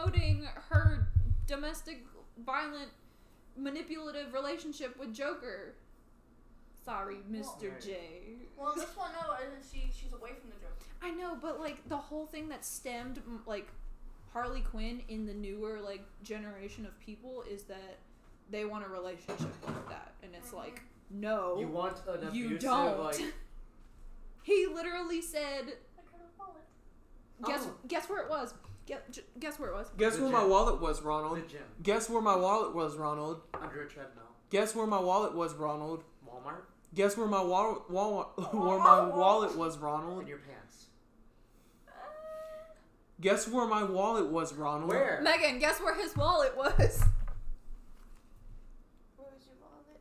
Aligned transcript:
promoting 0.00 0.46
her 0.68 1.08
domestic 1.46 2.04
violent 2.44 2.90
manipulative 3.56 4.34
relationship 4.34 4.98
with 4.98 5.14
Joker. 5.14 5.74
Sorry, 6.84 7.16
Mr. 7.30 7.70
right. 7.72 7.80
J. 7.80 7.98
Well, 8.56 8.74
this 8.76 8.94
one, 8.96 9.10
no, 9.12 9.32
uh, 9.32 9.38
she 9.72 9.90
she's 9.92 10.12
away 10.12 10.30
from 10.40 10.50
the 10.50 10.56
joke. 10.56 10.78
I 11.02 11.10
know, 11.10 11.36
but 11.40 11.58
like 11.60 11.86
the 11.88 11.96
whole 11.96 12.26
thing 12.26 12.48
that 12.50 12.64
stemmed 12.64 13.20
like 13.46 13.68
Harley 14.32 14.60
Quinn 14.60 15.02
in 15.08 15.26
the 15.26 15.34
newer 15.34 15.80
like 15.80 16.04
generation 16.22 16.86
of 16.86 16.98
people 17.00 17.42
is 17.50 17.62
that 17.64 17.96
they 18.50 18.64
want 18.64 18.84
a 18.84 18.88
relationship 18.88 19.48
like 19.66 19.88
that, 19.88 20.12
and 20.22 20.32
it's 20.34 20.50
Mhm. 20.50 20.56
like 20.58 20.82
no, 21.10 21.56
You 21.58 21.68
want 21.68 22.02
an 22.06 22.34
you 22.34 22.58
don't. 22.58 22.98
like 23.00 23.32
he 24.42 24.66
literally 24.66 25.22
said, 25.22 25.66
Like 25.96 26.10
her 26.12 26.18
wallet. 26.38 26.62
"Guess 27.44 27.66
Oh. 27.66 27.74
guess 27.88 28.08
where 28.08 28.22
it 28.22 28.28
was? 28.28 28.54
Guess, 28.86 29.00
guess 29.40 29.58
where 29.58 29.70
it 29.70 29.74
was? 29.74 29.88
Guess 29.98 30.16
The 30.16 30.22
where 30.22 30.30
my 30.32 30.40
gym. 30.42 30.50
wallet 30.50 30.80
was, 30.80 31.02
Ronald. 31.02 31.32
the 31.32 31.40
Ronald. 31.40 31.50
gym 31.50 31.62
Guess 31.82 32.08
where 32.08 32.22
my 32.22 32.36
wallet 32.36 32.74
was, 32.74 32.96
Ronald. 32.96 33.40
under 33.54 33.82
a 33.82 33.88
treadmill. 33.88 34.22
Guess 34.50 34.74
where 34.76 34.86
my 34.86 35.00
wallet 35.00 35.34
was, 35.34 35.54
Ronald. 35.54 36.04
Walmart 36.26 36.62
Guess 36.94 37.16
where 37.16 37.26
my 37.26 37.42
wallet, 37.42 37.90
wallet 37.90 38.28
where 38.54 38.78
my 38.78 39.04
wallet 39.08 39.56
was, 39.56 39.74
in 39.76 39.82
Ronald. 39.82 40.28
your 40.28 40.38
pants. 40.38 40.86
Uh, 41.88 41.90
guess 43.20 43.48
where 43.48 43.66
my 43.66 43.82
wallet 43.82 44.30
was, 44.30 44.54
Ronald. 44.54 44.88
Where? 44.90 45.20
Megan, 45.22 45.58
guess 45.58 45.80
where 45.80 45.94
his 46.00 46.16
wallet 46.16 46.56
was? 46.56 46.70
Where 49.16 49.28
was 49.32 49.42
your 49.46 49.56
wallet? 49.60 50.00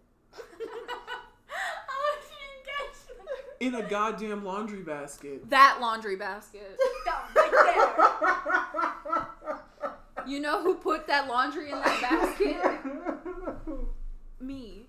oh, 1.90 2.18
she 2.22 2.36
didn't 2.38 2.66
catch 2.70 2.96
In 3.60 3.76
a 3.76 3.84
goddamn 3.84 4.44
laundry 4.44 4.82
basket. 4.82 5.50
That 5.50 5.78
laundry 5.82 6.16
basket. 6.16 6.78
Right 7.36 7.52
there. 7.52 9.28
You 10.28 10.40
know 10.40 10.62
who 10.64 10.76
put 10.76 11.06
that 11.08 11.28
laundry 11.28 11.70
in 11.72 11.78
that 11.80 12.02
basket? 12.02 12.58
Me. 14.40 14.88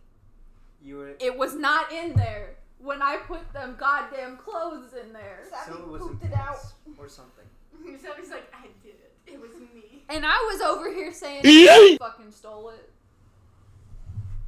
You 0.82 0.96
were. 0.96 1.16
It 1.20 1.36
was 1.36 1.54
not 1.54 1.92
in 1.92 2.14
there 2.14 2.56
when 2.78 3.02
I 3.02 3.16
put 3.16 3.52
them 3.52 3.76
goddamn 3.78 4.36
clothes 4.38 4.94
in 4.94 5.12
there. 5.12 5.40
so 5.66 5.74
it 5.74 5.88
was 5.88 6.02
pooped 6.02 6.24
it 6.24 6.32
out. 6.34 6.58
or 6.98 7.08
something. 7.08 7.44
Somebody's 8.02 8.30
like, 8.30 8.50
I 8.54 8.66
did 8.82 8.94
it. 8.94 9.12
It 9.26 9.40
was 9.40 9.50
me. 9.74 10.04
And 10.08 10.24
I 10.24 10.36
was 10.52 10.60
over 10.62 10.90
here 10.92 11.12
saying 11.12 11.42
I 11.44 11.96
fucking 11.98 12.30
stole 12.30 12.70
it, 12.70 12.90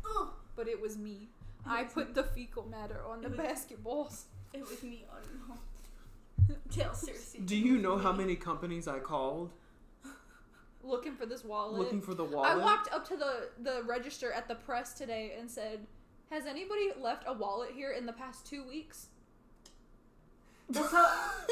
Ugh. 0.06 0.28
but 0.56 0.69
it 0.69 0.80
was 0.80 0.97
me. 0.97 1.28
I 1.69 1.84
put 1.84 2.14
the 2.14 2.24
fecal 2.24 2.64
matter 2.69 3.00
on 3.08 3.22
the 3.22 3.28
was- 3.28 3.38
basketballs. 3.38 4.22
It 4.55 4.62
was 4.62 4.83
me 4.83 5.05
on 5.12 5.22
home. 5.48 5.58
Tell 6.70 6.91
Cersei. 6.92 7.44
Do 7.44 7.56
you 7.56 7.77
know 7.78 7.98
how 7.98 8.12
many 8.12 8.34
companies 8.34 8.88
I 8.88 8.98
called 9.00 9.50
Looking 10.83 11.14
for 11.16 11.27
this 11.27 11.44
wallet. 11.44 11.78
looking 11.78 12.00
for 12.00 12.14
the 12.14 12.25
wallet. 12.25 12.50
I 12.52 12.56
walked 12.56 12.91
up 12.94 13.06
to 13.08 13.16
the 13.16 13.48
the 13.62 13.83
register 13.84 14.33
at 14.33 14.48
the 14.48 14.55
press 14.55 14.94
today 14.94 15.34
and 15.38 15.50
said, 15.50 15.86
"Has 16.30 16.47
anybody 16.47 16.91
left 16.98 17.25
a 17.27 17.33
wallet 17.34 17.72
here 17.75 17.91
in 17.91 18.06
the 18.06 18.12
past 18.14 18.47
two 18.47 18.66
weeks?" 18.66 19.08
That's 20.70 20.92
how, 20.92 21.06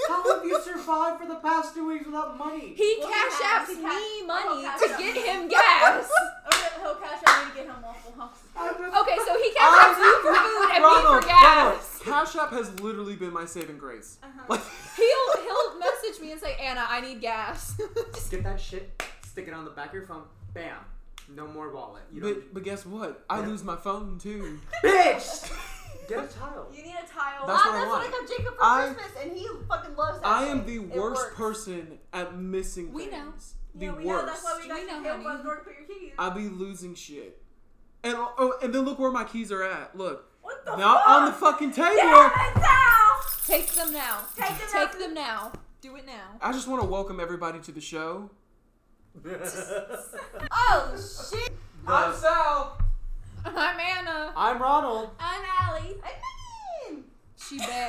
how 0.09 0.35
have 0.37 0.45
you 0.45 0.61
survived 0.61 1.21
for 1.23 1.27
the 1.27 1.37
past 1.37 1.75
two 1.75 1.89
weeks 1.89 2.05
without 2.05 2.37
money? 2.37 2.75
He 2.77 2.97
Well, 3.01 3.09
he 3.09 3.15
cash 3.15 3.41
apps 3.41 3.69
me 3.77 4.27
money 4.27 4.63
to 4.63 4.89
get 4.99 5.17
him 5.17 5.49
gas. 5.49 6.11
Okay, 6.47 6.69
he'll 6.83 6.95
cash 6.97 7.23
out 7.27 7.45
me 7.45 7.51
to 7.51 7.57
get 7.57 7.67
him 7.67 7.83
Waffle 7.83 8.13
House. 8.13 8.39
okay, 8.57 9.17
so 9.27 9.37
he 9.43 9.53
cash 9.55 9.85
apps 9.85 9.99
you 9.99 10.21
for 10.23 10.35
food 10.35 10.69
and 10.75 10.83
me 10.83 10.89
Ronald, 10.89 11.23
for 11.25 11.29
gas. 11.29 11.43
Ronald, 11.57 11.81
Cash 12.05 12.36
App 12.47 12.53
has 12.53 12.81
literally 12.81 13.17
been 13.17 13.33
my 13.33 13.45
saving 13.45 13.79
grace. 13.79 14.19
Uh-huh. 14.23 14.43
Like, 14.49 14.61
He'll 14.97 15.43
he'll 15.45 15.79
message 15.79 16.21
me 16.21 16.33
and 16.33 16.41
say, 16.41 16.57
"Anna, 16.61 16.85
I 16.89 17.01
need 17.01 17.21
gas." 17.21 17.77
Get 18.31 18.43
that 18.45 18.61
shit, 18.61 19.03
stick 19.27 19.49
it 19.49 19.55
on 19.55 19.65
the 19.65 19.71
back 19.71 19.89
of 19.89 19.95
your 19.95 20.07
phone, 20.07 20.23
bam. 20.55 20.77
No 21.35 21.47
more 21.47 21.73
wallet. 21.73 22.03
You 22.13 22.21
don't. 22.21 22.35
but, 22.35 22.55
but 22.55 22.63
guess 22.65 22.87
what? 22.87 23.25
I 23.29 23.41
Yeah. 23.41 23.47
lose 23.47 23.65
my 23.65 23.75
phone 23.77 24.19
too. 24.19 24.59
Bitch! 24.85 25.53
Get 26.09 26.19
a 26.23 26.27
tile. 26.29 26.69
You 26.73 26.85
need 26.85 26.91
a 26.95 27.07
tile. 27.13 27.47
That's 27.49 27.63
ah, 27.65 27.69
what 27.69 27.75
I 27.75 27.79
that's 27.81 27.87
want. 27.91 28.05
what 28.05 28.09
I 28.09 28.21
got 28.21 28.29
Jacob 28.29 28.55
for 28.57 28.63
I- 28.65 28.95
Christmas, 28.95 29.23
and 29.25 29.37
he 29.37 29.49
fucking 29.69 29.97
loves 29.97 30.21
that. 30.21 30.27
I 30.27 30.45
am 30.45 30.63
thing. 30.65 30.89
the 30.89 30.95
It 30.95 31.01
worst 31.01 31.21
works. 31.23 31.37
person 31.37 31.99
at 32.13 32.39
missing 32.39 32.93
We 32.93 33.07
things. 33.07 33.15
know. 33.15 33.81
The 33.81 33.85
Yeah, 33.87 33.95
we 33.97 34.05
worst. 34.05 34.25
know. 34.27 34.33
That's 34.33 34.45
why 34.45 34.59
we 34.63 34.69
got 34.69 34.75
We 34.77 34.81
you 34.83 34.87
know, 34.87 35.17
to 35.33 35.39
the 35.39 35.43
door 35.43 35.57
to 35.57 35.65
put 35.65 35.73
your 35.77 35.87
keys. 35.99 36.13
I 36.17 36.31
be 36.31 36.49
losing 36.49 36.95
shit. 36.95 37.43
And 38.05 38.15
oh, 38.17 38.57
and 38.63 38.73
then 38.73 38.85
look 38.85 39.01
where 39.01 39.11
my 39.11 39.25
keys 39.25 39.51
are 39.51 39.65
at. 39.65 39.97
Look, 39.97 40.31
what 40.47 40.65
the 40.65 40.77
not 40.77 41.05
fuck? 41.05 41.09
on 41.09 41.25
the 41.27 41.33
fucking 41.33 41.73
table. 41.73 41.95
Damn 41.97 42.31
it, 42.31 42.63
Sal! 42.63 43.47
Take 43.47 43.73
them 43.75 43.93
now. 43.93 44.21
Take 44.37 44.49
them 44.49 44.59
Take 44.73 44.93
now. 44.93 44.99
them 44.99 45.15
now. 45.15 45.53
Do 45.81 45.97
it 45.97 46.07
now. 46.07 46.37
I 46.41 46.53
just 46.53 46.69
want 46.69 46.83
to 46.83 46.89
welcome 46.89 47.19
everybody 47.21 47.59
to 47.61 47.73
the 47.73 47.81
show. 47.81 48.31
Oh 50.69 50.95
shit! 50.97 51.53
I'm 51.87 52.15
Sal. 52.15 52.79
I'm 53.45 53.79
Anna. 53.81 54.33
I'm 54.37 54.61
Ronald. 54.61 55.11
I'm 55.19 55.43
Allie. 55.61 55.81
I'm 55.81 56.03
Megan. 56.03 56.46
She 57.49 57.59
back. 57.59 57.89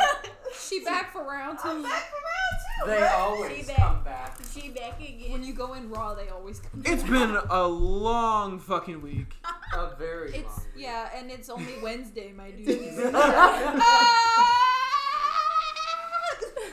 She 0.59 0.79
back 0.85 1.12
for 1.12 1.23
round 1.23 1.57
I'm 1.63 1.78
two. 1.78 1.84
back 1.84 2.03
for 2.03 2.16
round 2.16 2.57
two. 2.62 2.85
They 2.91 3.01
What? 3.01 3.12
always 3.16 3.68
She 3.68 3.73
come 3.73 4.03
back. 4.03 4.38
She 4.53 4.69
back 4.69 5.00
again. 5.00 5.31
When 5.31 5.44
you 5.44 5.53
go 5.53 5.73
in 5.73 5.90
raw, 5.90 6.13
they 6.13 6.29
always 6.29 6.59
come. 6.59 6.81
Back. 6.81 6.94
It's 6.94 7.03
been 7.03 7.38
a 7.50 7.68
long 7.68 8.59
fucking 8.59 9.01
week. 9.01 9.34
A 9.73 9.95
very 9.97 10.29
It's 10.34 10.57
long. 10.57 10.66
yeah, 10.78 11.09
and 11.16 11.29
it's 11.29 11.50
only 11.50 11.73
Wednesday, 11.84 12.31
my 12.31 12.51
dude. 12.51 13.12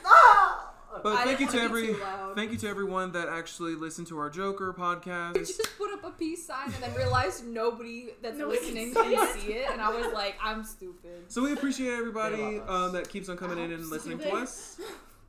Ah! 0.04 0.73
But 1.02 1.16
I 1.16 1.24
thank 1.24 1.40
you 1.40 1.48
to 1.48 1.60
every 1.60 1.94
thank 2.34 2.52
you 2.52 2.58
to 2.58 2.68
everyone 2.68 3.12
that 3.12 3.28
actually 3.28 3.74
listened 3.74 4.06
to 4.08 4.18
our 4.18 4.30
Joker 4.30 4.74
I 4.76 4.80
podcast. 4.80 5.34
just 5.36 5.76
put 5.78 5.92
up 5.92 6.04
a 6.04 6.10
peace 6.10 6.46
sign 6.46 6.66
and 6.66 6.74
then 6.82 6.94
realized 6.94 7.46
nobody 7.46 8.08
that's 8.22 8.38
Nobody 8.38 8.60
listening 8.60 8.92
can 8.94 9.10
can 9.10 9.26
see 9.34 9.40
see 9.40 9.52
it, 9.54 9.70
and 9.70 9.80
I 9.80 9.90
was 9.90 10.12
like, 10.12 10.36
I'm 10.42 10.64
stupid. 10.64 11.24
So 11.28 11.42
we 11.42 11.52
appreciate 11.52 11.92
everybody 11.94 12.60
um, 12.66 12.92
that 12.92 13.08
keeps 13.08 13.28
on 13.28 13.36
coming 13.36 13.58
in 13.58 13.72
and 13.72 13.88
listening 13.90 14.18
to 14.20 14.30
us. 14.34 14.80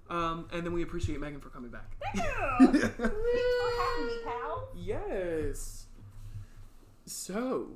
Um, 0.09 0.47
and 0.53 0.63
then 0.63 0.71
we 0.73 0.83
appreciate 0.83 1.19
Megan 1.19 1.39
for 1.39 1.49
coming 1.49 1.71
back. 1.71 1.89
Thanks 2.13 2.29
for 2.97 3.01
having 3.01 4.07
me, 4.07 4.13
pal. 4.23 4.69
yes. 4.75 5.87
So, 7.05 7.69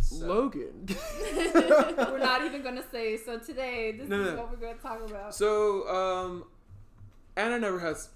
So- 0.00 0.26
Logan. 0.26 0.86
We're 1.34 2.18
not 2.18 2.42
even 2.44 2.62
gonna 2.62 2.84
say. 2.90 3.16
So 3.18 3.38
today, 3.38 3.92
this 3.92 4.08
No, 4.08 4.20
is 4.22 4.30
no. 4.32 4.36
what 4.36 4.50
we're 4.50 4.56
gonna 4.66 4.78
talk 4.78 5.08
about. 5.08 5.34
So, 5.34 5.88
um, 5.88 6.44
Anna 7.36 7.58
never 7.58 7.78
has. 7.80 8.10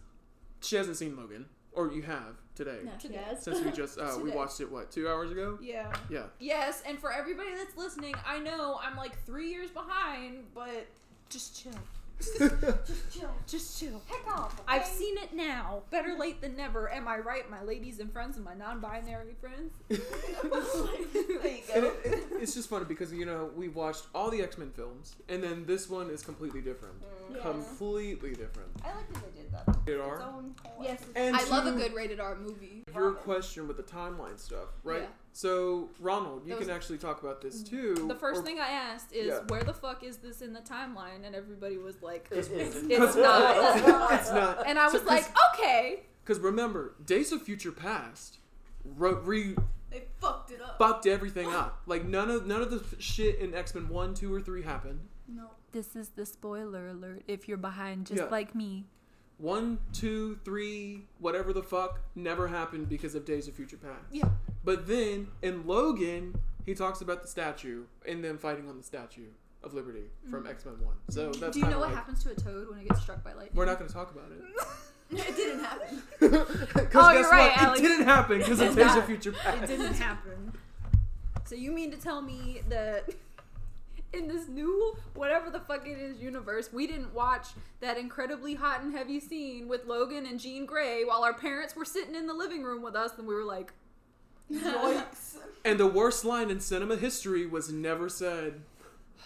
She 0.61 0.77
hasn't 0.77 0.97
seen 0.97 1.17
Logan, 1.17 1.47
or 1.73 1.93
you 1.93 2.03
have 2.03 2.37
today. 2.55 2.79
No, 2.85 2.91
she 3.01 3.09
Today. 3.09 3.21
does. 3.31 3.43
Since 3.43 3.61
we 3.65 3.71
just 3.71 3.99
uh, 3.99 4.15
we 4.17 4.25
Today. 4.25 4.37
watched 4.37 4.61
it 4.61 4.71
what 4.71 4.91
two 4.91 5.09
hours 5.09 5.31
ago? 5.31 5.59
Yeah. 5.61 5.93
Yeah. 6.11 6.25
Yes, 6.41 6.83
and 6.87 6.99
for 6.99 7.13
everybody 7.13 7.51
that's 7.55 7.77
listening, 7.77 8.15
I 8.27 8.39
know 8.39 8.79
I'm 8.83 8.97
like 8.97 9.17
three 9.25 9.49
years 9.51 9.71
behind, 9.71 10.45
but 10.55 10.87
just 11.29 11.63
chill. 11.63 11.73
Just 12.19 13.19
chill. 13.19 13.31
Just 13.47 13.81
chill. 13.81 14.03
Heck 14.07 14.27
off. 14.27 14.55
Okay? 14.61 14.63
I've 14.69 14.87
seen 14.87 15.19
it 15.19 15.35
now. 15.35 15.83
Better 15.91 16.17
late 16.19 16.41
than 16.41 16.57
never. 16.57 16.91
Am 16.91 17.07
I 17.07 17.19
right, 17.19 17.49
my 17.51 17.63
ladies 17.63 18.01
and 18.01 18.13
friends 18.13 18.37
and 18.37 18.45
my 18.45 18.55
non-binary 18.55 19.35
friends? 19.41 19.75
there 19.89 19.99
you 19.99 21.61
go. 21.73 21.75
it, 21.75 22.01
it, 22.05 22.25
it's 22.41 22.55
just 22.55 22.69
funny 22.69 22.85
because 22.85 23.13
you 23.13 23.27
know 23.27 23.51
we 23.55 23.69
watched 23.69 24.07
all 24.15 24.31
the 24.31 24.43
X 24.43 24.59
Men 24.59 24.71
films, 24.71 25.17
and 25.29 25.43
then 25.43 25.67
this 25.67 25.89
one 25.89 26.11
is 26.11 26.23
completely 26.23 26.61
different. 26.61 27.01
Mm. 27.01 27.35
Yes. 27.35 27.43
Completely 27.43 28.31
different. 28.31 28.69
I 28.83 28.95
like 28.95 29.13
that 29.13 29.35
they 29.35 29.43
did 29.43 29.53
that. 29.53 29.77
Rated 29.87 30.01
Its 30.01 30.21
R. 30.21 30.23
own 30.23 30.55
Yes, 30.81 31.03
And 31.15 31.37
I 31.37 31.45
love 31.45 31.67
a 31.67 31.73
good 31.73 31.95
rated 31.95 32.21
R 32.21 32.37
movie. 32.37 32.85
Your 32.95 33.13
question 33.13 33.69
with 33.69 33.77
the 33.77 33.83
timeline 33.83 34.39
stuff, 34.39 34.69
right? 34.85 35.03
Yeah. 35.03 35.07
So 35.37 35.91
Ronald, 36.01 36.47
you 36.47 36.55
That 36.55 36.63
can 36.63 36.71
actually 36.71 36.97
talk 36.97 37.23
about 37.23 37.43
this 37.43 37.63
mm-hmm. 37.63 37.95
too. 37.95 38.09
The 38.09 38.15
first 38.15 38.41
or- 38.41 38.43
thing 38.43 38.59
I 38.59 38.69
asked 38.71 39.13
is, 39.13 39.27
Yeah. 39.27 39.41
"Where 39.49 39.63
the 39.63 39.75
fuck 39.75 40.03
is 40.03 40.17
this 40.17 40.41
in 40.41 40.55
the 40.55 40.61
timeline?" 40.61 41.27
And 41.27 41.35
everybody 41.35 41.77
was 41.77 42.01
like, 42.01 42.27
It 42.31 42.39
isn't. 42.51 42.91
"It's 42.91 43.15
not." 43.17 44.13
it's 44.15 44.31
not. 44.31 44.67
And 44.67 44.79
I 44.79 44.89
was 44.89 45.03
So, 45.03 45.07
like, 45.07 45.27
"Okay." 45.53 46.05
because 46.25 46.41
remember, 46.41 46.95
Days 47.05 47.33
of 47.33 47.43
Future 47.43 47.71
Past 47.71 48.39
wrote, 48.83 49.23
re 49.27 49.55
They 49.91 50.05
fucked 50.23 50.53
it 50.53 50.63
up. 50.63 50.79
fucked 50.79 51.07
everything 51.07 51.53
up. 51.53 51.83
Like 51.85 52.07
none 52.07 52.31
of 52.31 52.47
none 52.47 52.63
of 52.63 52.71
the 52.71 52.83
shit 52.99 53.39
in 53.39 53.53
X 53.53 53.75
Men 53.75 53.91
one, 53.91 54.15
two, 54.15 54.33
or 54.33 54.41
three 54.41 54.63
happened. 54.63 55.01
No. 55.29 55.51
This 55.73 55.95
is 55.95 56.09
the 56.17 56.25
spoiler 56.25 56.89
alert. 56.89 57.25
If 57.29 57.47
you're 57.47 57.59
behind, 57.59 58.07
just 58.07 58.23
Yeah. 58.23 58.29
like 58.31 58.55
me. 58.55 58.87
One, 59.37 59.81
two, 59.93 60.39
three, 60.47 61.09
whatever 61.19 61.53
the 61.53 61.63
fuck, 61.63 62.01
never 62.15 62.49
happened 62.49 62.89
because 62.89 63.15
of 63.15 63.27
Days 63.27 63.49
of 63.49 63.55
Future 63.55 63.77
Past. 63.77 64.07
Yeah. 64.11 64.31
But 64.67 64.89
then 64.89 65.29
in 65.43 65.65
Logan, 65.65 66.35
he 66.67 66.75
talks 66.75 67.01
about 67.01 67.23
the 67.23 67.29
statue 67.29 67.85
and 68.07 68.23
them 68.23 68.37
fighting 68.37 68.69
on 68.69 68.77
the 68.77 68.83
Statue 68.83 69.29
of 69.63 69.73
Liberty 69.75 70.11
from 70.29 70.43
mm. 70.45 70.51
X 70.51 70.67
Men 70.67 70.75
One. 70.85 70.97
So 71.09 71.31
that's. 71.31 71.55
Do 71.57 71.61
you 71.61 71.69
know 71.69 71.79
what 71.79 71.91
like- 71.91 71.95
happens 71.97 72.23
to 72.25 72.33
a 72.33 72.35
toad 72.35 72.69
when 72.69 72.81
it 72.81 72.89
gets 72.89 73.01
struck 73.01 73.23
by 73.23 73.31
lightning? 73.31 73.53
We're 73.55 73.65
not 73.65 73.79
going 73.79 73.89
to 73.89 73.95
talk 73.95 74.11
about 74.11 74.31
it. 74.33 74.43
It 75.09 75.37
didn't 75.37 75.61
happen. 75.61 76.03
Because 76.19 76.49
Oh, 76.75 76.83
guess 76.83 76.93
you're 76.93 77.31
right, 77.31 77.53
what? 77.53 77.63
Alex. 77.63 77.79
It 77.79 77.83
didn't 77.85 78.07
happen 78.07 78.39
because 78.39 78.61
It's 78.61 78.75
Days 78.75 78.97
of. 78.97 79.05
Future 79.05 79.31
Past. 79.31 79.63
It 79.63 79.67
didn't 79.69 79.95
happen. 79.95 80.53
So 81.45 81.55
you 81.55 81.71
mean 81.71 81.93
to 81.93 81.97
tell 81.97 82.21
me 82.21 82.63
that 82.69 83.09
in 84.13 84.27
this 84.27 84.49
new 84.49 84.97
whatever 85.15 85.49
the 85.49 85.61
fuck 85.61 85.87
it 85.87 85.97
is 85.97 86.21
universe, 86.21 86.71
we 86.73 86.89
didn't 86.89 87.15
watch 87.15 87.51
that 87.79 87.97
incredibly 87.99 88.57
hot 88.57 88.83
and 88.83 88.93
heavy 88.93 89.21
scene 89.21 89.69
with 89.69 89.87
Logan 89.87 90.27
and 90.27 90.41
Jean 90.41 90.67
Grey 90.67 91.05
while 91.05 91.23
our 91.23 91.35
parents 91.35 91.77
were 91.77 91.85
sitting 91.85 92.17
in 92.17 92.27
the 92.27 92.35
living 92.35 92.65
room 92.65 92.83
with 92.83 92.97
us, 92.97 93.13
and 93.17 93.29
we 93.29 93.35
were 93.35 93.45
like, 93.45 93.73
Yikes. 94.53 95.37
And 95.65 95.81
the 95.81 95.87
worst 95.89 96.25
line 96.25 96.49
in 96.49 96.61
cinema 96.61 96.95
history 96.95 97.45
was 97.45 97.73
never 97.73 98.09
said. 98.09 98.61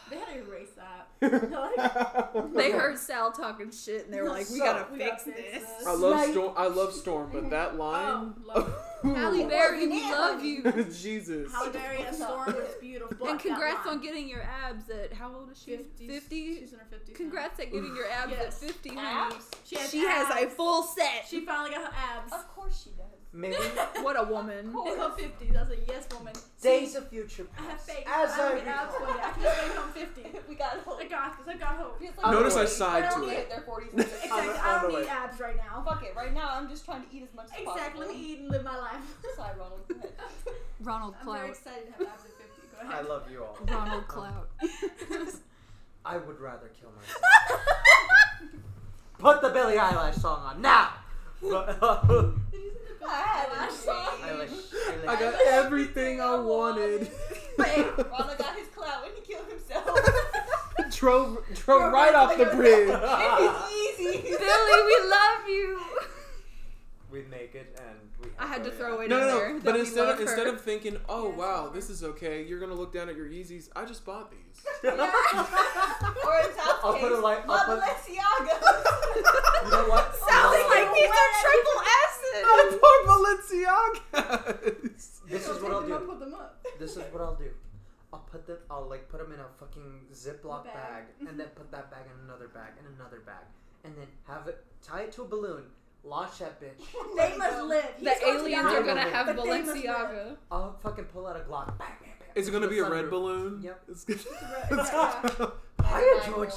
They 0.08 0.16
had 0.16 0.28
to 0.28 0.38
erase 0.38 0.70
that. 0.76 1.06
they 2.54 2.70
heard 2.72 2.98
Sal 2.98 3.30
talking 3.30 3.70
shit, 3.70 4.06
and 4.06 4.14
they 4.14 4.22
were 4.22 4.30
like, 4.30 4.48
we 4.48 4.58
So- 4.58 4.64
gotta 4.64 4.86
We 4.90 4.98
fix 5.00 5.24
gotta 5.26 5.36
this. 5.36 5.62
this. 5.62 5.86
I 5.86 5.92
love 5.92 6.14
Snipe. 6.18 6.30
Storm. 6.32 6.54
I 6.56 6.66
love 6.68 6.94
Storm, 6.94 7.30
but 7.30 7.50
that 7.50 7.76
line. 7.76 8.32
Oh, 8.48 8.54
love 8.54 8.74
Halle 9.16 9.46
Berry, 9.46 9.86
we 9.86 10.02
love 10.02 10.42
you. 10.42 10.62
Jesus. 10.90 11.52
How 11.52 11.70
dare 11.70 11.98
you, 11.98 12.06
Storm 12.14 12.46
was 12.54 12.74
beautiful. 12.80 13.28
And 13.28 13.38
congrats 13.38 13.86
on 13.86 14.00
getting 14.00 14.26
your 14.26 14.42
abs 14.42 14.88
at 14.88 15.12
how 15.12 15.30
old 15.34 15.50
is 15.52 15.62
she? 15.62 15.72
50s. 15.72 16.06
50? 16.08 16.56
She's 16.60 16.72
in 16.72 16.78
her 16.78 16.86
50s. 16.90 17.08
now. 17.10 17.14
Congrats 17.16 17.60
at 17.60 17.70
getting 17.70 17.94
your 17.94 18.10
abs 18.10 18.32
at 18.32 18.38
Yes. 18.38 18.58
50, 18.64 18.88
honey. 18.94 19.00
Abs? 19.34 19.50
She 19.66 19.76
has, 19.76 19.90
She 19.90 19.98
has 20.06 20.42
a 20.42 20.48
full 20.48 20.82
set. 20.84 21.26
She 21.28 21.44
finally 21.44 21.70
got 21.70 21.92
her 21.92 21.92
abs. 22.16 22.32
Of 22.32 22.48
course 22.48 22.82
she 22.82 22.90
does. 22.90 23.19
Maybe 23.32 23.54
What 24.02 24.18
a 24.18 24.24
woman. 24.24 24.58
In 24.58 24.72
her 24.72 25.10
50s. 25.10 25.52
That's 25.52 25.70
a 25.70 25.76
yes 25.86 26.06
woman. 26.16 26.32
Days 26.60 26.96
of 26.96 27.08
Future 27.08 27.46
I 27.56 27.62
have 27.70 27.80
faith. 27.80 28.04
As 28.06 28.30
I 28.32 28.34
I 28.34 28.48
don't 28.48 28.64
get 28.64 28.66
abs. 28.66 28.94
I 28.98 29.30
can 29.30 29.42
just 29.42 29.62
wait 29.62 29.72
till 29.72 29.82
I'm 29.82 29.92
50. 29.92 30.38
we 30.48 30.54
got 30.56 30.70
hope. 30.84 30.98
I 31.00 31.04
got 31.06 31.38
this. 31.46 31.54
I 31.54 31.58
got 31.58 31.76
hope. 31.76 31.98
It's 32.00 32.18
I'm 32.24 32.34
Notice 32.34 32.56
I 32.56 32.60
awake. 32.60 32.68
sighed 32.68 33.02
They're 33.04 33.10
to 33.10 33.16
only 33.16 33.34
it. 33.34 33.48
their 33.48 33.60
40s. 33.60 33.92
Exactly. 34.00 34.30
I'm- 34.30 34.50
I 34.50 34.74
I'm 34.74 34.82
don't 34.82 34.90
need 34.90 34.96
awake. 34.98 35.10
abs 35.12 35.38
right 35.40 35.56
now. 35.56 35.82
Fuck 35.86 36.02
it. 36.04 36.14
Right 36.16 36.34
now, 36.34 36.48
I'm 36.52 36.68
just 36.68 36.84
trying 36.84 37.02
to 37.02 37.08
eat 37.16 37.22
as 37.22 37.32
much 37.34 37.46
as 37.54 37.60
Exactly. 37.60 38.00
Let 38.00 38.08
possible. 38.08 38.14
me 38.14 38.32
eat 38.32 38.38
and 38.40 38.50
live 38.50 38.64
my 38.64 38.76
life. 38.78 39.16
Sorry, 39.36 39.56
Ronald. 39.58 39.80
Go 39.88 39.94
ahead. 39.96 40.12
Ronald 40.80 41.14
I'm 41.20 41.26
very 41.26 41.38
Clout. 41.38 41.50
excited 41.50 41.86
to 41.86 41.92
have 41.92 42.08
abs 42.14 42.24
at 42.24 42.30
50. 42.30 42.62
Go 42.82 42.88
ahead. 42.88 43.04
I 43.04 43.08
love 43.08 43.30
you 43.30 43.44
all. 43.44 43.58
Ronald 43.68 44.08
Clout. 44.08 44.48
I 46.04 46.16
would 46.16 46.40
rather 46.40 46.68
kill 46.80 46.90
myself. 46.98 47.22
Put 49.18 49.40
the 49.42 49.50
Billie 49.50 49.76
Eilish 49.76 50.18
song 50.20 50.40
on 50.42 50.60
now. 50.62 50.94
But, 51.42 51.78
I 53.06 53.20
had 53.22 53.48
Eyelash 53.48 53.70
it. 53.70 53.74
song. 53.74 54.06
Eilish, 54.22 55.08
I 55.08 55.16
Eilish. 55.16 55.20
got 55.20 55.34
everything 55.46 56.20
I 56.20 56.34
wanted. 56.36 57.10
Bam! 57.58 57.84
Ronald 58.10 58.38
got 58.38 58.56
his 58.56 58.68
clout 58.68 59.02
when 59.02 59.12
he 59.14 59.20
killed 59.22 59.48
himself. 59.48 59.98
drove 60.90 61.38
drove 61.54 61.92
right 61.92 62.14
off 62.14 62.36
the 62.36 62.46
bridge. 62.46 62.90
it's 62.92 64.00
easy. 64.00 64.22
Billie, 64.22 64.82
we 64.86 65.08
love 65.08 65.48
you. 65.48 65.80
we 67.10 67.22
make 67.30 67.54
it 67.54 67.78
and 67.78 67.96
we. 67.99 67.99
I 68.40 68.46
had 68.46 68.64
to 68.64 68.70
oh, 68.70 68.74
throw 68.74 68.96
Eilish. 68.98 69.04
it 69.04 69.08
No, 69.10 69.20
in 69.20 69.26
no, 69.28 69.38
there. 69.38 69.52
no. 69.54 69.60
But 69.60 69.76
instead 69.76 70.06
love 70.06 70.14
of 70.16 70.20
instead 70.22 70.46
of 70.46 70.60
thinking, 70.60 70.96
oh 71.08 71.28
Yes, 71.28 71.38
wow, 71.38 71.68
this 71.72 71.90
is 71.90 72.02
okay, 72.02 72.42
you're 72.44 72.58
gonna 72.58 72.74
look 72.74 72.92
down 72.92 73.08
at 73.08 73.16
your 73.16 73.26
Yeezys. 73.26 73.68
I 73.76 73.84
just 73.84 74.04
bought 74.04 74.30
these. 74.30 74.64
or 74.84 74.90
in 74.90 74.96
Sal's 76.56 76.80
I'll 76.82 76.92
case, 76.94 77.02
put 77.02 77.12
it 77.12 77.20
like- 77.20 77.46
my 77.46 77.54
I'll 77.54 77.66
put- 77.66 77.80
Balenciaga. 77.84 78.60
You 79.64 79.70
know 79.70 79.84
what? 79.88 80.14
Sounds 80.16 80.56
No. 80.56 80.68
like 80.72 80.88
these 80.94 81.10
are 81.10 81.30
triple 81.42 81.80
acid. 82.00 82.44
I 82.46 82.48
bought 82.80 83.02
Balenciagas. 83.10 85.06
This 85.28 85.44
is 85.48 85.56
what 85.62 85.72
I'll 85.72 85.82
them 85.82 85.92
up, 85.92 86.00
do. 86.00 86.06
Put 86.06 86.18
them 86.20 86.34
up. 86.34 86.66
This 86.78 86.90
is 86.96 87.02
what 87.12 87.22
I'll 87.22 87.34
do. 87.36 87.50
I'll 88.12 88.20
put 88.20 88.46
them. 88.46 88.58
I'll 88.70 88.88
like 88.88 89.08
put 89.08 89.20
them 89.20 89.32
in 89.32 89.40
a 89.40 89.46
fucking 89.58 90.00
Ziploc 90.12 90.64
Bag. 90.64 90.74
bag, 90.74 91.04
and 91.28 91.38
then 91.38 91.48
put 91.54 91.70
that 91.70 91.90
bag 91.90 92.04
in 92.06 92.24
another 92.28 92.48
bag 92.48 92.72
and 92.78 92.86
another 92.98 93.20
bag, 93.20 93.44
and 93.84 93.94
then 93.96 94.06
have 94.26 94.48
it 94.48 94.64
tie 94.82 95.02
it 95.02 95.12
to 95.12 95.22
a 95.22 95.28
balloon. 95.28 95.64
Launch 96.02 96.38
that 96.38 96.60
bitch. 96.60 96.80
They 97.16 97.36
must 97.36 97.62
live. 97.64 97.84
He's 97.98 98.08
The 98.08 98.20
going 98.20 98.36
aliens 98.40 98.62
die. 98.64 98.76
are 98.76 98.82
gonna 98.82 99.00
have 99.10 99.26
But 99.26 99.44
they 99.44 99.62
must. 99.62 99.74
Balenciaga. 99.84 100.36
I'll 100.50 100.72
fucking 100.82 101.04
pull 101.06 101.26
out 101.26 101.36
a 101.36 101.40
Glock. 101.40 101.66
Bang, 101.78 101.88
bang, 102.00 102.10
bang. 102.18 102.28
Is 102.34 102.48
it 102.48 102.52
gonna 102.52 102.66
The 102.66 102.70
be 102.70 102.78
a 102.78 102.88
red 102.88 103.04
sunroof. 103.04 103.10
balloon? 103.10 103.62
Yep. 103.62 103.82
It's 103.88 104.04
gonna, 104.04 104.20
red- 104.70 104.80
it's 104.80 104.92
yeah. 104.92 105.20
gonna- 105.38 105.52
Hiya, 105.82 106.22
George. 106.32 106.50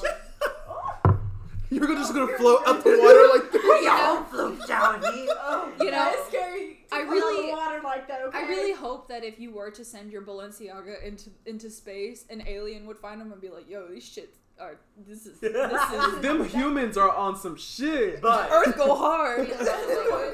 you're 1.70 1.88
gonna- 1.88 2.00
just 2.00 2.14
gonna 2.14 2.32
oh, 2.32 2.38
float 2.38 2.68
up 2.68 2.84
the 2.84 2.90
water 2.92 3.28
like 3.44 3.54
We 3.82 3.88
all 3.88 4.24
float 4.26 4.68
down 4.68 5.02
here. 5.02 5.28
Oh, 5.32 5.72
You 5.80 5.86
know, 5.86 5.92
that 5.92 6.16
is 6.20 6.26
scary. 6.28 6.86
to 6.90 6.96
I 6.96 7.00
put 7.00 7.08
out 7.08 7.12
really- 7.12 7.48
the 7.48 7.52
water 7.54 7.82
like 7.84 8.08
that. 8.08 8.22
Okay. 8.24 8.38
I 8.38 8.42
really 8.48 8.74
hope 8.74 9.08
that 9.10 9.24
if 9.24 9.40
you 9.40 9.52
were 9.52 9.72
to 9.72 9.84
send 9.84 10.12
your 10.12 10.22
Balenciaga 10.22 11.04
into 11.04 11.32
into 11.46 11.70
space, 11.70 12.26
an 12.30 12.44
alien 12.48 12.86
would 12.86 12.98
find 13.00 13.20
them 13.20 13.32
and 13.32 13.42
be 13.42 13.50
like, 13.50 13.68
"Yo, 13.70 13.88
these 13.88 14.06
shits 14.10 14.36
are 14.60 14.78
this 15.08 15.26
is 15.26 15.40
this 15.42 15.52
is 15.54 16.18
them 16.22 16.46
humans 16.46 16.98
are 16.98 17.12
on 17.12 17.36
some 17.36 17.56
shit. 17.58 18.22
But 18.22 18.50
Earth 18.52 18.78
go 18.78 18.96
hard." 18.96 19.48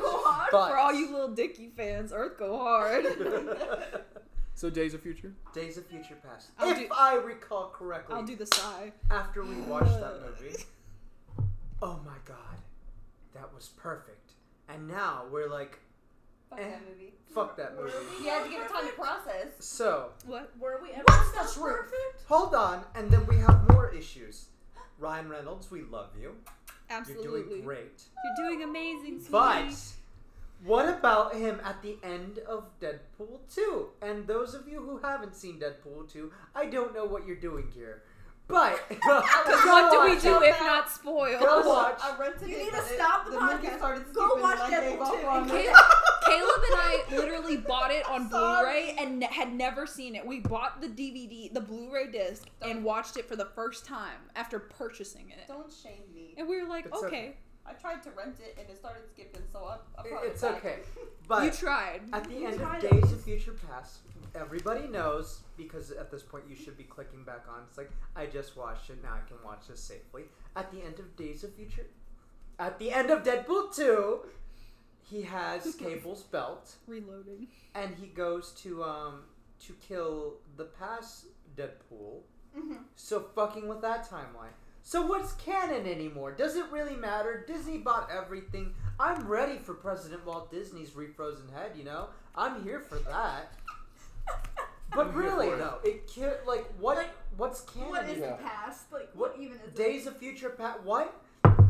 Go 0.01 0.23
on. 0.25 0.47
but 0.51 0.69
For 0.69 0.77
all 0.77 0.93
you 0.93 1.11
little 1.11 1.29
Dicky 1.29 1.71
fans, 1.75 2.11
Earth 2.13 2.37
go 2.37 2.57
hard. 2.57 3.05
So 4.55 4.69
Days 4.69 4.93
of 4.93 5.01
Future. 5.01 5.31
Days 5.53 5.77
of 5.77 5.85
Future 5.85 6.17
Past. 6.23 6.51
I'll 6.57 6.69
if 6.71 6.77
do- 6.77 6.87
I 6.97 7.15
recall 7.15 7.69
correctly, 7.69 8.15
I'll 8.15 8.23
do 8.25 8.35
the 8.35 8.45
sigh. 8.45 8.91
after 9.11 9.43
we 9.43 9.55
watched 9.61 9.99
that 9.99 10.21
movie, 10.21 10.55
oh 11.81 11.99
my 12.05 12.17
god, 12.25 12.57
that 13.33 13.53
was 13.53 13.69
perfect. 13.77 14.31
And 14.67 14.87
now 14.87 15.23
we're 15.31 15.49
like, 15.49 15.79
Fuck 16.49 16.59
Eh. 16.59 16.69
that 16.69 16.81
movie. 16.89 17.13
fuck 17.33 17.57
that 17.57 17.75
movie. 17.77 17.91
You 18.23 18.29
had 18.29 18.43
to 18.43 18.49
give 18.49 18.61
it 18.61 18.69
time 18.69 18.87
to 18.87 18.93
process. 18.93 19.47
So 19.59 20.11
What? 20.25 20.51
Were 20.59 20.79
we 20.81 20.91
ever 20.91 21.03
What's 21.07 21.31
the 21.31 21.43
so 21.45 21.61
truth? 21.61 21.75
perfect? 21.91 22.23
hold 22.27 22.55
on, 22.55 22.83
and 22.95 23.11
then 23.11 23.25
we 23.27 23.37
have 23.37 23.69
more 23.71 23.89
issues. 23.93 24.45
Ryan 24.97 25.29
Reynolds, 25.29 25.69
we 25.71 25.83
love 25.83 26.09
you. 26.19 26.35
Absolutely. 26.89 27.39
You're 27.41 27.49
doing 27.49 27.61
great. 27.63 28.01
You're 28.25 28.49
doing 28.49 28.63
amazing, 28.63 29.19
sweetie. 29.21 29.29
But 29.31 29.73
what 30.65 30.89
about 30.89 31.35
him 31.35 31.61
at 31.63 31.81
the 31.83 31.97
end 32.03 32.39
of 32.39 32.65
Deadpool 32.81 33.39
2? 33.53 33.89
And 34.01 34.25
those 34.27 34.55
of 34.55 34.67
you 34.67 34.81
who 34.81 34.97
haven't 34.97 35.35
seen 35.35 35.59
Deadpool 35.59 36.11
2, 36.11 36.31
I 36.55 36.65
don't 36.65 36.93
know 36.93 37.05
what 37.05 37.25
you're 37.27 37.35
doing 37.37 37.69
here. 37.73 38.03
But 38.49 38.79
what 39.03 39.91
do 39.91 40.01
we 40.13 40.19
do 40.19 40.41
if 40.43 40.59
not 40.59 40.89
spoil? 40.89 41.39
Go 41.39 41.61
watch. 41.69 41.99
I 42.03 42.17
rented 42.17 42.49
You 42.49 42.57
need 42.57 42.71
to 42.71 42.81
stop 42.81 43.25
the 43.25 43.39
movie 43.39 43.67
podcast. 43.67 43.77
started 43.77 44.13
Go 44.13 44.25
skipping 44.27 44.41
watch 44.43 44.59
and 44.65 44.75
I 44.75 44.89
gave 44.89 44.99
Deadpool 44.99 45.21
2 45.21 45.27
on 45.27 45.41
and 45.43 45.51
it. 45.51 45.65
Caleb, 45.65 45.75
Caleb 46.25 46.61
and 46.71 46.75
I 46.81 47.03
literally 47.11 47.57
bought 47.71 47.91
it 47.91 48.05
on 48.09 48.29
Sorry. 48.29 48.63
Blu-ray 48.65 48.95
and 48.99 49.19
ne- 49.19 49.27
had 49.27 49.53
never 49.53 49.85
seen 49.85 50.15
it. 50.15 50.25
We 50.25 50.39
bought 50.39 50.81
the 50.81 50.87
DVD, 50.87 51.53
the 51.53 51.61
Blu-ray 51.61 52.07
disc, 52.11 52.47
and 52.63 52.83
watched 52.83 53.17
it 53.17 53.27
for 53.27 53.35
the 53.35 53.45
first 53.45 53.85
time 53.85 54.17
after 54.35 54.57
purchasing 54.59 55.29
it. 55.29 55.47
Don't 55.47 55.71
shame 55.71 56.01
me. 56.13 56.33
And 56.37 56.47
we 56.47 56.59
were 56.61 56.67
like, 56.67 56.87
It's 56.87 57.03
okay, 57.03 57.07
okay. 57.07 57.33
I 57.69 57.73
tried 57.73 58.01
to 58.03 58.09
rent 58.11 58.37
it 58.39 58.57
and 58.59 58.69
it 58.69 58.77
started 58.77 59.03
skipping, 59.13 59.41
so 59.53 59.63
I, 59.65 59.77
I 59.99 60.07
brought 60.09 60.25
It's 60.25 60.41
it 60.43 60.51
back. 60.51 60.65
okay. 60.65 60.79
But 61.27 61.43
you 61.45 61.51
tried. 61.51 62.01
at 62.11 62.23
the 62.27 62.45
end 62.45 62.57
tried 62.59 62.83
of 62.83 62.91
it. 62.91 63.01
Days 63.01 63.11
of 63.11 63.21
Future 63.21 63.55
Past, 63.69 63.99
everybody 64.33 64.87
knows 64.87 65.41
because 65.57 65.91
at 65.91 66.09
this 66.09 66.23
point 66.23 66.45
you 66.49 66.55
should 66.55 66.75
be 66.77 66.83
clicking 66.85 67.23
back 67.23 67.45
on. 67.47 67.61
It's 67.69 67.77
like 67.77 67.91
I 68.15 68.25
just 68.25 68.57
watched 68.57 68.89
it, 68.89 68.97
now 69.03 69.13
I 69.13 69.27
can 69.27 69.37
watch 69.45 69.67
this 69.69 69.79
safely. 69.79 70.23
At 70.55 70.71
the 70.71 70.81
end 70.83 70.97
of 70.97 71.15
Days 71.15 71.43
of 71.43 71.53
Future, 71.53 71.85
at 72.57 72.79
the 72.79 72.91
end 72.91 73.11
of 73.11 73.21
Deadpool 73.23 73.75
two, 73.75 74.21
he 75.03 75.21
has 75.21 75.75
Cable's 75.79 76.23
belt 76.23 76.73
Reloading. 76.87 77.47
and 77.75 77.95
he 77.95 78.07
goes 78.07 78.51
to 78.63 78.83
um 78.83 79.21
to 79.67 79.73
kill 79.87 80.37
the 80.57 80.65
past 80.65 81.25
Deadpool. 81.55 82.21
Mhm. 82.57 82.79
So 82.95 83.19
fucking 83.35 83.67
with 83.67 83.81
that 83.81 84.09
timeline. 84.09 84.55
So 84.83 85.05
what's 85.05 85.33
canon 85.33 85.85
anymore? 85.85 86.31
Does 86.31 86.55
it 86.55 86.65
really 86.71 86.95
matter? 86.95 87.43
Disney 87.47 87.77
bought 87.77 88.09
everything. 88.11 88.73
I'm 88.99 89.27
ready 89.27 89.57
for 89.59 89.73
President 89.73 90.25
Walt 90.25 90.49
Disney's 90.51 90.91
refrozen 90.91 91.53
head. 91.53 91.71
You 91.75 91.83
know, 91.83 92.07
I'm 92.35 92.63
here 92.63 92.79
for 92.79 92.95
that. 92.99 93.53
But 94.91 95.09
I'm 95.09 95.13
really 95.15 95.49
for 95.49 95.53
it. 95.55 95.59
though, 95.59 95.77
it 95.83 96.07
ki- 96.07 96.23
like 96.47 96.65
what 96.79 96.97
Like, 96.97 97.11
what's 97.37 97.61
canon? 97.61 97.89
What 97.89 98.05
is 98.05 98.17
anymore? 98.17 98.37
the 98.41 98.43
past? 98.43 98.91
Like, 98.91 99.09
What- 99.13 99.33
what, 99.37 99.39
even 99.39 99.57
is 99.59 99.71
Days 99.75 100.07
of 100.07 100.17
Future 100.17 100.49
Past? 100.49 100.81
What? 100.81 101.13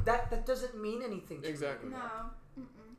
That 0.06 0.30
that 0.32 0.46
doesn't 0.46 0.82
mean 0.82 1.02
anything. 1.04 1.42
To 1.42 1.50
Exactly. 1.50 1.90
it? 1.90 1.94
anymore. 1.96 2.32
No. 2.56 2.64
Mm-mm. 2.64 2.96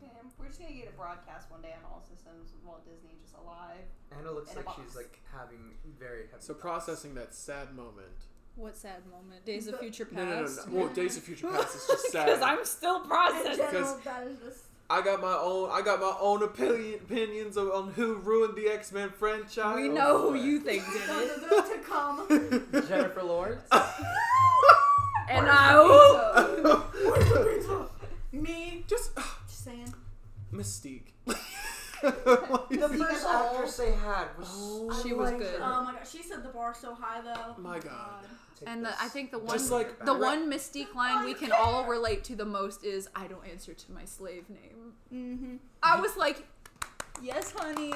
Damn, 0.00 0.30
we're 0.38 0.46
just 0.46 0.58
gonna 0.60 0.72
get 0.72 0.88
a 0.88 0.96
broadcast 0.96 1.50
one 1.50 1.60
day 1.60 1.74
on 1.76 1.84
all 1.92 2.00
systems 2.00 2.52
with 2.54 2.64
Walt 2.64 2.86
Disney 2.86 3.10
just 3.20 3.34
alive. 3.36 3.84
Anna 4.18 4.32
looks 4.32 4.56
like 4.56 4.64
she's 4.82 4.96
like 4.96 5.20
having 5.30 5.74
very 5.98 6.28
heavy. 6.30 6.40
So 6.40 6.54
thoughts. 6.54 6.62
processing 6.62 7.14
that 7.16 7.34
sad 7.34 7.76
moment. 7.76 8.16
What 8.56 8.76
sad 8.76 9.06
moment? 9.10 9.44
Days 9.46 9.66
of 9.66 9.72
The- 9.72 9.78
Future 9.78 10.06
No, 10.12 10.24
no, 10.24 10.30
no, 10.30 10.42
Past. 10.42 10.68
no. 10.68 10.78
Well, 10.78 10.88
Days 10.88 11.16
of 11.16 11.22
Future 11.24 11.48
Past 11.48 11.74
is 11.74 11.86
just 11.86 12.06
sad. 12.12 12.26
Because 12.26 12.42
I'm 12.42 12.64
still 12.64 13.02
In 13.02 13.08
processing. 13.08 13.56
general, 13.56 14.00
that 14.04 14.26
is 14.26 14.38
just. 14.40 14.64
I 14.90 15.00
got 15.00 15.22
my 15.22 15.32
own. 15.40 15.70
I 15.72 15.80
got 15.80 16.00
my 16.00 16.14
own 16.20 16.42
opinion, 16.42 16.94
opinions 16.96 17.56
on, 17.56 17.68
on 17.68 17.92
who 17.92 18.16
ruined 18.16 18.56
the 18.56 18.66
X 18.68 18.92
Men 18.92 19.08
franchise. 19.10 19.76
We 19.76 19.88
know 19.88 20.18
who 20.30 20.34
you 20.34 20.60
think 20.66 20.84
did 20.92 21.02
it. 21.08 21.40
to 21.50 21.78
come. 21.88 22.86
Jennifer 22.88 23.22
Lawrence. 23.22 23.62
And 25.30 25.46
I. 25.48 26.82
Me. 28.32 28.84
Just 28.86 29.14
Just 29.48 29.64
saying. 29.64 29.94
Mystique. 30.52 31.12
the 32.70 32.88
first 32.98 33.26
actress 33.26 33.76
they 33.76 33.92
had 33.92 34.26
was. 34.38 34.48
Oh, 34.52 34.90
I 34.92 35.02
she 35.02 35.12
was 35.12 35.30
liked 35.30 35.38
good. 35.42 35.60
her. 35.60 35.64
Oh 35.64 35.84
my 35.84 35.92
god, 35.92 36.06
she 36.10 36.22
set 36.22 36.42
the 36.42 36.48
bar 36.50 36.74
so 36.78 36.94
high 36.94 37.20
though. 37.22 37.60
My 37.62 37.78
God. 37.78 38.24
Take 38.58 38.68
And 38.68 38.84
the. 38.84 38.90
I 39.00 39.08
think 39.08 39.30
the 39.30 39.38
one, 39.38 39.56
Just 39.56 39.70
like- 39.70 40.04
the 40.04 40.12
Right. 40.12 40.20
one 40.38 40.50
Mystique 40.50 40.94
line 40.94 41.24
we 41.24 41.34
can 41.34 41.52
all 41.52 41.84
relate 41.86 42.24
to 42.24 42.36
the 42.36 42.44
most 42.44 42.84
is 42.84 43.08
"I 43.14 43.26
don't 43.26 43.44
answer 43.46 43.72
to 43.74 43.92
my 43.92 44.04
slave 44.04 44.44
name." 44.50 44.92
Mm-hmm. 45.12 45.56
I 45.82 46.00
was 46.00 46.16
like, 46.16 46.44
"Yes, 47.22 47.52
honey." 47.56 47.92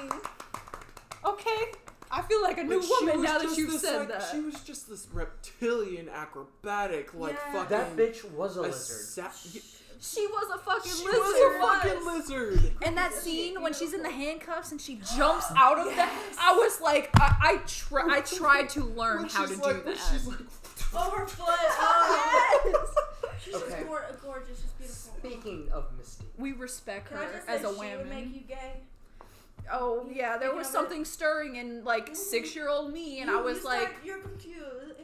Okay. 1.25 1.73
I 2.09 2.23
feel 2.23 2.41
like 2.41 2.57
a 2.59 2.63
new 2.63 2.79
Like, 2.81 2.89
woman 2.89 3.23
now 3.23 3.39
that 3.39 3.57
you've 3.59 3.81
said 3.81 3.99
like, 4.01 4.09
that. 4.11 4.29
She 4.31 4.39
was 4.41 4.61
just 4.63 4.89
this 4.89 5.09
reptilian, 5.13 6.09
acrobatic, 6.09 7.13
like 7.15 7.35
Yeah. 7.35 7.53
fucking. 7.53 7.69
That 7.77 7.97
bitch 7.97 8.25
was 8.31 8.57
a 8.57 8.61
a 8.61 8.63
lizard. 8.63 9.07
sa- 9.07 9.59
She 10.00 10.26
was 10.26 10.50
a 10.55 10.59
fucking 10.59 10.93
she 10.93 11.05
lizard. 11.05 11.21
was 11.21 11.57
a 11.57 11.61
fucking 11.61 12.07
lizard. 12.07 12.73
And 12.83 12.97
that 12.97 13.12
scene 13.12 13.62
when 13.62 13.73
she's 13.73 13.93
in 13.95 14.03
the 14.03 14.11
handcuffs 14.11 14.71
and 14.73 14.81
she 14.81 15.00
jumps 15.17 15.47
out 15.57 15.79
of 15.79 15.87
that, 15.97 16.12
I 16.41 16.53
was 16.55 16.81
like, 16.81 17.11
I, 17.19 17.37
I, 17.41 17.57
try, 17.67 18.03
I 18.17 18.21
tried 18.21 18.69
to 18.71 18.85
learn 18.85 19.21
When 19.23 19.29
how 19.29 19.43
to 19.43 19.49
she's 19.49 19.57
do 19.59 19.62
like, 19.65 19.85
that. 19.85 19.97
She's 20.12 20.26
like, 20.26 20.38
Oh, 20.95 21.11
her 21.11 21.26
foot. 21.26 21.47
Oh, 21.49 22.61
yes. 22.65 23.35
She's 23.45 23.55
Okay. 23.55 23.71
just 23.71 23.87
gor- 23.87 24.05
gorgeous. 24.23 24.61
She's 24.61 24.73
beautiful. 24.79 25.31
Speaking 25.43 25.69
of 25.73 25.85
Misty, 25.99 26.25
we 26.38 26.53
respect 26.53 27.09
Can 27.09 27.19
her 27.19 27.25
I 27.25 27.33
just 27.33 27.49
as 27.49 27.61
say 27.62 27.67
a 27.67 27.71
she 27.71 27.97
would 27.97 28.07
make 28.09 28.19
woman. 28.25 28.35
you 28.35 28.41
gay? 28.49 28.73
Oh 29.73 30.07
yeah, 30.12 30.38
there 30.38 30.55
was 30.55 30.69
something 30.69 31.05
stirring 31.05 31.57
in 31.57 31.83
like 31.85 32.07
mm-hmm. 32.07 32.15
six 32.15 32.55
year 32.55 32.69
old 32.69 32.93
me, 32.93 33.21
and 33.21 33.31
You- 33.31 33.38
I 33.38 33.43
was 33.43 33.59
you 33.59 33.65
like, 33.65 33.95
you're 34.05 34.19
confused. 34.19 34.96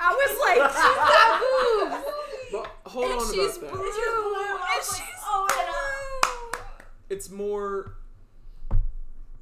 Yeah. 0.00 0.08
Boobies. 0.08 0.08
I 0.08 0.08
was 0.12 0.32
like, 0.40 0.60
she's 0.70 0.96
got 0.96 1.40
boobs, 2.00 2.14
but 2.52 2.90
hold 2.90 3.04
and 3.10 3.20
on 3.20 3.32
she's 3.34 3.56
about 3.58 3.70
blue, 3.72 3.78
that. 3.80 3.86
It's 3.86 3.96
just 3.96 4.16
blue. 4.16 4.34
I 4.34 4.50
and 4.50 4.60
like, 4.60 4.82
she's 5.06 5.22
oh, 5.26 5.46
blue. 6.52 6.60
It's 7.08 7.30
more 7.30 7.94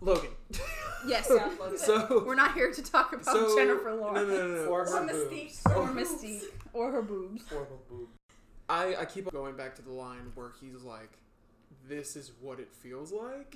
Logan. 0.01 0.31
Yes, 1.07 1.31
Yeah, 1.35 1.49
Logan. 1.61 1.79
so 1.79 2.25
we're 2.27 2.35
not 2.35 2.55
here 2.55 2.73
to 2.73 2.83
talk 2.83 3.13
about 3.13 3.25
so 3.25 3.57
Jennifer 3.57 3.95
Lawrence 3.95 4.29
no, 4.29 4.49
no, 4.49 4.65
no. 4.65 4.65
Or 4.65 4.81
Or 4.83 4.85
her 4.87 5.07
Mystique. 5.07 5.31
boobs. 5.31 5.63
or 5.77 5.87
Her. 5.87 5.95
Mystique 5.95 6.43
or 6.73 6.91
her 6.91 7.03
boobs. 7.03 7.43
Or 7.53 7.61
her 7.61 7.77
boob. 7.89 8.09
I, 8.69 8.97
I 8.97 9.05
keep 9.05 9.31
going 9.31 9.57
back 9.57 9.77
to 9.77 9.83
the 9.83 9.93
line 9.93 10.33
where 10.35 10.51
he's 10.61 10.83
like, 10.83 11.11
"This 11.89 12.17
is 12.17 12.33
what 12.41 12.59
it 12.59 12.73
feels 12.75 13.13
like." 13.13 13.55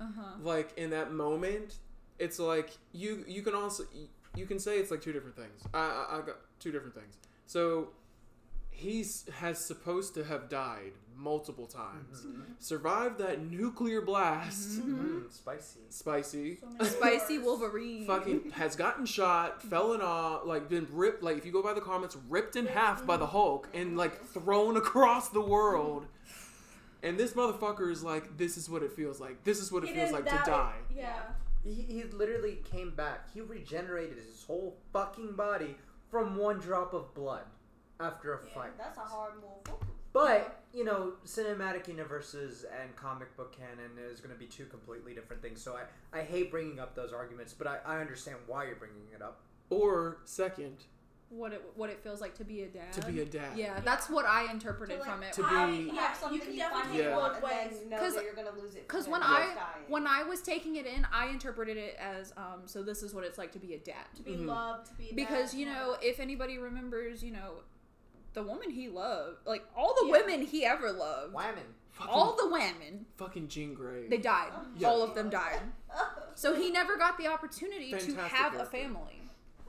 Uh 0.00 0.06
huh. 0.16 0.22
Like 0.40 0.72
in 0.78 0.90
that 0.90 1.12
moment, 1.12 1.74
it's 2.20 2.38
like 2.38 2.70
you 2.92 3.24
you 3.26 3.42
can 3.42 3.56
also 3.56 3.82
you 4.36 4.46
can 4.46 4.58
say 4.58 4.78
it's 4.78 4.90
like 4.90 5.00
two 5.02 5.12
different 5.12 5.36
things. 5.36 5.62
I 5.72 5.78
I, 5.78 6.18
I 6.18 6.20
got 6.22 6.36
two 6.60 6.72
different 6.72 6.94
things. 6.94 7.16
So 7.46 7.88
he's 8.70 9.28
has 9.40 9.64
supposed 9.64 10.14
to 10.14 10.24
have 10.24 10.48
died 10.48 10.92
multiple 11.16 11.66
times, 11.68 12.26
Mhm. 12.26 12.42
survived 12.58 13.18
that 13.18 13.40
nuclear 13.40 14.00
blast, 14.00 14.80
Mm, 14.80 15.30
spicy. 15.32 15.78
spicy. 15.88 16.58
So 16.80 16.84
Spicy. 16.84 17.38
Wolverine. 17.38 18.04
Fucking 18.06 18.50
has 18.52 18.74
gotten 18.74 19.06
shot, 19.06 19.62
fell 19.62 19.92
in 19.92 20.00
awe, 20.00 20.40
like 20.44 20.68
been 20.68 20.88
ripped. 20.90 21.22
Like 21.22 21.36
if 21.38 21.46
you 21.46 21.52
go 21.52 21.62
by 21.62 21.72
the 21.72 21.80
comments, 21.80 22.16
ripped 22.28 22.56
in 22.56 22.66
half 22.66 23.06
by 23.06 23.16
the 23.16 23.26
Hulk 23.28 23.68
and 23.72 23.96
like 23.96 24.24
thrown 24.26 24.76
across 24.76 25.28
the 25.28 25.40
world. 25.40 26.06
And 27.04 27.16
this 27.18 27.34
motherfucker 27.34 27.90
is 27.92 28.02
like, 28.02 28.36
this 28.38 28.56
is 28.56 28.68
what 28.68 28.82
it 28.82 28.90
feels 28.92 29.20
like. 29.20 29.44
This 29.44 29.60
is 29.60 29.70
what 29.70 29.84
it 29.84 29.88
He 29.90 29.94
feels 29.94 30.10
didn't 30.10 30.24
like 30.26 30.44
to 30.44 30.50
die. 30.50 30.74
Yeah. 30.96 31.22
He, 31.64 31.72
he 31.72 32.02
literally 32.04 32.58
came 32.70 32.90
back. 32.94 33.32
He 33.32 33.40
regenerated 33.40 34.18
his 34.18 34.44
whole 34.46 34.76
fucking 34.92 35.32
body 35.32 35.76
from 36.10 36.36
one 36.36 36.58
drop 36.58 36.92
of 36.94 37.14
blood 37.14 37.44
after 38.00 38.34
a 38.34 38.40
Yeah, 38.46 38.54
fight. 38.54 38.78
that's 38.78 38.98
a 38.98 39.02
hard 39.02 39.34
move. 39.36 39.76
But 40.12 40.60
you 40.72 40.84
know, 40.84 41.14
cinematic 41.26 41.88
universes 41.88 42.64
and 42.80 42.94
comic 42.96 43.36
book 43.36 43.56
canon 43.56 43.92
is 44.10 44.20
going 44.20 44.32
to 44.34 44.38
be 44.38 44.46
two 44.46 44.66
completely 44.66 45.14
different 45.14 45.40
things. 45.42 45.60
So 45.62 45.76
I, 45.76 46.18
I 46.18 46.22
hate 46.22 46.50
bringing 46.50 46.78
up 46.80 46.94
those 46.94 47.12
arguments, 47.12 47.52
but 47.52 47.66
I, 47.66 47.78
I 47.86 48.00
understand 48.00 48.36
why 48.46 48.66
you're 48.66 48.76
bringing 48.76 49.06
it 49.14 49.22
up. 49.22 49.40
Or 49.70 50.18
second, 50.24 50.84
what 51.30 51.52
it 51.52 51.62
what 51.74 51.90
it 51.90 52.00
feels 52.02 52.20
like 52.20 52.34
to 52.36 52.44
be 52.44 52.62
a 52.62 52.68
dad. 52.68 52.92
to 52.92 53.10
be 53.10 53.20
a 53.20 53.24
dad. 53.24 53.56
yeah, 53.56 53.80
that's 53.84 54.08
what 54.08 54.24
I 54.24 54.50
interpreted 54.50 55.00
like, 55.00 55.08
from 55.10 55.22
it. 55.22 55.32
to 55.34 55.42
I- 55.44 55.66
be- 55.70 55.76
You 55.78 55.92
yeah, 55.92 56.00
have 56.02 56.16
something 56.16 56.38
you 56.38 56.44
can 56.44 56.52
you, 56.52 56.58
definitely 56.58 56.82
finally 56.82 56.98
take 57.02 57.06
it 57.12 57.16
want, 57.16 57.40
both 57.42 57.50
and 57.52 57.70
ways. 57.70 57.78
then 57.80 57.88
know 57.90 57.98
'Cause- 57.98 58.14
that 58.14 58.24
you're 58.24 58.34
gonna 58.34 58.50
lose 58.52 58.74
it. 58.76 58.86
Because 58.88 59.08
when 59.08 59.22
I 59.22 59.38
dying. 59.54 59.56
when 59.88 60.06
I 60.06 60.22
was 60.22 60.42
taking 60.42 60.76
it 60.76 60.86
in, 60.86 61.06
I 61.12 61.26
interpreted 61.28 61.76
it 61.76 61.96
as 61.98 62.32
um. 62.36 62.62
So 62.66 62.82
this 62.82 63.02
is 63.02 63.14
what 63.14 63.24
it's 63.24 63.38
like 63.38 63.52
to 63.52 63.58
be 63.58 63.74
a 63.74 63.78
dad. 63.78 64.04
To 64.16 64.22
be 64.22 64.32
Mhm. 64.32 64.46
loved, 64.46 64.86
to 64.88 64.94
be 64.94 65.12
Because 65.12 65.50
that, 65.52 65.56
you 65.58 65.66
yeah. 65.66 65.74
know, 65.74 65.96
if 66.02 66.20
anybody 66.20 66.58
remembers, 66.58 67.22
you 67.24 67.32
know, 67.32 67.62
the 68.34 68.42
woman 68.42 68.70
he 68.70 68.88
loved, 68.88 69.46
like 69.46 69.64
all 69.76 69.94
the 70.00 70.06
Yeah. 70.06 70.12
women 70.12 70.42
he 70.42 70.64
ever 70.64 70.92
loved, 70.92 71.32
Whammon. 71.34 71.74
Fucking, 71.90 72.12
all 72.12 72.34
the 72.36 72.48
women, 72.48 73.06
fucking 73.16 73.46
Jean 73.48 73.72
Grey. 73.74 74.08
they 74.08 74.16
died. 74.18 74.50
Yeah. 74.76 74.88
All 74.88 75.02
of 75.02 75.14
them 75.14 75.30
died. 75.30 75.60
So 76.36 76.52
he 76.56 76.72
never 76.72 76.96
got 76.96 77.16
the 77.16 77.28
opportunity 77.28 77.92
to 77.92 77.98
Fantastic 78.00 78.32
have 78.36 78.54
a 78.56 78.64
family. 78.66 79.22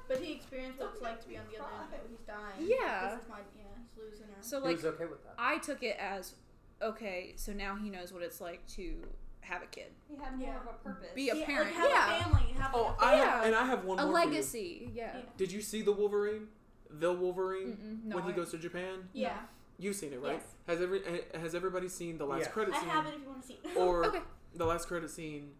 But 0.07 0.17
he 0.19 0.33
experienced 0.33 0.79
what 0.79 0.91
it's 0.93 1.01
like 1.01 1.21
to 1.21 1.27
be 1.27 1.37
on 1.37 1.43
the 1.51 1.59
other 1.59 1.71
end. 1.81 1.91
When 1.91 2.11
he's 2.11 2.25
dying. 2.27 2.59
Yeah. 2.59 3.09
This 3.15 3.23
is 3.23 3.29
my, 3.29 3.37
yeah, 3.57 3.63
he's 3.81 4.03
losing 4.03 4.27
her. 4.27 4.41
So 4.41 4.59
he 4.61 4.67
like 4.67 4.75
was 4.77 4.85
okay 4.85 5.05
with 5.05 5.23
that. 5.23 5.33
I 5.37 5.57
took 5.59 5.81
it 5.83 5.97
as 5.99 6.33
okay, 6.81 7.33
so 7.37 7.53
now 7.53 7.75
he 7.75 7.89
knows 7.89 8.11
what 8.13 8.21
it's 8.21 8.39
like 8.41 8.65
to 8.67 8.95
have 9.41 9.61
a 9.63 9.67
kid. 9.67 9.87
he 10.09 10.15
had 10.17 10.37
more 10.37 10.47
Yeah. 10.47 10.55
of 10.61 10.67
a 10.67 10.83
purpose. 10.83 11.09
Be 11.15 11.29
a 11.29 11.35
Yeah, 11.35 11.45
parent, 11.45 11.67
Like 11.67 11.75
have 11.75 11.89
yeah. 11.89 12.19
a 12.19 12.23
family. 12.23 12.51
Have 12.59 12.71
Oh, 12.73 12.81
like 12.83 12.95
a 13.01 13.05
I 13.05 13.11
family. 13.11 13.25
have, 13.25 13.45
and 13.45 13.55
I 13.55 13.65
have 13.65 13.85
one 13.85 13.99
A 13.99 14.05
more 14.05 14.13
for 14.13 14.19
you. 14.19 14.25
legacy, 14.31 14.91
yeah. 14.93 15.17
Yeah. 15.17 15.21
Did 15.37 15.51
you 15.51 15.61
see 15.61 15.81
the 15.81 15.91
Wolverine? 15.91 16.47
The 16.89 17.11
Wolverine 17.13 18.01
no, 18.05 18.15
when 18.17 18.25
he 18.25 18.31
goes 18.31 18.51
to 18.51 18.57
Japan? 18.57 19.07
Yeah. 19.13 19.37
You've 19.77 19.95
seen 19.95 20.13
it, 20.13 20.21
right? 20.21 20.33
Yes. 20.41 20.43
Has 20.67 20.81
every 20.81 21.01
has 21.39 21.53
everybody 21.55 21.89
seen 21.89 22.17
the 22.17 22.25
last 22.25 22.41
Yeah. 22.41 22.47
credit 22.49 22.73
I 22.75 22.79
scene? 22.79 22.89
have 22.89 23.05
it 23.07 23.13
if 23.15 23.21
you 23.21 23.27
want 23.27 23.41
to 23.41 23.47
see 23.47 23.59
it. 23.63 23.75
Or 23.77 24.05
Okay. 24.07 24.21
the 24.53 24.65
last 24.65 24.87
credit 24.87 25.09
scene. 25.09 25.51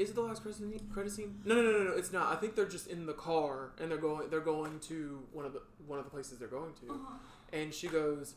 Is 0.00 0.08
it 0.10 0.14
the 0.14 0.22
last 0.22 0.40
credit 0.42 0.56
scene? 0.58 0.80
Credit 0.92 1.12
scene? 1.12 1.40
No, 1.44 1.54
no, 1.56 1.62
no, 1.62 1.70
no, 1.72 1.82
no. 1.84 1.92
It's 1.92 2.10
not. 2.12 2.32
I 2.34 2.40
think 2.40 2.54
they're 2.56 2.64
just 2.64 2.86
in 2.86 3.04
the 3.04 3.12
car 3.12 3.72
and 3.78 3.90
they're 3.90 3.98
going. 3.98 4.30
They're 4.30 4.40
going 4.40 4.78
to 4.88 5.22
one 5.32 5.44
of 5.44 5.52
the 5.52 5.60
one 5.86 5.98
of 5.98 6.06
the 6.06 6.10
places 6.10 6.38
they're 6.38 6.48
going 6.48 6.72
to. 6.86 6.92
Uh-huh. 6.94 7.18
And 7.52 7.74
she 7.74 7.86
goes, 7.88 8.34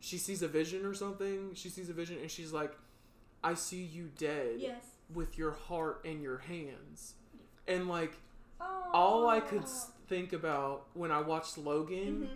she 0.00 0.18
sees 0.18 0.42
a 0.42 0.48
vision 0.48 0.84
or 0.84 0.92
something. 0.92 1.50
She 1.54 1.68
sees 1.68 1.88
a 1.88 1.92
vision 1.92 2.18
and 2.20 2.28
she's 2.30 2.52
like, 2.52 2.72
"I 3.44 3.54
see 3.54 3.82
you 3.84 4.10
dead 4.18 4.56
Yes. 4.58 4.82
with 5.12 5.38
your 5.38 5.52
heart 5.52 6.00
in 6.04 6.20
your 6.20 6.38
hands." 6.38 7.14
And 7.68 7.88
like 7.88 8.14
Oh. 8.60 8.90
all 8.92 9.28
I 9.28 9.38
could 9.40 9.64
think 10.08 10.32
about 10.32 10.86
when 10.94 11.12
I 11.12 11.20
watched 11.20 11.58
Logan 11.58 12.28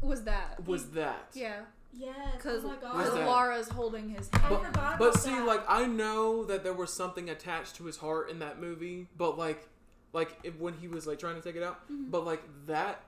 hmm 0.00 0.08
Was 0.08 0.24
that? 0.24 0.64
was 0.66 0.90
that. 0.92 1.28
Yeah, 1.34 1.60
Yes. 1.92 2.16
because 2.36 2.64
oh 2.64 2.68
my 2.68 2.76
god. 2.76 2.96
Was 2.96 3.12
that? 3.14 3.26
Laura's 3.26 3.68
holding 3.68 4.08
his 4.08 4.28
I 4.32 4.38
hand. 4.38 4.48
But, 4.54 4.64
forgot 4.66 4.98
but 4.98 5.18
see, 5.18 5.30
that. 5.30 5.46
like 5.46 5.62
I 5.68 5.86
know 5.86 6.44
that 6.44 6.64
there 6.64 6.72
was 6.72 6.92
something 6.92 7.28
attached 7.30 7.76
to 7.76 7.84
his 7.84 7.98
heart 7.98 8.30
in 8.30 8.38
that 8.40 8.60
movie, 8.60 9.08
but 9.16 9.36
like, 9.38 9.68
like 10.12 10.38
if, 10.42 10.58
when 10.58 10.74
he 10.74 10.88
was 10.88 11.06
like 11.06 11.18
trying 11.18 11.36
to 11.36 11.42
take 11.42 11.56
it 11.56 11.62
out, 11.62 11.88
Mhm. 11.90 12.10
but 12.10 12.24
like 12.24 12.42
that 12.66 13.02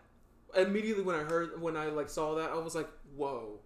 immediately 0.57 1.03
when 1.03 1.17
I 1.17 1.23
heard 1.25 1.61
when 1.61 1.77
I 1.77 1.87
like 1.87 2.09
saw 2.09 2.35
that, 2.37 2.51
I 2.51 2.57
was 2.59 2.75
like, 2.75 2.89
whoa, 3.17 3.59
That's 3.59 3.64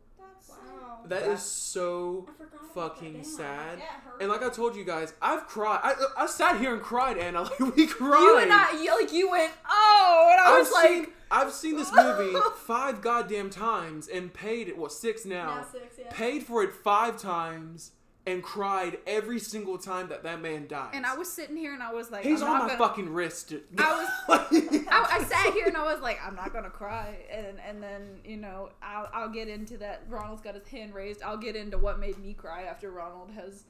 Wow. 0.48 1.00
that 1.06 1.24
That- 1.24 1.30
is 1.32 1.42
so 1.42 2.26
I 2.28 2.32
forgot 2.32 2.48
about 2.60 2.74
fucking 2.96 3.24
sad. 3.24 3.78
Yeah. 3.78 3.84
And 4.20 4.28
like 4.30 4.42
I 4.42 4.48
told 4.50 4.76
you 4.76 4.84
guys, 4.84 5.12
I've 5.22 5.46
cried. 5.46 5.80
I, 5.82 5.94
I 6.22 6.26
sat 6.26 6.60
here 6.60 6.72
and 6.72 6.82
cried, 6.82 7.18
Anna. 7.18 7.42
Like 7.60 7.76
we 7.76 7.86
cried. 7.86 8.20
You 8.20 8.38
and 8.38 8.52
I, 8.52 8.82
you, 8.82 9.00
like 9.00 9.12
you 9.12 9.30
went, 9.30 9.52
oh, 9.68 10.28
and 10.32 10.40
I 10.40 10.52
I've 10.52 10.58
was 10.58 10.72
like, 10.72 11.10
I've 11.30 11.52
seen 11.52 11.76
this 11.76 11.92
movie 11.92 12.36
five 12.56 13.00
goddamn 13.02 13.50
times 13.50 14.08
and 14.08 14.32
paid 14.32 14.68
it. 14.68 14.76
What 14.78 14.92
six 14.92 15.24
now? 15.24 15.56
Now 15.56 15.66
six, 15.70 15.94
yeah. 15.98 16.10
Paid 16.10 16.42
for 16.44 16.62
it 16.62 16.72
five 16.72 17.16
times 17.18 17.92
and 18.28 18.42
cried 18.42 18.98
every 19.06 19.38
single 19.38 19.78
time 19.78 20.08
that 20.10 20.22
that 20.22 20.40
man 20.40 20.66
died. 20.68 20.90
and 20.92 21.06
I 21.06 21.16
was 21.16 21.30
sitting 21.32 21.56
here 21.56 21.72
and 21.72 21.82
I 21.82 21.92
was 21.92 22.10
like, 22.10 22.24
He's 22.24 22.42
I'm 22.42 22.48
on 22.50 22.58
not 22.58 22.62
my 22.62 22.68
gonna, 22.76 22.88
fucking 22.88 23.12
wrist. 23.12 23.54
I 23.78 24.08
was. 24.28 24.38
I, 24.90 25.18
I 25.20 25.24
sat 25.24 25.52
here 25.54 25.66
and 25.66 25.76
I 25.76 25.84
was 25.84 26.00
like, 26.02 26.18
I'm 26.24 26.34
not 26.36 26.52
gonna 26.52 26.70
cry, 26.70 27.16
and 27.30 27.58
and 27.66 27.82
then 27.82 28.20
you 28.24 28.36
know 28.36 28.70
I'll 28.82 29.08
I'll 29.12 29.28
get 29.30 29.48
into 29.48 29.76
that. 29.78 30.02
Ronald's 30.08 30.42
got 30.42 30.54
his 30.54 30.66
hand 30.68 30.94
raised. 30.94 31.22
I'll 31.22 31.36
get 31.36 31.56
into 31.56 31.78
what 31.78 31.98
made 31.98 32.18
me 32.18 32.34
cry 32.34 32.62
after 32.64 32.90
Ronald 32.90 33.30
has 33.32 33.64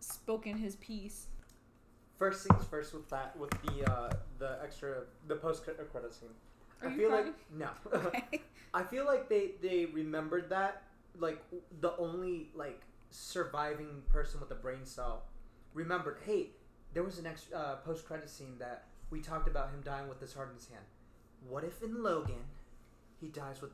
spoken 0.00 0.56
his 0.56 0.76
piece. 0.76 1.26
First 2.18 2.46
things 2.48 2.64
first 2.64 2.94
with 2.94 3.08
that, 3.10 3.36
with 3.38 3.50
the 3.62 3.90
uh, 3.90 4.10
the 4.38 4.58
extra, 4.62 5.02
the 5.28 5.36
post 5.36 5.64
credit 5.64 6.12
scene. 6.12 6.28
Are 6.82 6.88
I 6.88 6.92
you 6.92 6.98
feel 6.98 7.08
crying? 7.10 7.26
like 7.26 7.34
no. 7.52 7.68
Okay. 7.92 8.42
I 8.74 8.82
feel 8.82 9.04
like 9.04 9.28
they 9.28 9.52
they 9.62 9.86
remembered 9.86 10.50
that 10.50 10.82
like 11.18 11.42
the 11.80 11.96
only 11.96 12.48
like 12.54 12.80
surviving 13.10 14.02
person 14.08 14.40
with 14.40 14.50
a 14.50 14.54
brain 14.54 14.84
cell 14.84 15.24
remembered. 15.74 16.18
Hey, 16.24 16.50
there 16.94 17.02
was 17.02 17.18
an 17.18 17.26
ex 17.26 17.46
uh, 17.54 17.76
post 17.84 18.04
credit 18.06 18.28
scene 18.30 18.56
that 18.58 18.84
we 19.10 19.20
talked 19.20 19.48
about 19.48 19.70
him 19.70 19.80
dying 19.84 20.08
with 20.08 20.20
his 20.20 20.32
heart 20.34 20.48
in 20.50 20.54
his 20.54 20.68
hand. 20.68 20.84
What 21.48 21.64
if 21.64 21.82
in 21.82 22.02
Logan, 22.02 22.44
he 23.20 23.28
dies 23.28 23.60
with, 23.62 23.70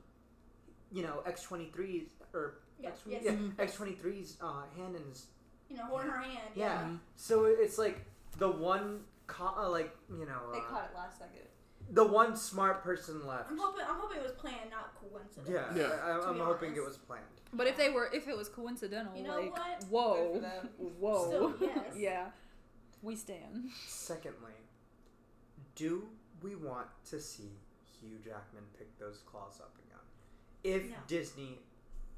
you 0.93 1.03
know, 1.03 1.23
X 1.27 1.43
twenty 1.43 1.67
three's 1.67 2.09
or 2.33 2.59
Yeah, 2.79 2.89
X 2.91 3.01
yes. 3.07 3.23
yeah, 3.25 3.33
Mhm. 3.33 3.59
X 3.59 3.77
23's 3.77 4.37
uh, 4.41 4.63
hand 4.77 4.97
in 4.97 5.03
his 5.09 5.27
You 5.69 5.77
know, 5.77 5.85
holding 5.87 6.09
her 6.09 6.19
hand. 6.19 6.51
yeah. 6.55 6.83
Mhm. 6.85 6.99
So 7.17 7.45
it's 7.47 7.79
like 7.79 8.05
the 8.39 8.51
one 8.51 9.05
co- 9.27 9.55
uh, 9.57 9.69
like 9.71 9.97
you 10.11 10.27
know 10.27 10.53
they 10.53 10.59
uh, 10.59 10.63
caught 10.63 10.91
it 10.91 10.97
last 10.97 11.19
second. 11.19 11.49
The 11.91 12.05
one 12.05 12.37
smart 12.37 12.83
person 12.83 13.27
left. 13.27 13.51
I'm 13.51 13.59
hoping. 13.59 13.85
I'm 13.89 13.97
hoping 13.97 14.19
it 14.19 14.23
was 14.23 14.33
planned, 14.33 14.71
not 14.71 14.95
coincidence. 15.01 15.49
Yeah, 15.49 15.75
Yeah. 15.77 15.95
I, 16.05 16.29
I'm 16.29 16.35
be 16.35 16.41
hoping 16.41 16.75
it 16.77 16.85
was 16.85 16.97
planned. 16.97 17.25
But 17.53 17.67
if 17.67 17.77
they 17.77 17.91
were, 17.91 18.11
if 18.13 18.27
it 18.29 18.37
was 18.37 18.49
coincidental, 18.49 19.17
You 19.17 19.23
know 19.25 19.37
like, 19.37 19.53
what? 19.53 19.85
Whoa, 19.91 20.43
whoa, 20.99 21.27
Still, 21.29 21.55
yes. 21.61 21.95
yeah, 21.97 22.27
we 23.03 23.15
stand. 23.15 23.71
Secondly, 23.87 24.53
do 25.77 26.07
we 26.43 26.55
want 26.57 26.89
to 27.11 27.21
see 27.21 27.51
Hugh 28.01 28.19
Jackman 28.25 28.65
pick 28.77 28.99
those 28.99 29.23
claws 29.31 29.61
up 29.61 29.73
again? 29.79 30.01
If 30.85 30.91
No. 30.91 30.97
Disney 31.07 31.59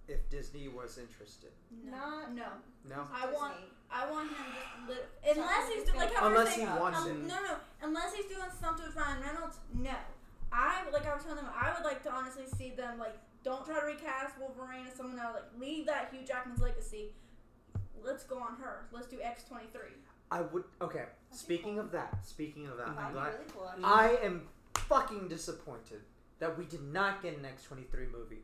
if 0.09 0.29
Disney 0.31 0.69
was 0.69 0.99
interested. 0.99 1.51
Not 1.85 2.35
no. 2.35 2.47
No. 2.89 3.07
I 3.13 3.27
want 3.33 3.55
I 3.91 4.11
want 4.11 4.29
him 4.29 4.47
just 4.55 4.89
lit 4.89 5.09
unless 5.37 5.69
he's 5.69 5.85
Something 5.85 5.95
doing 5.95 5.99
like 5.99 6.15
how 6.15 6.29
we 6.29 6.35
were 6.35 6.41
Unless 6.41 6.57
he 6.57 6.65
wants 6.65 6.99
um, 7.01 7.09
it. 7.09 7.27
No, 7.27 7.35
no, 7.43 7.55
unless 7.83 8.15
he's 8.15 8.27
doing 8.27 8.51
something 8.61 8.87
with 8.87 8.97
Ryan 8.97 9.23
Reynolds. 9.23 9.59
No, 9.75 9.97
I 10.53 10.83
like 10.93 11.07
I 11.07 11.15
was 11.15 11.23
telling 11.23 11.37
them 11.37 11.51
I 11.55 11.73
would 11.75 11.85
like 11.85 12.03
to 12.05 12.13
honestly 12.13 12.45
see 12.57 12.71
them 12.71 12.99
like 12.99 13.17
don't 13.43 13.65
try 13.65 13.81
to 13.81 13.87
recast 13.87 14.35
Wolverine 14.41 14.87
as 14.87 14.97
someone 14.97 15.19
else. 15.19 15.35
Like 15.35 15.61
leave 15.61 15.87
that 15.87 16.09
Hugh 16.13 16.27
Jackman's 16.27 16.61
legacy. 16.61 17.13
Let's 18.05 18.25
go 18.25 18.39
on 18.39 18.57
her. 18.61 18.87
Let's 18.93 19.07
do 19.07 19.19
X 19.23 19.45
twenty 19.45 19.67
three. 19.73 19.97
I 20.31 20.41
would. 20.41 20.65
Okay. 20.81 21.05
Speaking 21.31 21.79
of 21.79 21.93
that. 21.93 22.25
Speaking 22.25 22.67
of 22.67 22.77
that. 22.79 22.89
I'm 22.89 23.13
glad. 23.13 23.35
really 23.35 23.45
cool. 23.53 23.71
I 23.85 24.19
am 24.23 24.43
fucking 24.75 25.29
disappointed 25.29 26.01
that 26.39 26.59
we 26.59 26.65
did 26.65 26.83
not 26.83 27.23
get 27.23 27.37
an 27.37 27.45
X23 27.45 28.13
movie. 28.13 28.43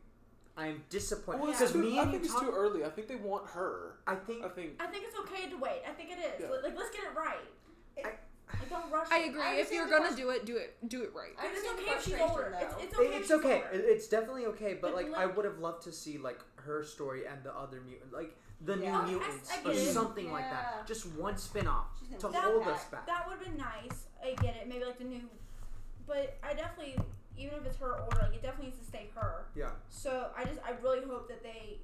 I 0.56 0.66
am 0.66 0.82
disappointed 0.90 1.40
Well, 1.40 1.50
it's 1.50 1.59
because 1.61 1.73
too, 1.73 1.78
me 1.82 1.99
I 1.99 2.02
and 2.02 2.11
think 2.12 2.25
you 2.25 2.30
it's 2.30 2.40
too 2.40 2.52
early. 2.54 2.85
I 2.85 2.90
think 2.90 3.09
they 3.09 3.16
want 3.16 3.47
her. 3.50 3.94
I 4.06 4.14
think 4.14 4.44
I 4.44 4.49
think. 4.49 4.80
I 4.80 4.87
think 4.87 5.04
it's 5.06 5.18
okay 5.21 5.49
to 5.49 5.56
wait. 5.56 5.80
I 5.88 5.92
think 5.92 6.11
it 6.11 6.18
is. 6.18 6.40
Yeah. 6.40 6.49
Like 6.62 6.76
let's 6.76 6.90
get 6.90 7.04
it 7.04 7.16
right. 7.16 7.37
I- 7.99 8.02
Like, 8.02 8.68
don't 8.68 8.90
rush. 8.92 9.09
I 9.11 9.21
it. 9.21 9.28
agree. 9.30 9.40
I 9.42 9.54
if 9.54 9.73
you're 9.73 9.87
the 9.87 9.90
gonna 9.90 10.14
do 10.14 10.28
it, 10.28 10.44
do 10.44 10.56
it, 10.59 10.76
do 10.88 11.02
it 11.02 11.12
right. 11.14 11.30
I 11.40 11.47
It's 11.47 11.64
understand 11.66 11.78
the 11.78 11.82
okay 11.85 11.92
if 11.92 12.04
she's 12.04 12.14
frustration, 12.14 12.30
older. 12.30 12.56
It's, 12.61 12.75
though. 12.75 12.80
it's 12.82 12.94
okay. 12.94 13.06
if 13.06 13.14
it's 13.14 13.23
she's 13.28 13.32
okay. 13.38 13.54
older. 13.64 13.68
It- 13.73 13.85
It's 13.97 14.09
definitely 14.09 14.47
okay. 14.47 14.75
But 14.75 14.80
But, 14.82 14.94
like, 14.94 15.09
like- 15.11 15.21
I 15.23 15.26
would 15.26 15.44
have 15.47 15.59
loved 15.59 15.82
to 15.85 15.92
see 15.92 16.18
like 16.18 16.40
her 16.56 16.85
story 16.85 17.25
and 17.26 17.42
the 17.42 17.54
other 17.56 17.80
mutant, 17.80 18.12
like 18.12 18.37
the 18.61 18.76
Yeah. 18.76 18.90
new 19.06 19.16
Okay, 19.16 19.25
I- 19.25 19.28
mutants 19.28 19.50
I 19.50 19.61
or 19.61 19.62
get 19.73 19.76
it. 19.76 19.92
something 19.94 20.30
like 20.32 20.44
Yeah. 20.44 20.50
that. 20.52 20.87
Just 20.87 21.06
one 21.12 21.38
spin-off 21.38 21.87
She's 21.99 22.09
gonna 22.09 22.21
to 22.21 22.28
be 22.28 22.37
hold 22.37 22.64
back. 22.66 22.75
us 22.75 22.85
back. 22.87 23.06
That 23.06 23.26
would 23.26 23.38
have 23.38 23.44
been 23.47 23.56
nice. 23.56 24.06
I 24.23 24.35
get 24.35 24.56
it. 24.56 24.68
Maybe 24.68 24.85
like 24.85 24.99
the 24.99 25.04
new, 25.04 25.28
but 26.06 26.37
I 26.42 26.52
definitely, 26.52 26.99
even 27.36 27.54
if 27.54 27.66
it's 27.66 27.76
her 27.78 27.92
order, 28.00 28.18
like 28.22 28.34
it 28.34 28.42
definitely 28.42 28.66
needs 28.66 28.78
to 28.78 28.84
stay 28.84 29.08
her. 29.14 29.46
Yeah. 29.54 29.70
So 29.90 30.30
I 30.36 30.44
just, 30.44 30.60
I 30.66 30.72
really 30.82 31.04
hope 31.06 31.28
that 31.28 31.42
they 31.42 31.78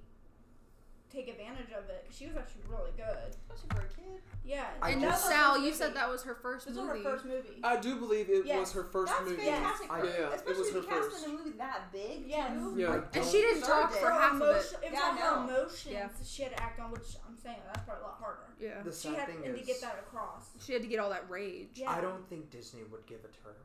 take 1.10 1.26
advantage 1.28 1.72
of 1.72 1.88
it 1.88 2.02
because 2.04 2.18
she 2.18 2.26
was 2.26 2.36
actually 2.36 2.60
really 2.68 2.90
good. 2.94 3.32
Especially 3.48 3.68
for 3.70 3.80
a 3.80 3.88
kid. 3.88 4.20
Yeah. 4.44 4.66
I 4.82 4.90
and 4.90 5.02
that 5.02 5.12
just- 5.12 5.26
Sal, 5.26 5.58
you 5.58 5.72
said 5.72 5.94
that 5.94 6.06
was 6.10 6.22
her 6.24 6.34
first 6.34 6.66
This 6.66 6.76
was 6.76 6.86
movie. 6.86 7.02
her 7.02 7.12
first 7.12 7.24
movie. 7.24 7.60
I 7.64 7.76
do 7.80 7.96
believe 7.96 8.28
it 8.28 8.44
Yes. 8.44 8.60
was 8.60 8.72
her 8.74 8.84
first 8.84 9.10
That's 9.12 9.24
movie. 9.30 9.42
fantastic. 9.42 9.90
I- 9.90 10.00
for- 10.00 10.06
Yeah, 10.06 10.12
it 10.12 10.34
especially 10.34 10.60
was 10.60 10.68
to 10.68 10.74
her 10.82 10.86
cast 10.86 11.10
first. 11.10 11.24
in 11.26 11.30
a 11.30 11.38
movie 11.38 11.50
that 11.56 11.92
big 11.92 12.26
Yes. 12.26 12.52
too. 12.52 12.74
Yeah. 12.76 12.90
I 13.14 13.16
and 13.18 13.24
she 13.26 13.40
didn't 13.40 13.62
talk 13.62 13.90
for 13.92 14.10
it. 14.10 14.12
half 14.12 14.34
of 14.34 14.42
it. 14.42 14.44
emotion, 14.44 14.78
It 14.82 14.90
was 14.90 14.92
Yeah, 14.92 15.00
all 15.00 15.12
I 15.12 15.16
her 15.16 15.36
know. 15.36 15.42
emotions 15.54 15.86
Yeah. 15.94 16.08
she 16.24 16.42
had 16.42 16.52
to 16.56 16.62
act 16.62 16.78
on, 16.78 16.90
which 16.90 17.16
I'm 17.26 17.36
saying 17.38 17.60
that's 17.72 17.84
probably 17.86 18.04
a 18.04 18.06
lot 18.06 18.18
harder. 18.20 18.48
Yeah, 18.60 18.82
The 18.82 18.92
She 18.92 19.08
had 19.14 19.28
thing 19.28 19.44
and 19.46 19.54
is, 19.54 19.60
to 19.60 19.66
get 19.66 19.80
that 19.80 19.98
across. 20.00 20.50
she 20.60 20.74
had 20.74 20.82
to 20.82 20.88
get 20.88 20.98
all 21.00 21.08
that 21.08 21.28
rage. 21.30 21.70
Yeah. 21.78 21.90
I 21.90 22.02
don't 22.02 22.28
think 22.28 22.50
Disney 22.50 22.82
would 22.84 23.06
give 23.06 23.20
it 23.24 23.32
to 23.32 23.40
her. 23.44 23.56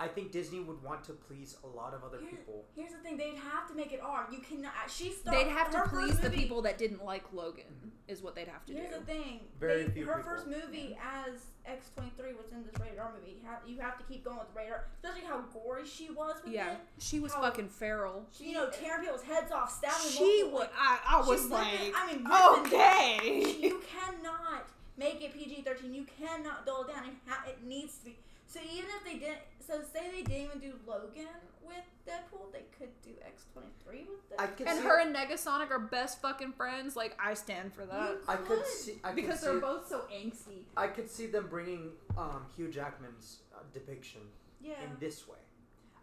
I 0.00 0.06
think 0.06 0.30
Disney 0.30 0.60
would 0.60 0.80
want 0.82 1.02
to 1.04 1.12
please 1.12 1.56
a 1.64 1.66
lot 1.66 1.92
of 1.92 2.04
other 2.04 2.18
Here- 2.20 2.28
people. 2.30 2.64
Here's 2.76 2.92
the 2.92 2.98
thing: 2.98 3.16
they'd 3.16 3.34
have 3.34 3.66
to 3.68 3.74
make 3.74 3.92
it 3.92 4.00
R. 4.00 4.28
You 4.30 4.38
cannot. 4.38 4.72
Uh, 4.84 4.88
she 4.88 5.10
started. 5.10 5.46
They'd 5.46 5.50
have 5.50 5.70
to 5.72 5.82
please 5.88 6.10
first 6.12 6.22
the 6.22 6.30
people 6.30 6.62
that 6.62 6.78
didn't 6.78 7.04
like 7.04 7.24
Logan, 7.32 7.64
is 8.06 8.22
what 8.22 8.36
they'd 8.36 8.46
have 8.46 8.64
to 8.66 8.72
Here's 8.72 8.86
do. 8.90 8.94
Here's 8.94 9.00
the 9.06 9.12
thing. 9.12 9.40
Very 9.58 9.82
they, 9.84 9.90
few 9.90 10.06
her 10.06 10.18
people. 10.18 10.30
first 10.30 10.46
movie 10.46 10.96
as 11.02 11.46
X 11.66 11.90
twenty 11.96 12.12
three 12.16 12.32
was 12.32 12.46
in 12.52 12.62
this 12.64 12.74
rated 12.80 13.00
R 13.00 13.12
movie. 13.12 13.38
You 13.42 13.48
have, 13.48 13.58
you 13.66 13.80
have 13.80 13.98
to 13.98 14.04
keep 14.04 14.24
going 14.24 14.38
with 14.38 14.46
rated 14.54 14.72
R, 14.74 14.84
especially 15.02 15.26
how 15.26 15.40
gory 15.52 15.84
she 15.84 16.10
was 16.10 16.36
with 16.44 16.52
Yeah, 16.54 16.72
it. 16.74 16.78
she 16.98 17.18
was 17.18 17.34
How- 17.34 17.42
fucking 17.42 17.68
feral. 17.68 18.24
You 18.38 18.54
know, 18.54 18.70
tearing 18.70 19.02
people's 19.02 19.22
heads 19.24 19.50
off, 19.50 19.72
stabbing. 19.76 20.10
She 20.10 20.42
would. 20.44 20.52
was. 20.52 20.68
I, 20.78 20.98
I 21.08 21.20
she's 21.22 21.28
was 21.28 21.40
ripping- 21.42 21.52
like, 21.54 21.92
I 21.96 22.06
mean, 22.12 22.24
ripping- 22.24 22.72
okay. 22.72 23.56
you 23.66 23.82
cannot 23.92 24.68
make 24.96 25.20
it 25.22 25.34
PG 25.34 25.62
thirteen. 25.62 25.92
You 25.92 26.04
cannot 26.20 26.64
dull 26.66 26.82
it 26.84 26.94
down. 26.94 27.04
It, 27.04 27.14
ha- 27.26 27.44
it 27.48 27.64
needs 27.64 27.98
to 27.98 28.04
be. 28.06 28.16
So 28.50 28.60
even 28.60 28.88
if 28.96 29.04
they 29.04 29.18
didn't, 29.18 29.40
so 29.60 29.80
say 29.92 30.10
they 30.10 30.22
didn't 30.22 30.44
even 30.48 30.58
do 30.58 30.72
Logan 30.86 31.28
with 31.62 31.84
Deadpool, 32.06 32.50
they 32.50 32.64
could 32.78 32.88
do 33.02 33.10
X 33.24 33.44
twenty 33.52 33.68
three 33.84 34.06
with 34.08 34.30
Deadpool. 34.30 34.42
I 34.42 34.46
could 34.46 34.66
And 34.66 34.78
see 34.78 34.84
her 34.84 35.00
and 35.00 35.14
Negasonic 35.14 35.70
are 35.70 35.78
best 35.78 36.22
fucking 36.22 36.52
friends. 36.54 36.96
Like 36.96 37.14
I 37.22 37.34
stand 37.34 37.74
for 37.74 37.84
that 37.84 38.10
You 38.12 38.18
I 38.26 38.36
could 38.36 38.58
could. 38.60 38.66
see. 38.66 38.94
I 39.04 39.12
because 39.12 39.40
could 39.40 39.48
they're 39.50 39.60
both 39.60 39.86
so 39.86 40.04
angsty. 40.10 40.62
I 40.78 40.86
could 40.86 41.10
see 41.10 41.26
them 41.26 41.46
bringing 41.50 41.90
um, 42.16 42.46
Hugh 42.56 42.68
Jackman's 42.68 43.40
uh, 43.54 43.58
depiction 43.74 44.22
yeah. 44.62 44.72
in 44.82 44.90
this 44.98 45.28
way. 45.28 45.36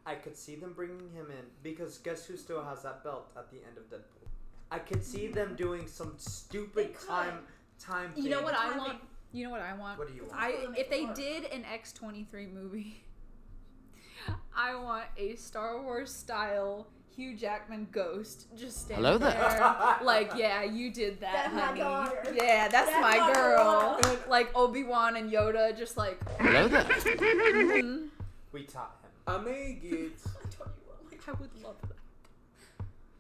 I 0.06 0.14
could 0.14 0.38
see 0.38 0.56
them 0.56 0.74
bringing 0.74 1.10
him 1.16 1.32
in 1.32 1.46
because 1.64 1.98
guess 1.98 2.28
who 2.28 2.38
still 2.38 2.64
has 2.64 2.84
that 2.84 3.04
belt 3.04 3.32
at 3.36 3.50
the 3.50 3.58
end 3.68 3.78
of 3.78 3.90
Deadpool? 3.90 4.28
I 4.70 4.78
could 4.78 5.04
see 5.04 5.28
them 5.28 5.56
doing 5.56 5.88
some 5.88 6.14
stupid 6.18 6.96
time 7.08 7.40
time. 7.80 8.12
You 8.16 8.30
know 8.30 8.38
thing. 8.38 8.46
what 8.46 8.54
I 8.56 8.70
Time 8.70 8.78
want? 8.78 8.98
You 9.36 9.44
know 9.44 9.52
what 9.52 9.60
I 9.62 9.74
want? 9.74 10.00
What 10.00 10.08
do 10.08 10.14
you 10.14 10.24
want? 10.24 10.42
I 10.42 10.52
if 10.78 10.90
they 10.90 11.02
make 11.02 11.04
it 11.04 11.08
work. 11.08 11.16
did 11.18 11.52
an 11.52 11.66
X 11.72 11.92
twenty 11.92 12.24
three 12.24 12.46
movie, 12.48 13.04
I 14.56 14.76
want 14.76 15.04
a 15.18 15.36
Star 15.36 15.82
Wars 15.82 16.10
style 16.14 16.88
Hugh 17.14 17.36
Jackman 17.36 17.88
ghost 17.92 18.48
just 18.58 18.86
standing 18.86 19.04
Hello 19.04 19.18
there. 19.18 19.32
there. 19.32 19.98
like, 20.04 20.32
yeah, 20.38 20.64
you 20.64 20.90
did 20.90 21.20
that, 21.20 21.34
That's 21.34 21.54
my 21.54 21.62
honey. 21.66 21.80
daughter. 21.82 22.24
Yeah, 22.34 22.68
that's, 22.70 22.90
That's 22.90 23.02
my, 23.02 23.18
my 23.18 23.34
girl. 23.34 24.00
girl. 24.02 24.18
like 24.30 24.56
Obi 24.56 24.84
Wan 24.86 25.18
and 25.18 25.30
Yoda, 25.30 25.78
just 25.78 25.98
like. 25.98 26.18
Hello 26.40 26.70
there. 26.70 26.84
mhm. 26.84 28.08
We 28.54 28.64
taught 28.64 28.98
him. 29.04 29.12
I 29.28 29.38
may 29.38 29.74
get, 29.82 29.92
I 29.92 30.50
told 30.50 30.70
you 30.78 30.86
what, 30.88 31.12
like, 31.12 31.22
I 31.28 31.32
would 31.34 31.50
love 31.64 31.76
that. 31.82 31.95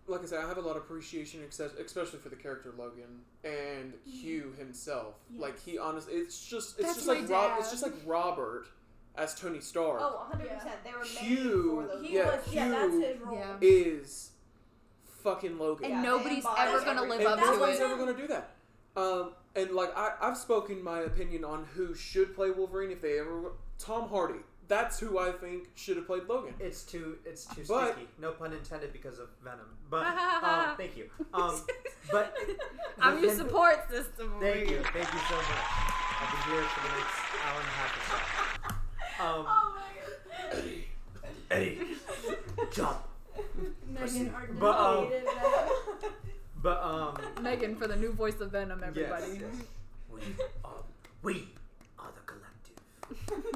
Like 0.08 0.22
I 0.22 0.26
said, 0.26 0.44
I 0.44 0.48
have 0.48 0.58
a 0.58 0.62
lot 0.62 0.78
of 0.78 0.84
appreciation, 0.84 1.42
especially 1.44 2.20
for 2.20 2.30
the 2.30 2.36
character 2.36 2.74
Logan 2.78 3.22
and 3.44 3.94
Hugh 4.06 4.54
himself. 4.58 5.16
Like 5.36 5.60
he 5.64 5.78
honestly, 5.78 6.14
it's 6.14 6.46
just, 6.46 6.78
it's 6.80 6.88
That's 6.88 6.96
just 6.96 7.08
like 7.08 7.28
Rob, 7.30 7.60
it's 7.60 7.72
just 7.72 7.84
like 7.84 7.94
Robert 8.06 8.68
as 9.16 9.34
Tony 9.34 9.62
Stark 9.62 10.00
Oh, 10.02 10.28
100%. 10.32 10.40
They 10.84 10.92
were 10.92 11.00
made 11.00 11.08
Hugh- 11.08 11.82
for 11.90 11.96
those. 11.98 12.06
He 12.08 12.16
Yeah, 12.16 12.36
was, 12.36 12.54
yeah, 12.54 12.70
that's 12.70 12.94
his 12.94 13.22
role. 13.22 13.36
Yeah. 13.38 13.56
is 13.62 14.32
fucking 15.24 15.58
Logan. 15.58 15.86
And 15.86 15.94
Yeah, 15.96 16.02
nobody's 16.02 16.38
embody 16.46 16.62
ever 16.62 16.80
gonna 16.86 17.02
everything. 17.04 17.20
live 17.20 17.28
up 17.28 17.36
That's 17.38 17.48
to 17.50 17.54
it. 17.56 17.60
Nobody's 17.60 17.80
ever 17.82 17.98
gonna 17.98 18.14
do 18.14 18.28
that. 18.28 18.52
Um, 18.98 19.32
and 19.56 19.72
like 19.72 19.96
I, 19.98 20.14
I've 20.22 20.38
spoken 20.38 20.84
my 20.84 21.00
opinion 21.00 21.44
on 21.44 21.66
who 21.76 21.96
should 21.96 22.36
play 22.36 22.52
Wolverine 22.52 22.92
if 22.92 23.02
they 23.02 23.20
ever. 23.20 23.54
Tom 23.80 24.08
Hardy. 24.10 24.40
That's 24.68 25.00
who 25.00 25.20
I 25.20 25.32
think 25.32 25.68
should 25.76 25.98
have 25.98 26.08
played 26.08 26.24
Logan. 26.28 26.54
It's 26.60 26.84
too 26.84 27.18
it's 27.26 27.46
too 27.46 27.64
But- 27.68 27.94
sticky. 27.94 28.08
No 28.20 28.32
pun 28.32 28.52
intended 28.54 28.92
because 28.94 29.20
of 29.20 29.30
Venom. 29.44 29.60
But 29.90 30.06
um, 30.08 30.76
thank 30.78 30.98
you. 30.98 31.10
Um, 31.34 31.62
but 32.12 32.36
I'm 33.00 33.20
your 33.20 33.28
then- 33.28 33.38
support 33.38 33.90
system. 33.92 34.34
Thank 34.40 34.70
you, 34.70 34.82
thank 34.94 35.12
you 35.14 35.20
so 35.30 35.36
much. 35.36 35.46
I'll 36.18 36.32
be 36.32 36.52
here 36.52 36.64
for 36.64 36.82
the 36.88 36.94
next 36.98 37.18
hour 37.46 37.60
and 37.60 37.68
a 37.68 37.76
half 37.78 37.92
or 37.98 38.04
so. 39.20 39.24
Um, 39.24 39.46
Oh 39.58 39.76
my 39.76 40.52
god. 40.52 40.64
Eddie, 41.52 41.80
jump. 42.74 42.98
Megan, 43.88 44.34
our 44.34 44.48
But, 44.60 44.78
um. 44.78 45.12
But 46.62 46.82
um, 46.84 47.44
Megan 47.44 47.76
for 47.76 47.88
the 47.88 47.96
new 47.96 48.12
voice 48.12 48.40
of 48.42 48.52
Venom, 48.52 48.82
everybody. 48.84 49.26
Yes, 49.34 49.42
yes. 49.42 49.66
We 50.12 50.22
are 50.64 50.72
we 51.22 51.34
are 51.34 51.36
the 51.36 51.44
collective. 51.44 51.50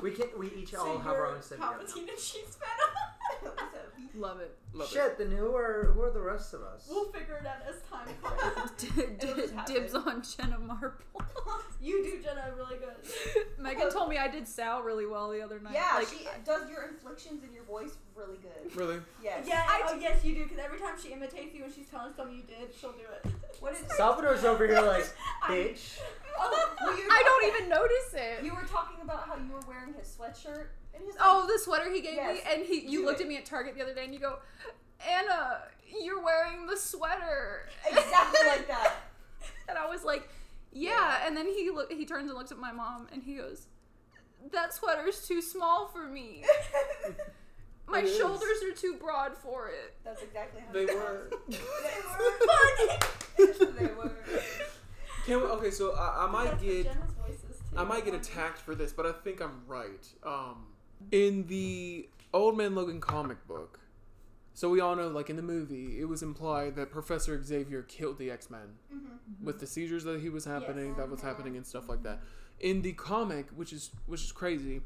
We 0.01 0.11
can 0.11 0.27
we 0.37 0.51
each 0.57 0.73
all 0.75 0.97
have 0.99 1.13
our 1.15 1.27
own 1.27 1.39
symbiote. 1.39 1.59
now. 1.59 1.71
Palpatine 1.73 2.09
and 2.09 2.19
she's 2.19 2.57
Venom. 3.43 3.68
Love 4.15 4.39
it. 4.39 4.55
Love 4.73 4.87
it. 4.89 4.93
Shit, 4.93 5.17
then 5.17 5.31
who 5.31 5.55
are 5.55 5.91
who 5.93 6.01
are 6.01 6.11
the 6.11 6.21
rest 6.21 6.53
of 6.53 6.61
us? 6.61 6.87
we'll 6.89 7.11
figure 7.11 7.37
it 7.37 7.45
out 7.47 7.57
as 7.67 7.81
time 7.89 8.07
passes. 8.23 8.71
D- 8.77 9.03
d- 9.19 9.51
dibs 9.73 9.95
on 9.95 10.21
Jenna 10.23 10.59
Marbles. 10.59 11.01
you 11.81 12.03
do 12.03 12.21
Jenna 12.21 12.51
really 12.55 12.77
good. 12.77 13.45
Megan 13.59 13.91
told 13.91 14.09
me 14.09 14.17
I 14.17 14.27
did 14.27 14.47
Sal 14.47 14.81
really 14.81 15.05
well 15.05 15.29
the 15.29 15.41
other 15.41 15.59
night. 15.59 15.73
Yeah, 15.73 15.97
like, 15.97 16.07
she 16.07 16.27
does 16.45 16.69
your 16.69 16.83
inflections 16.87 17.43
in 17.43 17.53
your 17.53 17.63
voice 17.63 17.91
really 18.15 18.37
good. 18.37 18.75
Really? 18.75 18.97
Yes. 19.23 19.45
Yeah, 19.47 19.63
I 19.67 19.81
oh 19.87 19.97
yes 19.99 20.23
you 20.23 20.35
do, 20.35 20.43
because 20.43 20.59
every 20.59 20.79
time 20.79 20.95
she 21.01 21.13
imitates 21.13 21.53
you 21.55 21.61
when 21.63 21.73
she's 21.73 21.87
telling 21.87 22.13
something 22.15 22.35
you 22.35 22.43
did, 22.43 22.73
she'll 22.79 22.91
do 22.93 23.05
it. 23.23 23.31
What 23.59 23.73
is 23.73 23.79
Salvador's 23.95 24.43
over 24.43 24.65
here 24.67 24.81
like, 24.81 25.05
I'm- 25.43 25.51
bitch. 25.53 25.99
Oh, 26.41 26.49
well, 26.81 26.95
I 27.11 27.23
don't 27.25 27.53
even 27.55 27.69
notice 27.69 28.13
it. 28.13 28.43
You 28.45 28.53
were 28.55 28.63
talking 28.71 29.01
about 29.01 29.27
how 29.27 29.35
you 29.35 29.51
were 29.51 29.59
wearing 29.67 29.93
his 29.93 30.07
sweatshirt, 30.17 30.67
and 30.93 31.03
he's 31.03 31.13
like, 31.15 31.23
Oh, 31.23 31.47
the 31.51 31.59
sweater 31.59 31.91
he 31.91 32.01
gave 32.01 32.17
me, 32.17 32.41
and 32.51 32.63
he 32.65 32.81
you 32.87 33.05
looked 33.05 33.19
it. 33.19 33.23
at 33.23 33.29
me 33.29 33.37
at 33.37 33.45
Target 33.45 33.75
the 33.75 33.81
other 33.83 33.93
day, 33.93 34.03
and 34.05 34.13
you 34.13 34.19
go, 34.19 34.39
Anna, 35.07 35.61
you're 36.01 36.21
wearing 36.23 36.65
the 36.67 36.75
sweater. 36.77 37.67
exactly 37.89 38.39
like 38.47 38.67
that. 38.67 38.93
And 39.69 39.77
I 39.77 39.87
was 39.87 40.03
like, 40.03 40.27
yeah. 40.73 40.89
Yeah. 40.91 41.27
And 41.27 41.37
then 41.37 41.45
he 41.45 41.69
look, 41.69 41.91
he 41.91 42.03
turns 42.05 42.27
and 42.29 42.37
looks 42.37 42.51
at 42.51 42.57
my 42.57 42.71
mom, 42.71 43.07
and 43.13 43.21
he 43.23 43.35
goes, 43.35 43.67
that 44.51 44.73
sweater's 44.73 45.27
too 45.27 45.41
small 45.41 45.87
for 45.87 46.07
me. 46.07 46.43
My 47.87 47.99
It 47.99 48.05
is. 48.05 48.17
shoulders 48.17 48.61
are 48.63 48.71
too 48.75 48.95
broad 48.99 49.35
for 49.35 49.69
it. 49.69 49.95
That's 50.03 50.21
exactly 50.21 50.61
how 50.61 50.71
They 50.73 50.85
he 50.85 50.93
were. 50.95 51.31
was. 51.47 51.57
they 53.77 53.85
were. 53.87 54.11
Can 55.25 55.37
we, 55.41 55.43
okay, 55.47 55.71
so 55.71 55.93
I, 55.95 56.25
I 56.27 56.31
might 56.31 56.59
get 56.61 56.83
Jenna's 56.85 57.13
voice 57.13 57.43
is 57.49 57.57
too. 57.59 57.77
I 57.77 57.83
might 57.83 58.05
get 58.05 58.13
attacked 58.13 58.59
for 58.59 58.75
this, 58.75 58.91
but 58.93 59.05
I 59.05 59.11
think 59.11 59.41
I'm 59.41 59.61
right. 59.67 60.07
Um, 60.23 60.65
in 61.11 61.47
the 61.47 62.09
Old 62.33 62.57
Man 62.57 62.75
Logan 62.75 62.99
comic 63.01 63.45
book, 63.47 63.79
so 64.53 64.69
we 64.69 64.79
all 64.81 64.95
know, 64.95 65.07
like 65.07 65.29
in 65.29 65.35
the 65.35 65.41
movie, 65.41 65.99
it 65.99 66.05
was 66.05 66.21
implied 66.21 66.75
that 66.75 66.91
Professor 66.91 67.41
Xavier 67.43 67.81
killed 67.83 68.17
the 68.17 68.29
X 68.29 68.49
Men 68.49 68.77
Mhm. 68.93 69.43
with 69.43 69.59
the 69.59 69.67
seizures 69.67 70.03
that 70.03 70.19
he 70.21 70.29
was 70.29 70.45
happening, 70.45 70.89
Yes. 70.89 70.97
that 70.97 71.09
was 71.09 71.21
happening, 71.21 71.55
and 71.57 71.65
stuff 71.65 71.87
like 71.89 72.03
that. 72.03 72.21
In 72.59 72.81
the 72.81 72.93
comic, 72.93 73.47
which 73.55 73.71
is 73.73 73.91
which 74.05 74.23
is 74.23 74.31
crazy, 74.31 74.81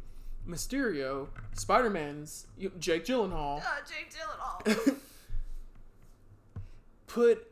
Mysterio, 0.48 1.30
Spider 1.54 1.90
Man's 1.90 2.48
Jake 2.80 3.06
Gyllenhaal, 3.06 3.62
Uh, 3.62 3.82
Jake 3.88 4.12
Gyllenhaal. 4.14 4.98
put 7.08 7.48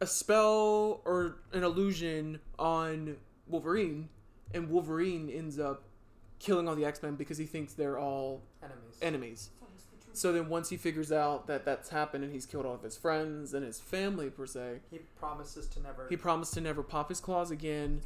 a 0.00 0.06
spell 0.06 1.00
or 1.04 1.36
an 1.52 1.62
illusion 1.62 2.40
on 2.58 3.16
Wolverine, 3.46 4.08
and 4.52 4.68
Wolverine 4.70 5.28
ends 5.30 5.58
up 5.58 5.84
killing 6.42 6.68
all 6.68 6.74
the 6.74 6.84
X 6.84 7.02
Men 7.02 7.14
because 7.14 7.38
he 7.38 7.46
thinks 7.46 7.72
they're 7.72 7.98
all 7.98 8.42
Enemies. 8.62 8.98
enemies. 9.00 9.50
So 10.14 10.30
then 10.30 10.50
once 10.50 10.68
he 10.68 10.76
figures 10.76 11.10
out 11.10 11.46
that 11.46 11.64
that's 11.64 11.88
happened 11.88 12.22
and 12.22 12.32
he's 12.32 12.44
killed 12.44 12.66
all 12.66 12.74
of 12.74 12.82
his 12.82 12.98
friends 12.98 13.54
and 13.54 13.64
his 13.64 13.80
family 13.80 14.28
per 14.28 14.44
se, 14.44 14.80
he 14.90 14.98
promises 15.18 15.66
to 15.68 15.80
never. 15.80 16.06
he 16.10 16.16
promised 16.18 16.52
to 16.54 16.60
never 16.60 16.82
pop 16.82 17.08
his 17.08 17.18
claws 17.18 17.50
again, 17.50 18.02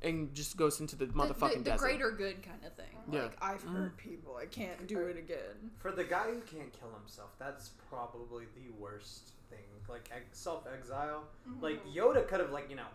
and 0.00 0.32
just 0.34 0.56
goes 0.56 0.80
into 0.80 0.96
the 0.96 1.04
The- 1.04 1.12
motherfucking 1.12 1.52
the, 1.52 1.58
the, 1.58 1.70
desert. 1.72 1.84
greater 1.84 2.10
good 2.12 2.42
kind 2.42 2.64
of 2.64 2.72
thing. 2.74 2.86
Yeah. 3.12 3.24
Like 3.24 3.36
I've 3.42 3.62
mm-hmm. 3.62 3.76
hurt 3.76 3.96
people, 3.98 4.38
I 4.40 4.46
can't 4.46 4.86
do 4.86 5.00
it 5.00 5.18
again. 5.18 5.70
For 5.80 5.90
the 5.92 6.04
guy 6.04 6.28
who 6.28 6.40
can't 6.40 6.72
kill 6.72 6.90
himself, 6.98 7.30
that's 7.38 7.70
probably 7.90 8.44
the 8.54 8.72
worst 8.80 9.32
thing. 9.50 9.58
Like 9.90 10.08
ex- 10.14 10.38
self-exile. 10.38 11.24
Mm-hmm. 11.46 11.62
Like 11.62 11.84
Yoda 11.86 12.26
could 12.26 12.40
have, 12.40 12.52
like 12.52 12.70
you 12.70 12.76
know, 12.76 12.88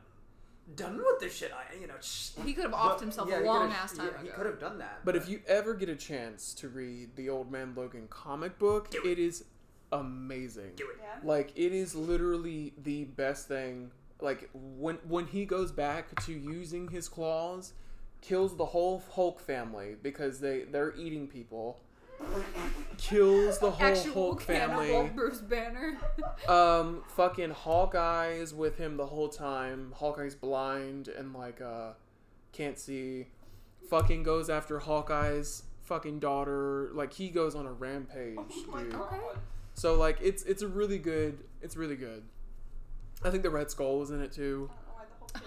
done 0.76 0.98
with 0.98 1.20
this 1.20 1.36
shit. 1.36 1.52
I, 1.54 1.80
you 1.80 1.88
know, 1.88 1.94
sh- 2.02 2.30
He 2.46 2.54
could 2.54 2.64
have 2.64 2.72
but- 2.72 2.80
offed 2.98 3.00
himself 3.02 3.30
yeah, 3.30 3.38
a 3.38 3.42
he 3.42 3.46
long 3.48 3.62
could've- 3.68 3.76
ass 3.76 3.94
time 3.98 4.10
yeah, 4.16 4.22
He 4.22 4.28
ago. 4.30 4.38
could 4.38 4.46
have 4.46 4.60
done 4.60 4.78
that. 4.80 5.02
But 5.04 5.16
if 5.16 5.28
you 5.28 5.42
ever 5.48 5.74
get 5.74 5.90
a 5.90 5.96
chance 5.96 6.54
to 6.56 6.70
read 6.70 7.16
the 7.16 7.30
Old 7.30 7.52
Man 7.52 7.74
Logan 7.76 8.08
comic 8.10 8.58
book, 8.60 8.90
Do 8.90 9.02
it. 9.04 9.12
it 9.12 9.20
is 9.20 9.44
amazing. 9.92 10.72
do 10.76 10.90
it. 10.90 10.98
Yeah. 11.02 11.20
Like 11.24 11.52
it 11.56 11.74
is 11.74 11.96
literally 11.96 12.74
the 12.82 13.06
best 13.06 13.48
thing. 13.48 13.92
Like 14.20 14.50
when 14.54 14.96
when 15.08 15.28
he 15.28 15.46
goes 15.46 15.72
back 15.72 16.20
to 16.26 16.32
using 16.34 16.88
his 16.90 17.10
claws, 17.10 17.74
kills 18.22 18.56
the 18.56 18.66
whole 18.66 19.04
Hulk 19.12 19.40
family 19.40 19.96
because 20.02 20.40
they 20.40 20.62
they're 20.64 20.96
eating 20.96 21.28
people. 21.28 21.82
Kills 22.98 23.58
the 23.60 23.72
whole 23.72 23.88
Actual 23.88 24.14
Hulk 24.14 24.46
cannibal 24.46 24.82
family. 24.84 25.10
Bruce 25.10 25.40
Banner. 25.42 25.98
Um, 26.48 27.04
fucking 27.10 27.52
Hawkeye 27.52 28.32
is 28.34 28.54
with 28.54 28.78
him 28.78 28.98
the 28.98 29.06
whole 29.06 29.30
time. 29.30 29.94
Hawkeye's 29.96 30.34
blind 30.36 31.08
and 31.08 31.34
like 31.34 31.62
uh 31.62 31.92
can't 32.52 32.80
see. 32.80 33.28
Fucking 33.90 34.24
goes 34.24 34.50
after 34.50 34.80
Hawkeye's 34.80 35.64
fucking 35.84 36.20
daughter. 36.20 36.90
Like 36.94 37.14
he 37.14 37.30
goes 37.30 37.54
on 37.56 37.66
a 37.68 37.72
rampage, 37.74 38.38
Oh 38.40 38.66
my 38.72 38.84
dude. 38.84 38.92
god. 38.94 39.20
So 39.76 39.96
like 39.96 40.18
it's 40.22 40.44
it's 40.44 40.62
a 40.64 40.68
really 40.68 40.98
good 40.98 41.44
it's 41.62 41.76
really 41.78 41.96
good. 41.96 42.24
I 43.24 43.30
think 43.30 43.44
the 43.44 43.50
Red 43.52 43.70
Skull 43.70 44.00
was 44.00 44.10
in 44.12 44.22
it 44.22 44.32
too. 44.32 44.70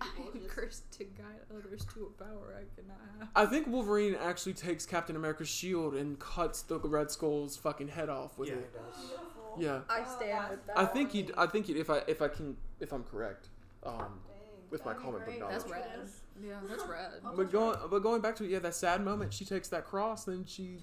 I 0.00 0.06
don't 0.06 0.16
know 0.18 0.22
why 0.22 0.22
the 0.22 0.22
whole 0.22 0.24
family 0.24 0.38
eating 0.38 0.42
I 0.42 0.44
am 0.44 0.48
cursed 0.48 0.92
to 0.92 1.04
guide 1.04 1.40
others 1.50 1.84
to 1.94 2.12
a 2.20 2.22
power 2.24 2.54
I 2.58 2.64
cannot 2.80 2.98
have. 3.18 3.28
I 3.34 3.46
think 3.46 3.66
Wolverine 3.66 4.14
actually 4.14 4.54
takes 4.54 4.86
Captain 4.86 5.16
America's 5.16 5.48
shield 5.48 5.94
and 5.94 6.18
cuts 6.18 6.62
the 6.62 6.78
Red 6.78 7.10
Skull's 7.10 7.56
fucking 7.56 7.88
head 7.88 8.08
off 8.08 8.38
with 8.38 8.48
yeah, 8.48 8.54
it. 8.56 8.70
he 8.72 8.78
does. 8.78 9.06
Beautiful. 9.08 9.56
Yeah. 9.58 9.80
I 9.88 10.00
Oh, 10.06 10.16
stand 10.16 10.30
that's 10.32 10.50
with 10.50 10.66
that. 10.66 10.78
I 10.78 10.84
think 10.86 11.12
he 11.12 11.28
I 11.36 11.46
think 11.46 11.66
he 11.66 11.72
if 11.74 11.88
I 11.90 12.02
if 12.06 12.20
I 12.22 12.28
can 12.28 12.56
if 12.80 12.92
I'm 12.92 13.04
correct. 13.04 13.48
Um 13.84 13.94
Dang. 13.98 14.36
with 14.70 14.84
my 14.84 14.92
That'd 14.92 15.04
comic 15.06 15.24
book 15.26 15.38
knowledge. 15.38 15.56
That's 15.58 15.70
rad. 15.70 16.08
Yeah, 16.42 16.52
that's 16.68 16.84
rad. 16.88 17.12
But 17.36 17.50
going 17.50 17.78
but 17.90 18.00
going 18.00 18.20
back 18.20 18.36
to 18.36 18.44
yeah, 18.46 18.58
that 18.60 18.74
sad 18.74 19.02
moment, 19.02 19.32
she 19.32 19.44
takes 19.44 19.68
that 19.68 19.84
cross, 19.86 20.24
then 20.24 20.44
she 20.46 20.78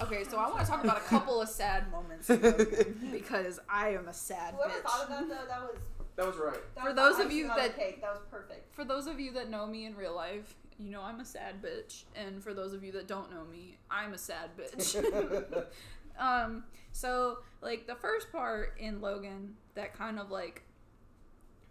Okay, 0.00 0.24
so 0.24 0.38
I 0.38 0.48
want 0.48 0.60
to 0.60 0.66
talk 0.66 0.82
about 0.82 0.96
a 0.96 1.00
couple 1.02 1.42
of 1.42 1.48
sad 1.50 1.90
moments 1.92 2.26
because 3.12 3.60
I 3.68 3.90
am 3.90 4.08
a 4.08 4.14
sad 4.14 4.54
Whoever 4.54 4.72
bitch. 4.72 4.82
thought 4.82 5.02
of 5.02 5.08
that 5.10 5.28
though, 5.28 5.46
that 5.48 5.60
was. 5.62 5.76
That 6.16 6.26
was 6.26 6.36
right. 6.36 6.54
That 6.74 6.82
For 6.82 6.86
was 6.90 6.96
those 6.96 7.16
the 7.18 7.24
of 7.24 7.32
you 7.32 7.44
icing 7.46 7.50
on 7.50 7.56
the 7.56 7.62
that- 7.68 7.78
cake, 7.78 8.00
that 8.02 8.10
was 8.12 8.22
perfect. 8.30 8.74
For 8.74 8.84
those 8.84 9.06
of 9.06 9.18
you 9.18 9.32
that 9.32 9.48
know 9.50 9.66
me 9.66 9.86
in 9.86 9.96
real 9.96 10.14
life, 10.14 10.54
you 10.78 10.90
know 10.90 11.02
I'm 11.02 11.20
a 11.20 11.24
sad 11.24 11.62
bitch, 11.62 12.04
and 12.16 12.42
for 12.42 12.52
those 12.54 12.72
of 12.72 12.82
you 12.84 12.92
that 12.92 13.06
don't 13.06 13.30
know 13.30 13.44
me, 13.50 13.76
I'm 13.90 14.12
a 14.14 14.18
sad 14.18 14.50
bitch. 14.56 15.64
um, 16.18 16.64
so 16.92 17.38
like 17.60 17.86
the 17.86 17.94
first 17.94 18.30
part 18.32 18.74
in 18.78 19.00
Logan 19.00 19.54
that 19.74 19.94
kind 19.94 20.18
of 20.18 20.30
like 20.30 20.62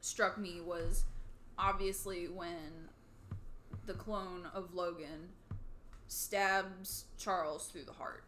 struck 0.01 0.38
me 0.38 0.62
was 0.62 1.04
obviously 1.58 2.27
when 2.27 2.89
the 3.86 3.93
clone 3.93 4.47
of 4.54 4.73
Logan 4.73 5.30
stabs 6.08 7.06
Charles 7.17 7.67
through 7.67 7.84
the 7.86 7.93
heart. 7.93 8.23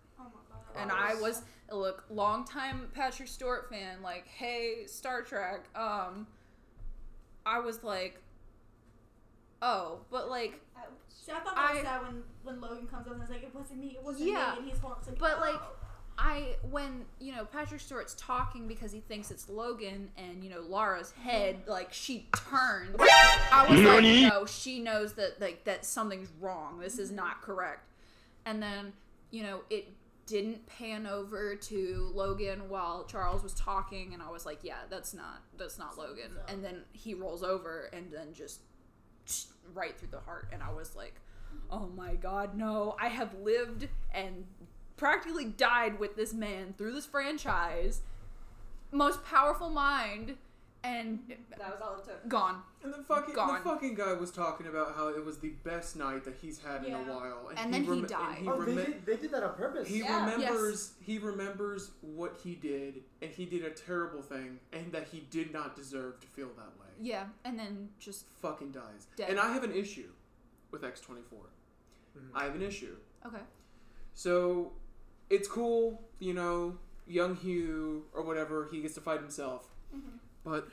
And 0.78 0.92
I 0.92 1.16
was 1.16 1.42
a 1.70 1.76
look 1.76 2.04
long 2.10 2.46
time 2.46 2.90
Patrick 2.94 3.28
Stewart 3.28 3.70
fan. 3.70 4.02
Like, 4.02 4.28
hey, 4.28 4.84
Star 4.88 5.22
Trek. 5.22 5.66
Um, 5.76 6.28
I 7.46 7.60
was 7.60 7.84
like, 7.84 8.22
oh, 9.62 10.00
but 10.12 10.30
like, 10.30 10.60
Ouch. 10.78 10.86
See, 11.10 11.32
I 11.32 11.40
thought 11.40 11.56
that 11.56 11.74
was 11.74 11.84
sad 11.84 12.02
when 12.02 12.24
when 12.44 12.62
Logan 12.62 12.88
comes 12.88 13.08
up 13.08 13.14
and 13.14 13.24
is 13.24 13.30
like, 13.30 13.44
"It 13.44 13.56
wasn't 13.56 13.80
me. 13.80 13.96
It 13.98 14.04
wasn't 14.04 14.30
Yeah, 14.30 14.54
me," 14.54 14.60
and 14.60 14.68
he's 14.70 14.80
falling. 14.80 14.98
Like, 15.06 15.20
but, 15.20 15.40
like, 15.40 15.56
oh. 15.56 15.76
I 16.18 16.56
when 16.70 17.06
you 17.20 17.34
know 17.34 17.46
Patrick 17.46 17.82
Stewart's 17.82 18.14
talking 18.16 18.68
because 18.68 18.92
he 18.92 19.00
thinks 19.00 19.32
it's 19.32 19.50
Logan, 19.50 20.10
and 20.18 20.44
you 20.44 20.50
know 20.50 20.62
Laura's 20.62 21.12
head 21.12 21.64
like 21.66 21.92
she 21.92 22.28
turns. 22.50 22.96
I 23.52 23.66
was 23.70 23.82
like, 23.82 24.04
no, 24.04 24.46
she 24.46 24.80
knows 24.80 25.14
that 25.14 25.42
like 25.42 25.64
that 25.64 25.86
something's 25.86 26.30
wrong. 26.40 26.80
This 26.80 27.00
is 27.00 27.12
not 27.12 27.42
correct. 27.42 27.88
And 28.46 28.62
then 28.62 28.94
you 29.32 29.44
know 29.44 29.62
it 29.70 29.88
didn't 30.26 30.66
pan 30.68 31.06
over 31.06 31.56
to 31.56 32.12
Logan 32.14 32.70
while 32.70 33.04
Charles 33.06 33.44
was 33.44 33.54
talking, 33.54 34.14
and 34.14 34.24
I 34.24 34.30
was 34.32 34.46
like, 34.46 34.60
yeah, 34.64 34.80
that's 34.90 35.14
not 35.14 35.42
that's 35.58 35.78
not 35.78 35.98
Logan. 35.98 36.32
And 36.48 36.64
then 36.64 36.84
he 36.92 37.14
rolls 37.14 37.44
over 37.44 37.90
and 37.94 38.12
then 38.12 38.34
just 38.34 38.62
right 39.74 39.98
through 39.98 40.10
the 40.12 40.20
heart, 40.20 40.50
and 40.52 40.62
I 40.64 40.72
was 40.72 40.96
like, 40.96 41.16
oh 41.72 41.88
my 41.96 42.16
god, 42.16 42.56
no! 42.56 42.96
I 43.00 43.08
have 43.08 43.34
lived 43.42 43.88
and 44.14 44.46
practically 44.96 45.46
died 45.46 46.00
with 46.00 46.16
this 46.16 46.34
man 46.34 46.74
through 46.78 46.94
this 46.94 47.06
franchise. 47.06 48.02
Most 48.92 49.26
powerful 49.26 49.70
mind, 49.70 50.38
and 50.84 51.20
That 51.58 51.72
was 51.72 51.82
all 51.82 51.96
it 51.98 52.04
took. 52.04 52.28
gone. 52.28 52.62
And 52.84 52.94
the 52.94 52.98
fucking 53.04 53.34
Gone. 53.34 53.54
the 53.64 53.70
fucking 53.70 53.96
guy 53.96 54.14
was 54.14 54.32
talking 54.32 54.68
about 54.68 54.96
how 54.96 55.08
it 55.08 55.24
was 55.24 55.38
the 55.40 55.52
best 55.64 55.96
night 55.96 56.26
that 56.26 56.36
he's 56.42 56.60
had 56.60 56.84
in 56.84 56.94
a 56.94 56.98
while, 57.04 57.50
And 57.56 57.74
then 57.74 57.84
he 57.84 57.90
rem- 57.90 58.06
died. 58.06 58.38
he 58.40 58.48
oh, 58.50 58.62
they 58.64 58.76
did, 58.76 59.06
they 59.06 59.16
did 59.16 59.32
that 59.32 59.44
on 59.44 59.54
purpose. 59.56 59.88
He 59.88 60.00
Yeah. 60.00 60.26
remembers 60.36 60.94
he 61.02 61.18
remembers 61.20 61.92
what 62.02 62.36
he 62.44 62.56
did, 62.56 63.04
and 63.22 63.32
he 63.32 63.46
did 63.46 63.64
a 63.64 63.70
terrible 63.72 64.22
thing, 64.22 64.60
and 64.74 64.92
that 64.92 65.08
he 65.08 65.22
did 65.32 65.54
not 65.54 65.76
deserve 65.76 66.20
to 66.20 66.28
feel 66.28 66.50
that 66.58 66.78
way. 66.80 66.88
Yeah, 67.00 67.28
and 67.46 67.58
then 67.58 67.90
just 68.00 68.26
Fucking 68.42 68.72
dies. 68.72 69.08
Dead. 69.16 69.30
And 69.30 69.40
I 69.40 69.54
have 69.54 69.64
an 69.64 69.72
issue 69.74 70.10
with 70.72 70.84
X 70.84 71.00
twenty 71.00 71.22
four. 71.30 71.46
Mhm. 72.18 72.30
I 72.36 72.44
have 72.44 72.56
an 72.56 72.62
issue. 72.62 72.98
okay. 73.26 73.42
So 74.14 74.74
it's 75.30 75.48
cool, 75.48 76.04
you 76.20 76.34
know, 76.34 76.78
young 77.08 77.36
Hugh 77.38 78.06
or 78.14 78.22
whatever, 78.24 78.68
he 78.72 78.82
gets 78.82 78.94
to 78.96 79.02
fight 79.02 79.20
himself. 79.22 79.70
Mhm. 79.96 80.20
But 80.44 80.68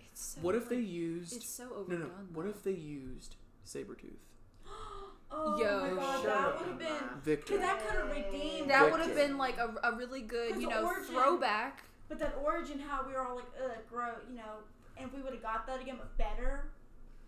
It's 0.00 0.34
so 0.34 0.40
what 0.40 0.54
if 0.54 0.68
they 0.68 0.76
used 0.80 1.34
It's 1.36 1.48
so 1.48 1.64
No 1.64 1.74
overdone. 1.76 2.00
no. 2.00 2.06
What 2.32 2.44
though. 2.44 2.50
if 2.50 2.62
they 2.62 2.72
used 2.72 3.36
Sabretooth? 3.66 4.18
oh 5.30 5.58
Yo. 5.60 5.94
my 5.94 6.02
god, 6.02 6.24
that 6.24 6.58
would 6.58 6.68
have 6.68 6.78
been. 6.78 7.20
Victor. 7.22 7.52
Cause 7.54 7.62
that 7.62 7.86
could 7.86 7.98
have 8.00 8.10
redeemed. 8.10 8.70
That 8.70 8.90
would 8.90 9.00
have 9.00 9.14
been 9.14 9.38
like 9.38 9.58
a, 9.58 9.74
a 9.82 9.96
really 9.96 10.22
good, 10.22 10.60
you 10.60 10.68
know, 10.68 10.84
origin- 10.84 11.14
throwback. 11.14 11.82
But 12.08 12.18
that 12.20 12.36
origin, 12.42 12.78
how 12.78 13.04
we 13.06 13.12
were 13.14 13.20
all 13.26 13.36
like, 13.36 13.46
ugh, 13.64 13.70
grow, 13.90 14.12
you 14.30 14.36
know, 14.36 14.62
and 14.96 15.08
if 15.08 15.14
we 15.14 15.20
would 15.22 15.32
have 15.32 15.42
got 15.42 15.66
that 15.66 15.80
again, 15.80 15.96
but 15.98 16.16
better, 16.16 16.70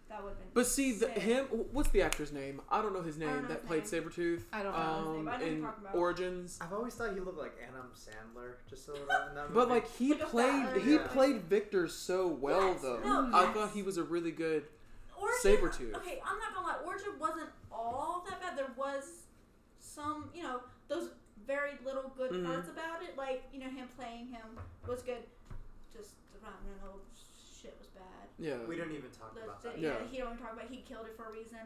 that 0.08 0.22
would 0.22 0.30
have 0.30 0.38
been. 0.38 0.48
But 0.54 0.66
see, 0.66 0.92
the, 0.92 1.08
him. 1.08 1.44
What's 1.72 1.90
the 1.90 2.02
actor's 2.02 2.32
name? 2.32 2.60
I 2.70 2.80
don't 2.82 2.92
know 2.94 3.02
his 3.02 3.18
name. 3.18 3.28
know 3.28 3.42
that 3.48 3.60
his 3.60 3.66
played 3.66 3.92
name. 3.92 4.02
Sabretooth. 4.02 4.42
I 4.52 4.62
don't 4.62 4.72
know 4.72 4.78
his 4.98 5.06
um, 5.06 5.14
name, 5.16 5.24
but 5.26 5.34
I 5.34 5.38
know 5.38 5.44
in 5.46 5.58
about. 5.64 5.94
Origins. 5.94 6.58
I've 6.60 6.72
always 6.72 6.94
thought 6.94 7.12
he 7.14 7.20
looked 7.20 7.38
like 7.38 7.54
Adam 7.66 7.90
Sandler, 7.94 8.54
just 8.68 8.88
a 8.88 8.92
little 8.92 9.06
in 9.28 9.34
that 9.34 9.52
But 9.54 9.68
like 9.68 9.90
he 9.96 10.10
Like 10.14 10.20
played, 10.28 10.82
he 10.82 10.94
yeah. 10.94 11.06
played 11.08 11.42
Victor 11.42 11.86
so 11.88 12.26
well 12.28 12.68
Yes, 12.72 12.82
though. 12.82 13.00
no, 13.04 13.30
I 13.32 13.44
yes. 13.44 13.54
thought 13.54 13.70
he 13.72 13.82
was 13.82 13.96
a 13.98 14.02
really 14.02 14.30
good. 14.32 14.64
Origin, 15.20 15.38
Sabretooth. 15.56 15.94
Okay, 15.96 16.20
I'm 16.24 16.38
not 16.38 16.54
gonna 16.54 16.66
lie. 16.66 16.76
Origin 16.86 17.12
wasn't 17.18 17.48
all 17.72 18.24
that 18.28 18.40
bad. 18.40 18.56
There 18.56 18.70
was 18.76 19.04
some, 19.80 20.30
you 20.34 20.42
know, 20.44 20.60
those 20.88 21.10
very 21.46 21.72
little 21.84 22.12
good 22.16 22.30
Mhm. 22.30 22.46
parts 22.46 22.68
about 22.68 23.02
it. 23.02 23.16
Like, 23.16 23.42
you 23.52 23.58
know, 23.58 23.68
him 23.68 23.88
playing 23.96 24.28
him 24.28 24.58
was 24.86 25.02
good. 25.02 25.24
Just 25.92 26.10
the 26.32 26.38
Ryan 26.40 26.54
Reynolds 26.80 27.27
shit 27.60 27.74
was 27.78 27.88
bad. 27.88 28.04
Yeah. 28.38 28.56
we 28.68 28.76
don't 28.76 28.92
even 28.92 29.10
talk 29.10 29.34
The, 29.34 29.44
about 29.44 29.62
the- 29.62 29.70
that. 29.70 29.78
yeah, 29.78 29.88
Yeah. 29.88 30.06
he 30.10 30.18
don't 30.18 30.34
even 30.34 30.38
talk 30.38 30.52
about. 30.54 30.70
He 30.70 30.78
killed 30.82 31.06
it 31.06 31.16
for 31.16 31.26
a 31.26 31.32
reason. 31.32 31.58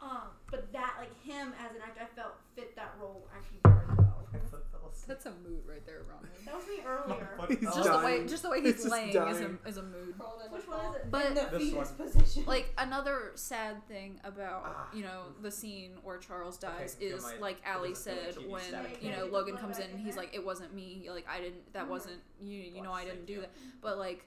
Um, 0.00 0.28
but 0.50 0.70
that, 0.72 0.96
like 0.98 1.14
him 1.22 1.52
as 1.58 1.70
an 1.74 1.82
actor, 1.82 2.02
I 2.02 2.06
felt 2.14 2.34
fit 2.54 2.74
that 2.76 2.94
role 3.00 3.26
actually 3.34 3.58
very 3.64 3.86
well. 3.98 4.28
I 4.34 4.38
thought 4.38 4.70
that 4.72 4.82
was- 4.82 5.04
That's 5.06 5.24
a 5.26 5.30
mood 5.30 5.62
right 5.66 5.84
there, 5.86 6.02
Ronald. 6.06 6.26
That 6.44 6.54
was 6.56 6.66
me 6.66 6.80
earlier. 6.84 7.30
My 7.38 7.46
He's 7.48 7.58
foot 7.58 7.74
Just 7.74 7.90
the 7.90 7.98
way, 8.04 8.26
just 8.26 8.42
the 8.42 8.50
way 8.50 8.60
He's 8.60 8.82
he's 8.82 8.90
laying 8.92 9.08
is 9.10 9.40
a, 9.40 9.56
is 9.66 9.76
a 9.78 9.82
mood. 9.82 10.14
Which 10.50 10.68
one 10.68 10.80
is 10.86 10.94
it? 10.96 11.10
But- 11.10 11.26
In 11.26 11.34
the 11.34 11.40
This 11.52 11.70
fetus 11.70 11.74
one. 11.74 11.86
position. 12.08 12.44
Like 12.44 12.72
another 12.76 13.32
sad 13.36 13.86
thing 13.88 14.20
about 14.24 14.62
Ah. 14.66 14.88
you 14.92 15.02
know 15.04 15.22
the 15.42 15.50
scene 15.50 15.92
where 16.02 16.18
Charles 16.18 16.58
dies 16.58 16.96
Okay, 16.98 17.06
is 17.06 17.22
my- 17.22 17.36
like 17.38 17.56
it 17.58 17.62
Allie 17.66 17.94
said 17.94 18.36
when 18.48 18.60
stabbing 18.62 18.96
you 19.00 19.10
know 19.12 19.26
Logan 19.26 19.56
comes 19.56 19.78
in 19.78 19.88
and 19.90 19.98
he's 20.00 20.16
like 20.16 20.34
it 20.34 20.44
wasn't 20.44 20.74
me 20.74 21.06
like 21.08 21.26
I 21.28 21.40
didn't 21.40 21.72
that 21.72 21.86
Mhm. 21.86 21.88
wasn't 21.90 22.20
you 22.40 22.58
you 22.60 22.82
know 22.82 22.92
I 22.92 23.04
didn't 23.04 23.26
do 23.26 23.40
that 23.40 23.50
but 23.80 23.98
like 23.98 24.26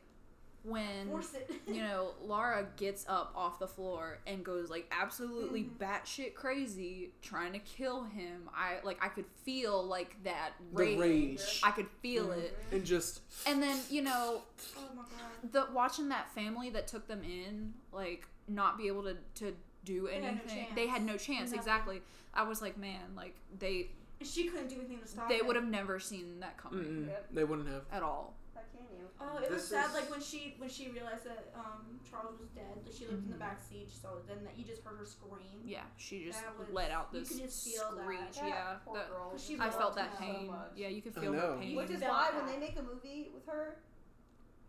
when 0.67 1.09
Force 1.09 1.33
it. 1.33 1.49
you 1.67 1.81
know 1.81 2.11
Laura 2.25 2.67
gets 2.77 3.05
up 3.07 3.31
off 3.35 3.59
the 3.59 3.67
floor 3.67 4.19
and 4.27 4.43
goes 4.43 4.69
like 4.69 4.91
absolutely 4.91 5.63
Mhm. 5.63 5.77
batshit 5.77 6.33
crazy 6.35 7.11
trying 7.21 7.53
to 7.53 7.59
kill 7.59 8.03
him. 8.03 8.49
I 8.55 8.77
like 8.83 8.97
I 9.03 9.07
could 9.09 9.25
feel 9.43 9.83
like 9.83 10.21
that 10.23 10.51
The 10.73 10.77
rage. 10.83 10.99
rage. 10.99 11.61
I 11.63 11.71
could 11.71 11.89
feel 12.01 12.27
Mhm. 12.27 12.37
it. 12.43 12.57
and 12.71 12.85
just 12.85 13.21
And 13.45 13.61
then 13.63 13.79
you 13.89 14.01
know 14.01 14.41
oh 14.77 14.89
my 14.95 15.03
god. 15.03 15.51
the 15.51 15.67
watching 15.73 16.09
that 16.09 16.33
family 16.35 16.69
that 16.71 16.87
took 16.87 17.07
them 17.07 17.23
in 17.23 17.73
like 17.91 18.27
not 18.47 18.77
be 18.77 18.87
able 18.87 19.03
to 19.03 19.17
to 19.35 19.55
do 19.85 20.07
They 20.07 20.13
had 20.15 20.21
no 20.23 20.27
anything. 20.29 20.67
They 20.75 20.87
had 20.87 21.03
no 21.05 21.17
chance. 21.17 21.53
Exactly. 21.53 22.01
I 22.33 22.43
was 22.43 22.61
like, 22.61 22.77
man, 22.77 23.15
like 23.15 23.35
they 23.57 23.91
she 24.23 24.47
couldn't 24.49 24.67
do 24.67 24.75
anything 24.77 24.99
to 24.99 25.07
stop 25.07 25.29
they 25.29 25.35
it. 25.35 25.45
would 25.45 25.55
have 25.55 25.67
never 25.67 25.99
seen 25.99 26.39
that 26.39 26.57
coming 26.57 27.05
Yep. 27.07 27.27
they 27.31 27.43
wouldn't 27.43 27.67
have. 27.69 27.85
at 27.91 28.01
all. 28.03 28.35
How 28.77 28.85
can 28.85 28.97
you? 28.97 29.07
Oh, 29.19 29.37
it 29.43 29.51
was 29.51 29.67
sad. 29.67 29.87
is- 29.89 29.93
Like 29.95 30.09
when 30.11 30.21
she 30.21 30.55
when 30.57 30.69
she 30.69 30.89
realized 30.89 31.25
that 31.25 31.51
um 31.55 31.99
Charles 32.09 32.39
was 32.39 32.49
dead. 32.49 32.65
Like 32.85 32.93
she 32.93 33.05
looked 33.05 33.23
in 33.25 33.29
the 33.29 33.35
Mhm. 33.35 33.39
back 33.39 33.59
seat. 33.59 33.87
She 33.91 33.97
saw 33.97 34.15
it. 34.17 34.27
Then 34.27 34.43
that 34.43 34.57
you 34.57 34.63
just 34.63 34.83
heard 34.83 34.97
her 34.97 35.05
scream. 35.05 35.61
Yeah, 35.65 35.83
she 35.97 36.25
just 36.25 36.43
was- 36.57 36.69
let 36.69 36.91
out 36.91 37.09
you 37.11 37.19
this 37.19 37.29
could 37.29 37.39
just 37.39 37.63
feel 37.65 37.91
screech. 37.91 38.35
That 38.35 38.47
Yeah, 38.47 38.77
poor 38.85 38.97
that- 38.97 39.09
girl. 39.09 39.29
'Cause 39.31 39.43
she 39.43 39.59
I 39.59 39.69
felt 39.69 39.95
that 39.95 40.09
him 40.11 40.17
so 40.17 40.23
pain. 40.39 40.47
much. 40.47 40.71
yeah, 40.75 40.87
you 40.87 41.01
could 41.01 41.13
feel 41.15 41.33
know. 41.33 41.53
her 41.53 41.57
pain. 41.57 41.75
Which 41.75 41.89
is 41.89 42.01
why 42.01 42.31
when 42.35 42.45
they 42.45 42.57
make 42.57 42.77
a 42.77 42.83
movie 42.83 43.31
with 43.33 43.45
her, 43.47 43.79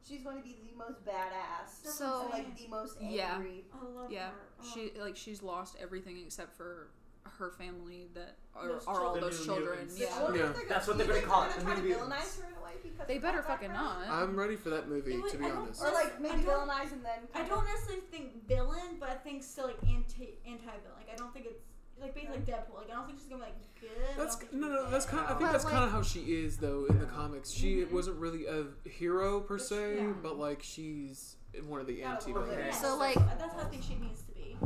she's 0.03 0.23
going 0.23 0.39
to 0.39 0.43
be 0.43 0.55
the 0.71 0.77
most 0.77 1.05
badass. 1.05 1.69
So- 1.85 2.23
what 2.23 2.33
like 2.33 2.57
the 2.57 2.69
most 2.69 3.01
Yeah. 3.01 3.35
angry. 3.35 3.67
I 3.73 3.85
love 3.85 4.11
yeah, 4.11 4.31
her. 4.31 4.49
Oh. 4.61 4.71
she 4.75 4.93
like 4.99 5.17
she's 5.17 5.43
lost 5.43 5.77
everything 5.79 6.19
except 6.25 6.57
for 6.57 6.91
her 7.39 7.51
family 7.53 8.07
that 8.15 8.37
are, 8.55 8.67
Those 8.69 8.85
are 8.87 9.05
all 9.05 9.15
those 9.21 9.45
children. 9.45 9.87
mutants. 9.89 10.01
I 10.01 10.05
Yeah, 10.05 10.23
wonder 10.23 10.39
Yeah. 10.39 10.51
if 10.51 10.57
they're 10.57 10.67
That's 10.69 10.87
what 10.89 10.99
they're 10.99 11.07
do 11.07 11.13
gonna 11.15 11.27
call 11.27 11.43
it, 11.45 11.51
They're 11.51 11.63
gonna 11.65 11.75
try 11.81 11.83
to 11.83 11.95
villainize 11.95 12.41
her 12.41 12.49
in 12.49 12.55
a 12.55 12.65
way 12.65 12.73
because 12.83 13.07
they 13.07 13.19
better 13.19 13.43
fucking 13.43 13.73
not. 13.73 14.09
I'm 14.09 14.37
ready 14.37 14.57
for 14.57 14.71
that 14.71 14.89
movie, 14.89 15.15
It 15.15 15.23
was- 15.23 15.33
to 15.33 15.39
be 15.39 15.45
I 15.45 15.49
don't- 15.49 15.59
honest. 15.59 15.83
Or 15.83 15.91
like 15.93 16.21
maybe 16.21 16.43
villainize 16.43 16.93
and 16.93 17.05
then. 17.05 17.29
I 17.35 17.43
don't 17.45 17.65
necessarily 17.65 18.03
think 18.11 18.47
villain, 18.49 18.97
but 18.99 19.09
I 19.11 19.15
think 19.17 19.43
still 19.45 19.67
like 19.67 19.79
anti 19.89 20.39
anti 20.47 20.65
villain. 20.65 20.97
Like 20.97 21.11
I 21.13 21.17
don't 21.17 21.33
think 21.33 21.47
it's 21.47 21.63
like 22.01 22.15
basically 22.15 22.37
like 22.39 22.47
Deadpool. 22.47 22.77
Like 22.77 22.91
I 22.91 22.95
don't 22.95 23.07
think 23.07 23.19
she's 23.19 23.29
gonna 23.29 23.45
be 23.45 23.51
like 23.51 23.81
good. 23.81 24.17
That's 24.17 24.37
no, 24.53 24.69
no. 24.69 24.91
That's 24.91 25.07
kind. 25.07 25.21
Of, 25.21 25.25
I 25.27 25.29
think 25.35 25.41
But, 25.41 25.53
that's 25.53 25.65
like- 25.65 25.73
kind 25.75 25.85
of 25.85 25.91
how 25.93 26.03
she 26.03 26.21
is, 26.43 26.57
though, 26.59 26.87
in 26.87 26.99
the 26.99 27.07
comics. 27.07 27.51
She 27.51 27.83
Mhm. 27.85 27.91
wasn't 27.93 28.17
really 28.19 28.47
a 28.47 28.67
hero 28.89 29.41
per 29.41 29.59
se, 29.59 29.97
Yeah. 29.99 30.13
but 30.23 30.37
like 30.39 30.63
she's 30.63 31.37
one 31.67 31.81
of 31.81 31.87
the 31.87 32.03
anti 32.03 32.33
little 32.33 32.43
villains. 32.49 32.79
So, 32.81 32.97
like- 32.97 33.15
that's 33.15 33.53
how 33.53 33.61
I 33.61 33.65
think 33.65 33.83
she 33.85 33.95
needs 33.97 34.23
to 34.23 34.33
be. 34.33 34.57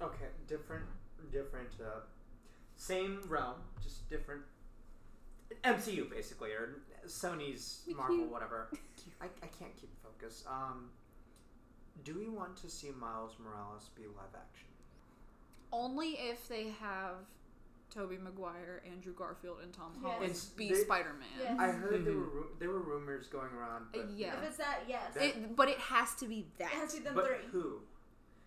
Okay, 0.00 0.28
different, 0.46 0.84
different, 1.32 1.68
uh, 1.80 2.00
same 2.76 3.20
realm, 3.28 3.56
just 3.82 4.08
different. 4.10 4.42
MCU 5.64 6.08
basically, 6.10 6.50
or 6.50 6.80
Sony's 7.06 7.82
Marvel, 7.96 8.26
whatever. 8.26 8.68
I, 9.20 9.26
I 9.42 9.46
can't 9.46 9.74
keep 9.76 9.90
focus. 10.02 10.44
Um, 10.46 10.90
do 12.04 12.14
we 12.18 12.28
want 12.28 12.56
to 12.58 12.68
see 12.70 12.90
Miles 12.90 13.36
Morales 13.42 13.88
be 13.96 14.02
live 14.02 14.34
action? 14.34 14.68
Only 15.72 16.10
if 16.12 16.48
they 16.48 16.68
have 16.80 17.14
Tobey 17.90 18.18
Maguire, 18.18 18.82
Andrew 18.90 19.14
Garfield, 19.14 19.58
and 19.62 19.72
Tom 19.72 19.92
Yes. 19.94 20.02
Holland 20.02 20.22
It's- 20.24 20.44
be 20.50 20.68
they- 20.68 20.74
Spider 20.82 21.14
Man. 21.14 21.28
Yes. 21.38 21.56
I 21.58 21.70
heard 21.70 22.04
there 22.04 22.12
Mhm. 22.12 22.16
were 22.20 22.30
ru- 22.42 22.56
there 22.58 22.70
were 22.70 22.80
rumors 22.80 23.26
going 23.26 23.52
around, 23.52 23.86
but 23.92 24.10
Yeah. 24.10 24.36
If 24.38 24.48
it's 24.48 24.56
that, 24.58 24.80
yes. 24.86 25.14
That- 25.14 25.24
It, 25.24 25.56
but 25.56 25.68
it 25.70 25.78
has 25.78 26.14
to 26.16 26.26
be 26.28 26.46
it 26.58 26.66
has 26.66 26.80
that. 26.82 26.90
to 26.90 26.96
be 26.98 27.04
them 27.04 27.14
but 27.14 27.26
three. 27.26 27.46
who? 27.50 27.80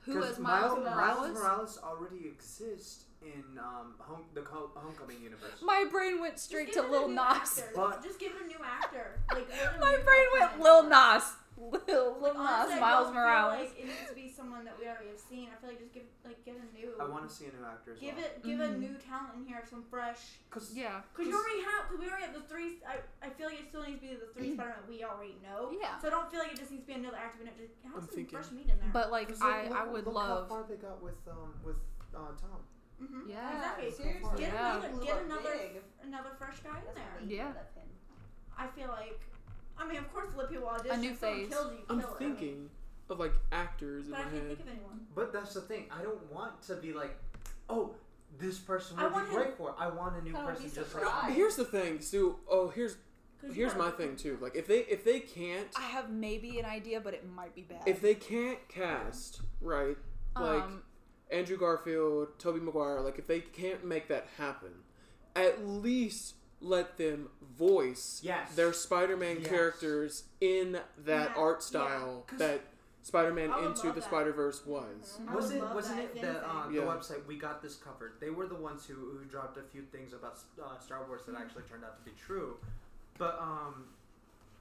Who 0.06 0.16
'Cause 0.20 0.32
is 0.32 0.40
Miles 0.40 0.78
Miles 0.84 0.96
Morales? 0.96 1.34
Morales 1.38 1.80
already 1.84 2.28
exists 2.28 3.06
in 3.22 3.44
um, 3.60 3.94
home, 4.00 4.24
the 4.34 4.42
Ho- 4.42 4.72
Homecoming 4.76 5.22
universe. 5.22 5.62
My 5.62 5.86
brain 5.92 6.20
went 6.20 6.40
straight 6.40 6.74
to 6.74 6.82
Lil 6.82 7.08
new 7.08 7.16
Nas. 7.16 7.64
But- 7.76 8.04
just 8.04 8.20
give 8.20 8.32
it 8.36 8.42
a 8.44 8.48
new 8.48 8.58
actor. 8.64 9.20
Like 9.32 9.48
My 9.80 9.98
brain 10.04 10.26
went. 10.40 10.60
Lil 10.60 10.84
Nas. 10.84 11.24
Lil, 11.62 12.18
Lil 12.18 12.22
Like, 12.22 12.34
Nas, 12.34 12.50
honestly, 12.50 12.80
Miles 12.82 13.06
don't 13.06 13.14
Morales. 13.14 13.54
Feel 13.54 13.62
like 13.70 13.78
it 13.78 13.86
needs 13.86 14.10
to 14.10 14.16
be 14.16 14.28
someone 14.34 14.66
that 14.66 14.76
we 14.80 14.88
already 14.90 15.10
have 15.14 15.20
seen. 15.22 15.50
I 15.54 15.60
feel 15.62 15.70
like 15.70 15.80
just 15.80 15.94
give 15.94 16.04
like 16.26 16.42
give 16.44 16.56
a 16.58 16.66
new. 16.74 16.90
I 17.00 17.06
want 17.06 17.30
to 17.30 17.32
see 17.34 17.46
a 17.46 17.54
new 17.54 17.62
actor 17.66 17.94
as 17.94 18.00
give 18.00 18.16
well. 18.18 18.26
it 18.26 18.44
give 18.44 18.60
a 18.60 18.68
Mhm. 18.74 18.80
new 18.82 18.94
talent 18.98 19.38
in 19.38 19.46
here, 19.46 19.62
some 19.70 19.84
fresh. 19.86 20.42
Cause 20.50 20.74
yeah. 20.74 21.02
Cause 21.14 21.28
you 21.28 21.36
already 21.38 21.62
have, 21.62 21.86
cause 21.90 22.00
we 22.02 22.08
already 22.10 22.26
have 22.26 22.34
the 22.34 22.42
three. 22.50 22.82
I, 22.82 23.00
I 23.22 23.30
feel 23.30 23.48
like 23.48 23.60
it 23.62 23.68
still 23.70 23.84
needs 23.86 24.02
to 24.02 24.08
be 24.08 24.16
the 24.18 24.32
three 24.34 24.56
Spider-Man 24.58 24.90
we 24.90 25.04
already 25.06 25.38
know. 25.46 25.70
Yeah. 25.70 26.00
So 26.02 26.08
I 26.08 26.12
don't 26.12 26.30
feel 26.34 26.42
like 26.42 26.54
it 26.54 26.60
just 26.60 26.72
needs 26.74 26.84
to 26.84 26.90
be 26.90 26.98
another 26.98 27.18
actor. 27.22 27.46
We 27.46 27.52
just 27.62 27.78
have 27.86 27.94
I'm 27.94 28.02
some 28.02 28.10
thinking- 28.10 28.34
fresh 28.42 28.50
meat 28.52 28.68
in 28.72 28.78
there. 28.82 28.90
But 28.92 29.12
like 29.14 29.30
'cause 29.30 29.42
I, 29.42 29.70
look- 29.70 29.78
I 29.78 29.84
would 29.86 30.06
look 30.10 30.16
love. 30.18 30.50
how 30.50 30.50
far 30.50 30.66
they 30.66 30.76
got 30.82 30.98
with 31.04 31.22
um 31.30 31.54
with 31.62 31.78
uh, 32.18 32.34
Tom. 32.42 32.60
mm-hmm. 33.02 33.30
Yeah, 33.30 33.54
exactly. 33.56 33.92
seriously. 33.92 34.38
Get 34.38 34.54
Yeah. 34.54 34.78
another, 34.82 35.06
get 35.06 35.18
another, 35.26 35.54
big. 35.54 35.82
another 36.04 36.32
fresh 36.38 36.60
guy 36.60 36.80
in 36.82 36.94
there. 36.98 37.18
Yeah. 37.22 37.48
did 37.54 37.56
with 37.62 37.76
him. 37.78 37.90
I 38.58 38.68
feel 38.68 38.90
like, 38.90 39.22
I 39.82 39.88
mean, 39.88 39.98
of 39.98 40.14
course, 40.14 40.30
Olivia 40.38 40.62
Wilde. 40.62 40.86
A 40.90 40.98
new 40.98 41.12
if 41.12 41.20
someone 41.20 41.40
face. 41.40 41.50
Kills 41.50 41.72
you, 41.72 41.78
you 41.78 41.84
I'm 41.90 42.00
kill 42.02 42.10
thinking 42.16 42.70
of 43.10 43.20
like 43.20 43.34
actors 43.52 44.06
in 44.06 44.12
but 44.12 44.20
I 44.20 44.24
my 44.26 44.30
can't 44.30 44.36
head. 44.48 44.48
think 44.58 44.60
of 44.62 44.68
anyone. 44.70 45.00
But 45.16 45.34
that's 45.34 45.54
the 45.54 45.62
thing. 45.62 45.86
I 45.92 46.02
don't 46.04 46.32
want 46.32 46.62
to 46.64 46.76
be 46.76 46.94
like, 46.94 47.18
oh, 47.70 47.96
this 48.40 48.58
person 48.60 48.98
I 49.00 49.04
would 49.06 49.14
want 49.14 49.30
be 49.30 49.36
great 49.36 49.58
for. 49.58 49.70
it. 49.70 49.76
I 49.80 49.90
want 49.90 50.16
a 50.18 50.22
new 50.24 50.32
I 50.32 50.40
wanna 50.40 50.48
person 50.56 50.70
be 50.70 50.76
just 50.76 50.94
like. 50.96 51.04
But 51.04 51.32
here's 51.34 51.56
the 51.56 51.66
thing, 51.66 52.00
Stu. 52.02 52.38
Oh, 52.50 52.70
here's 52.70 52.96
'Cause 53.42 53.50
you 53.50 53.56
here's 53.56 53.74
gotta- 53.74 53.92
my 53.92 53.98
thing 53.98 54.16
too. 54.16 54.38
Like 54.40 54.56
if 54.56 54.68
they 54.68 54.80
if 54.82 55.04
they 55.04 55.20
can't 55.20 55.68
I 55.76 55.82
have 55.82 56.10
maybe 56.12 56.60
an 56.60 56.66
idea, 56.66 57.02
but 57.02 57.14
it 57.16 57.28
might 57.28 57.56
be 57.56 57.64
bad. 57.64 57.82
if 57.88 58.00
they 58.00 58.14
can't 58.16 58.60
cast 58.70 59.42
right 59.60 59.98
like 60.36 60.62
um, 60.64 60.84
Andrew 61.32 61.58
Garfield, 61.58 62.38
Tobey 62.40 62.60
Maguire, 62.60 63.02
like 63.02 63.18
if 63.18 63.26
they 63.28 63.40
can't 63.42 63.84
make 63.84 64.08
that 64.10 64.28
happen, 64.38 64.70
at 65.36 65.66
least 65.66 66.36
let 66.62 66.98
them 66.98 67.30
voice 67.58 68.22
Yes. 68.24 68.56
their 68.56 68.72
Spider-Man 68.74 69.40
Yes. 69.42 69.48
characters 69.50 70.24
in 70.40 70.74
that 71.00 71.30
Yeah, 71.32 71.36
art 71.36 71.64
yeah. 71.74 72.38
that 72.38 72.62
Spider-Man 73.04 73.52
Into 73.66 73.88
the 73.88 73.94
that. 73.94 74.04
Spider-Verse 74.04 74.64
was. 74.66 75.20
Was 75.34 75.48
would 75.48 75.56
it 75.58 75.62
love 75.64 75.74
wasn't 75.76 75.98
that, 75.98 76.04
it 76.04 76.22
the 76.22 76.28
anything. 76.28 76.44
uh, 76.50 76.70
Yeah. 76.70 76.82
the 76.82 76.88
website 76.88 77.26
we 77.26 77.36
got 77.38 77.62
this 77.64 77.76
covered? 77.78 78.20
They 78.20 78.30
were 78.30 78.46
the 78.46 78.54
ones 78.56 78.86
who, 78.86 78.94
who 78.94 79.26
dropped 79.26 79.58
a 79.58 79.64
few 79.64 79.82
things 79.82 80.14
about 80.14 80.38
uh, 80.64 80.78
Star 80.80 81.04
Wars 81.08 81.26
that 81.26 81.36
actually 81.36 81.64
turned 81.64 81.84
out 81.84 81.98
to 81.98 82.04
be 82.04 82.16
true, 82.18 82.58
but 83.18 83.40
um, 83.40 83.88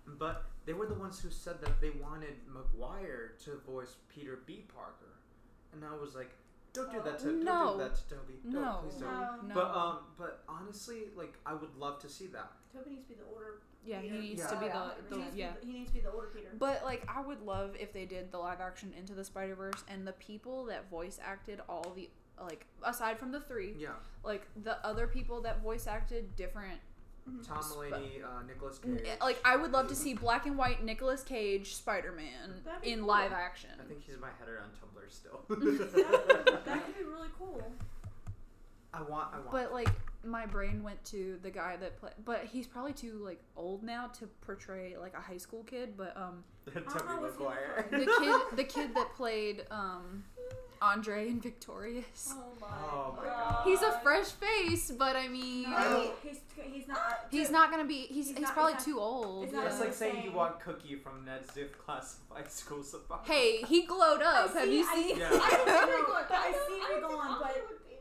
but 0.06 0.44
they 0.64 0.72
were 0.72 0.86
the 0.86 0.94
ones 0.94 1.20
who 1.20 1.30
said 1.30 1.60
that 1.60 1.80
they 1.82 1.90
wanted 1.90 2.34
Maguire 2.48 3.32
to 3.44 3.58
voice 3.70 3.96
Peter 4.08 4.38
B. 4.46 4.64
Parker, 4.74 5.12
and 5.74 5.84
I 5.84 5.94
was 5.94 6.14
like, 6.14 6.30
don't 6.72 6.90
do 6.92 7.00
that 7.04 7.18
to 7.20 7.24
don't 7.26 7.44
No. 7.44 7.72
do 7.72 7.78
that 7.85 7.94
to 7.96 8.09
Tobey. 8.09 8.35
Don't, 8.44 8.52
no, 8.54 8.78
please 8.83 8.94
don't. 9.00 9.11
No. 9.12 9.37
no. 9.48 9.54
But 9.54 9.74
um, 9.76 9.98
but 10.16 10.42
honestly, 10.48 11.04
like 11.16 11.35
I 11.46 11.54
would 11.54 11.74
love 11.76 11.98
to 12.00 12.09
see 12.09 12.26
that. 12.28 12.52
Tobey 12.72 12.90
needs 12.90 13.02
to 13.09 13.14
be 13.14 13.14
the 13.20 13.26
older. 13.33 13.62
yeah, 13.85 14.00
he 14.00 14.11
needs 14.11 14.40
Yeah. 14.40 14.46
to 14.48 14.56
be 14.56 14.66
Yeah, 14.66 14.72
the, 14.72 14.94
He 14.94 15.11
the 15.11 15.24
needs, 15.24 15.37
yeah. 15.37 15.52
be 15.61 15.66
he 15.66 15.72
needs 15.78 15.88
to 15.90 15.94
be 15.94 16.00
the 16.00 16.11
older 16.12 16.28
Peter. 16.35 16.48
But 16.59 16.85
like, 16.85 17.04
I 17.09 17.20
would 17.20 17.42
love 17.42 17.74
if 17.78 17.92
they 17.92 18.04
did 18.04 18.30
the 18.30 18.38
live 18.38 18.61
action 18.61 18.92
Into 18.96 19.14
the 19.14 19.24
Spider 19.24 19.54
Verse 19.54 19.83
and 19.88 20.06
the 20.06 20.12
people 20.12 20.64
that 20.66 20.88
voice 20.90 21.18
acted 21.24 21.61
all 21.68 21.92
the 21.96 22.09
like 22.40 22.66
aside 22.83 23.18
from 23.18 23.33
the 23.33 23.40
three, 23.40 23.74
Yeah, 23.78 23.90
like 24.24 24.46
the 24.62 24.85
other 24.87 25.06
people 25.06 25.42
that 25.42 25.61
voice 25.62 25.87
acted 25.87 26.37
different. 26.37 26.80
Tom 27.47 27.62
Sp- 27.62 27.77
Mulaney, 27.90 28.25
uh, 28.25 28.43
Nicolas 28.47 28.81
n- 28.85 28.97
Cage. 28.97 29.07
Like, 29.21 29.40
I 29.45 29.57
would 29.57 29.73
love 29.73 29.88
to 29.88 29.95
see 29.95 30.14
black 30.14 30.47
and 30.47 30.57
white 30.57 30.85
Nicolas 30.85 31.23
Cage 31.23 31.75
Spider 31.75 32.12
Man 32.12 32.61
That'd 32.64 32.83
be 32.83 32.93
in 32.93 33.01
cool. 33.01 33.09
live 33.09 33.33
action. 33.33 33.71
I 33.81 33.85
think 33.87 34.03
he's 34.05 34.19
my 34.21 34.29
header 34.38 34.61
on 34.62 34.71
Tumblr 34.71 35.11
still. 35.11 35.45
that, 35.49 36.64
that 36.64 36.85
could 36.87 36.99
be 36.99 37.05
really 37.05 37.29
cool. 37.38 37.62
I 38.93 39.03
want, 39.03 39.29
I 39.33 39.38
want. 39.38 39.53
But 39.53 39.73
like, 39.73 39.88
my 40.25 40.47
brain 40.47 40.83
went 40.83 41.03
to 41.07 41.38
the 41.43 41.51
guy 41.51 41.77
that 41.77 41.99
played, 42.01 42.12
but 42.25 42.45
he's 42.45 42.66
probably 42.66 42.93
too 42.93 43.21
like 43.25 43.40
old 43.57 43.83
now 43.83 44.09
to 44.19 44.27
portray 44.43 44.97
like 45.01 45.14
a 45.14 45.21
high 45.21 45.37
school 45.38 45.62
kid. 45.62 45.97
But 45.97 46.16
um, 46.16 46.43
don't 46.75 46.85
know 46.87 46.93
Tobey 46.93 47.23
what's 47.23 47.37
he 47.38 47.43
Maguire. 47.45 47.88
look 47.93 48.01
the 48.01 48.07
kid, 48.21 48.57
the 48.57 48.64
kid 48.64 48.95
that 48.97 49.14
played 49.14 49.64
um, 49.71 50.25
Andre 50.83 51.29
and 51.29 51.43
Victorious. 51.43 52.33
Oh 52.33 52.43
my, 52.61 52.66
Oh 52.69 53.14
my 53.19 53.25
god. 53.25 53.62
He's 53.64 53.83
a 53.83 53.93
fresh 54.03 54.27
face, 54.29 54.90
but 54.90 55.14
I 55.14 55.29
mean, 55.29 55.71
No, 55.71 55.77
I 55.77 56.11
he's 56.23 56.38
he's 56.73 56.88
not. 56.88 56.97
Uh, 56.99 57.12
he's 57.31 57.51
not 57.51 57.71
gonna 57.71 57.85
be. 57.85 58.07
He's 58.07 58.29
He's 58.29 58.29
he's, 58.29 58.40
not- 58.40 58.55
probably 58.55 58.73
he's 58.75 58.87
not- 58.87 58.95
too 58.95 59.01
old. 59.01 59.45
it's 59.45 59.53
That's 59.53 59.75
Yeah. 59.79 59.81
like 59.85 59.93
saying 59.95 60.23
you 60.25 60.33
want 60.33 60.59
Cookie 60.61 60.97
from 60.97 61.25
Ned's 61.27 61.51
Declassified 61.51 62.51
school 62.61 62.83
supply. 62.83 63.19
Hey, 63.25 63.62
he 63.62 63.85
glowed 63.85 64.23
up. 64.23 64.51
I 64.55 64.59
Have 64.61 64.69
see- 64.69 64.79
you 64.79 64.85
seen? 64.95 65.14
see- 65.16 65.21
Yeah. 65.21 65.29
I 65.33 65.51
see 65.51 65.57
where 65.66 65.77
I 65.77 65.87
you're 65.88 66.07
going, 66.07 66.25
but 66.29 66.38
I 66.38 66.51
don't- 66.53 66.66
see 66.69 66.73
where 66.79 66.87
I 66.87 66.90
you're 66.93 67.01
don't 67.01 67.11
going, 67.11 67.27
think 67.29 67.38
but 67.40 67.47
Andre 67.49 67.62
would 67.69 67.85
be 67.85 67.97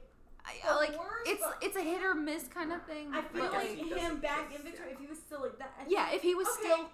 I, 0.68 0.76
like 0.78 0.98
worst, 0.98 1.28
it's 1.28 1.42
but- 1.44 1.58
it's 1.62 1.76
a 1.78 1.82
hit 1.82 2.02
or 2.04 2.16
miss 2.16 2.48
kind 2.48 2.72
of 2.72 2.82
thing. 2.84 3.10
I 3.14 3.22
feel 3.22 3.42
but, 3.44 3.54
like 3.54 3.78
him 3.78 4.18
back 4.20 4.56
in 4.56 4.64
Victoria, 4.64 4.94
if 4.94 5.00
he 5.00 5.06
was 5.08 5.18
still 5.20 5.42
like 5.42 5.58
that. 5.60 5.74
I 5.80 5.84
yeah, 5.88 6.06
think- 6.06 6.16
if 6.16 6.22
he 6.24 6.34
was 6.34 6.48
okay, 6.48 6.70
still 6.74 6.90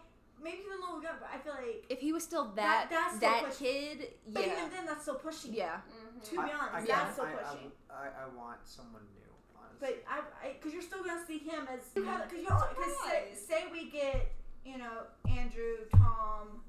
maybe 0.46 0.62
even 0.62 0.78
a 0.78 0.82
little 0.86 1.02
younger, 1.02 1.18
but 1.20 1.30
I 1.34 1.38
feel 1.42 1.54
like. 1.58 1.86
if 1.90 2.00
he 2.00 2.14
was 2.14 2.24
still 2.24 2.54
That- 2.54 2.90
that 2.90 2.90
that's 2.90 3.18
that, 3.20 3.38
still 3.38 3.50
pushing. 3.50 3.98
kid, 3.98 4.14
But 4.30 4.46
even 4.46 4.70
then, 4.70 4.86
that's 4.86 5.02
still 5.02 5.16
pushing. 5.18 5.54
yeah. 5.54 5.82
Mhm. 5.90 6.24
To 6.24 6.32
be 6.32 6.38
honest, 6.38 6.54
I, 6.54 6.78
I, 6.78 6.86
that's 6.86 6.92
can't- 6.92 7.14
still 7.14 7.26
I, 7.26 7.34
pushing. 7.34 7.72
I, 7.90 7.94
I, 7.94 8.08
I 8.24 8.26
want 8.38 8.60
someone 8.64 9.02
new, 9.18 9.32
honestly. 9.58 9.80
But 9.82 9.94
I, 10.08 10.18
I, 10.48 10.54
cause 10.62 10.72
you're 10.72 10.86
still 10.86 11.04
gonna 11.04 11.26
see 11.26 11.40
him 11.40 11.68
as, 11.74 11.82
Mm-hmm. 11.98 12.06
cause 12.30 12.32
you're, 12.38 12.46
cause 12.78 12.96
say, 13.10 13.34
say 13.34 13.60
we 13.72 13.90
get, 13.90 14.32
you 14.64 14.78
know, 14.78 15.10
Andrew, 15.28 15.90
Tom, 15.98 16.62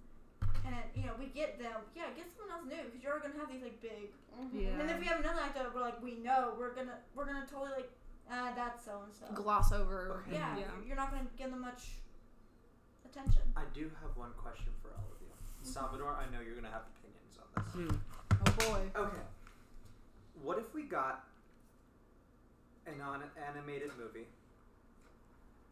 and 0.67 0.75
you 0.97 1.05
know 1.07 1.13
we 1.19 1.27
get 1.27 1.59
them. 1.61 1.81
Yeah, 1.95 2.05
get 2.17 2.27
someone 2.37 2.57
else 2.59 2.67
new, 2.67 2.83
cause 2.91 3.03
you're 3.03 3.21
gonna 3.21 3.37
have 3.39 3.51
these 3.53 3.63
like 3.63 3.81
big. 3.81 4.11
Mhm. 4.41 4.51
Yeah. 4.53 4.69
And 4.71 4.81
then 4.81 4.89
if 4.91 4.99
we 4.99 5.07
have 5.07 5.21
another 5.21 5.41
actor, 5.41 5.71
we're 5.75 5.81
like 5.81 6.03
we 6.03 6.17
know 6.17 6.55
we're 6.59 6.75
gonna 6.75 6.99
we're 7.15 7.25
gonna 7.27 7.47
totally 7.47 7.71
like, 7.77 7.91
ah, 8.31 8.53
that's 8.57 8.85
so 8.85 9.03
and 9.05 9.13
so. 9.15 9.27
Gloss 9.35 9.71
over. 9.73 10.25
Okay. 10.27 10.37
Yeah, 10.37 10.57
yeah. 10.59 10.65
you're 10.87 10.97
not 10.97 11.11
gonna 11.13 11.27
give 11.39 11.51
them 11.51 11.61
much 11.61 12.01
attention. 13.17 13.43
I 13.57 13.63
do 13.73 13.91
have 14.03 14.17
one 14.17 14.31
question 14.37 14.73
for 14.83 14.89
all 14.93 15.09
of 15.09 15.21
you. 15.21 15.33
Salvador, 15.63 16.17
I 16.17 16.31
know 16.33 16.45
you're 16.45 16.55
gonna 16.55 16.73
have 16.73 16.85
opinions 17.01 17.37
on 17.41 17.49
this. 17.57 17.73
Hmm. 17.73 17.97
Oh 18.47 18.71
boy. 18.71 19.01
Okay. 19.01 19.25
What 20.43 20.59
if 20.59 20.75
we 20.75 20.83
got 20.83 21.25
an 22.87 23.01
on- 23.01 23.25
animated 23.49 23.91
movie? 23.99 24.27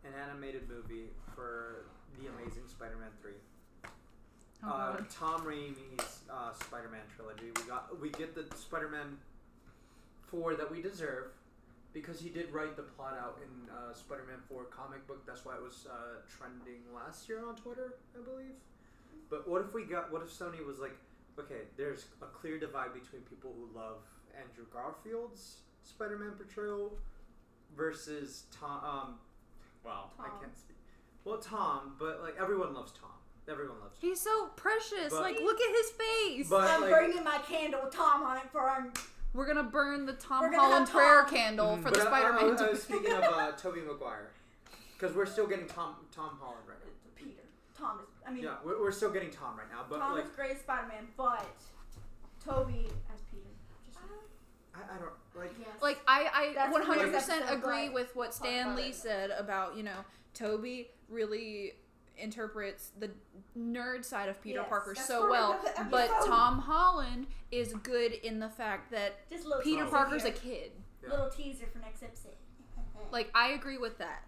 An 0.05 0.13
animated 0.29 0.69
movie 0.69 1.11
for 1.35 1.87
The 2.21 2.29
Amazing 2.29 2.69
Spider-Man 2.69 3.11
3. 3.23 3.33
Oh 4.65 4.69
uh, 4.69 4.97
god. 4.97 5.07
Tom 5.11 5.41
Raimi's 5.43 6.21
uh, 6.31 6.53
Spider-Man 6.53 7.01
trilogy. 7.15 7.53
We 7.57 7.69
got 7.69 8.01
we 8.01 8.11
get 8.11 8.35
the 8.35 8.45
Spider-Man 8.57 9.19
4 10.31 10.55
that 10.57 10.71
we 10.71 10.83
deserve 10.83 11.27
because 11.95 12.21
he 12.21 12.29
did 12.29 12.53
write 12.53 12.77
the 12.77 12.83
plot 12.83 13.17
out 13.19 13.39
in 13.41 13.71
uh, 13.71 13.95
Spider-Man 13.95 14.39
4 14.49 14.65
comic 14.65 15.07
book. 15.07 15.25
That's 15.25 15.45
why 15.45 15.55
it 15.55 15.63
was 15.63 15.87
uh, 15.91 16.21
trending 16.29 16.83
last 16.95 17.29
year 17.29 17.49
on 17.49 17.55
Twitter, 17.55 17.95
I 18.19 18.23
believe. 18.23 18.59
But 19.31 19.49
what 19.49 19.63
if 19.63 19.73
we 19.73 19.85
got? 19.85 20.13
What 20.13 20.21
if 20.21 20.29
Sony 20.29 20.65
was 20.67 20.81
like, 20.81 20.97
okay, 21.39 21.63
there's 21.77 22.07
a 22.21 22.27
clear 22.27 22.59
divide 22.59 22.93
between 22.93 23.23
people 23.23 23.55
who 23.57 23.79
love 23.79 23.99
Andrew 24.39 24.67
Garfield's 24.73 25.59
Spider-Man 25.85 26.33
portrayal 26.33 26.93
versus 27.77 28.45
Tom. 28.51 28.81
Um, 28.85 29.15
well, 29.85 30.11
I 30.19 30.29
can't 30.41 30.57
speak. 30.59 30.77
Well, 31.25 31.39
Tom, 31.39 31.95
but 31.99 32.21
like 32.23 32.35
everyone 32.41 32.75
loves 32.75 32.93
Tom. 32.93 33.11
Everyone 33.49 33.79
loves. 33.81 33.99
Tom. 34.01 34.09
He's 34.11 34.21
so 34.21 34.49
precious. 34.57 35.11
But- 35.11 35.23
like, 35.23 35.41
look 35.41 35.61
at 35.61 35.71
his 35.71 35.91
face. 35.91 36.51
But 36.51 36.71
I'm 36.71 36.83
like, 36.83 36.91
bringing 36.91 37.25
my 37.25 37.39
candle 37.39 37.81
with 37.85 37.95
Tom 37.95 38.23
on 38.23 38.39
it 38.39 38.51
for 38.51 38.69
him. 38.71 38.93
We're 39.35 39.47
gonna 39.47 39.65
burn 39.65 40.07
the 40.07 40.13
Tom 40.15 40.53
Holland 40.55 40.87
have 40.87 40.91
prayer 40.91 41.23
Tom. 41.23 41.31
candle 41.31 41.67
Mhm. 41.77 41.83
for 41.83 41.91
but 41.91 41.95
the 41.95 42.01
I- 42.01 42.05
I- 42.05 42.07
Spider-Man. 42.07 42.45
I, 42.51 42.53
I, 42.53 42.57
to- 42.57 42.71
was 42.71 42.81
uh, 42.81 42.83
speaking 42.89 43.13
of 43.13 43.23
uh, 43.25 43.53
Tobey 43.53 43.81
Maguire, 43.81 44.31
because 44.97 45.15
we're 45.15 45.27
still 45.27 45.47
getting 45.47 45.67
Tom 45.67 45.97
Tom 46.15 46.39
Holland 46.41 46.61
right 46.69 46.79
now. 46.85 46.91
Peter. 47.17 47.43
Tom 47.77 47.99
is. 48.01 48.07
I 48.27 48.31
mean, 48.33 48.45
Yeah, 48.45 48.55
we're, 48.65 48.81
we're 48.81 48.93
still 48.93 49.11
getting 49.11 49.31
Tom 49.31 49.57
right 49.59 49.69
now, 49.71 49.85
but 49.91 49.99
Tom 49.99 50.15
like 50.15 50.25
is 50.25 50.31
great 50.31 50.53
as 50.53 50.61
Spider-Man, 50.61 51.09
but 51.17 51.45
Tobey 52.45 52.87
as 53.13 53.21
Peter. 53.31 53.43
Just 53.85 53.99
uh, 53.99 54.79
I, 54.79 54.95
I 54.95 54.99
don't 54.99 55.11
like. 55.37 55.53
yes. 55.59 55.69
like 55.83 56.01
I, 56.07 56.55
I 56.59 56.69
100% 56.71 56.87
the 56.87 57.07
next 57.11 57.29
episode, 57.29 57.53
agree 57.55 57.89
with 57.89 58.15
what 58.15 58.33
Stan 58.35 58.77
Lee 58.77 58.93
said 58.93 59.31
about 59.31 59.77
you 59.77 59.83
know 59.83 60.05
Tobey 60.33 60.89
really 61.09 61.73
interprets 62.19 62.91
the 62.99 63.11
nerd 63.59 64.05
side 64.05 64.29
of 64.29 64.41
Peter 64.43 64.61
Yes, 64.61 64.69
Parker 64.69 64.95
so 64.95 65.29
well, 65.31 65.59
but. 65.91 66.09
Tom 66.27 66.59
Holland 66.61 67.27
is 67.51 67.73
good 67.83 68.13
in 68.13 68.39
the 68.39 68.49
fact 68.49 68.91
that 68.91 69.29
just 69.31 69.45
Peter 69.63 69.83
teaser 69.85 69.87
Parker's 69.91 70.25
a 70.25 70.31
kid. 70.31 70.73
Yeah. 71.03 71.11
little 71.11 71.29
teaser 71.31 71.67
for 71.73 71.79
next 71.81 72.03
episode. 72.03 72.33
Like 73.13 73.31
I 73.35 73.51
agree 73.51 73.79
with 73.79 73.99
that. 73.99 74.25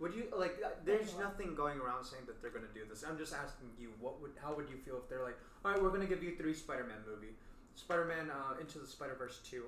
Would 0.00 0.14
you 0.14 0.24
like? 0.36 0.56
uh, 0.64 0.70
There's 0.84 1.16
nothing 1.18 1.54
going 1.54 1.78
around 1.78 2.04
saying 2.04 2.24
that 2.26 2.40
they're 2.42 2.50
gonna 2.50 2.66
do 2.74 2.80
this. 2.88 3.04
I'm 3.08 3.16
just 3.18 3.32
asking 3.34 3.68
you, 3.78 3.90
what 4.00 4.20
would, 4.22 4.32
how 4.42 4.54
would 4.54 4.68
you 4.68 4.76
feel 4.76 4.96
if 4.96 5.08
they're 5.08 5.22
like, 5.22 5.36
all 5.64 5.70
right, 5.72 5.80
we're 5.82 5.90
gonna 5.90 6.06
give 6.06 6.22
you 6.22 6.34
three 6.36 6.54
Spider-Man 6.54 6.98
movie, 7.08 7.34
Spider-Man 7.76 8.30
uh, 8.30 8.58
Into 8.60 8.78
the 8.78 8.86
Spider-Verse 8.86 9.40
two. 9.48 9.64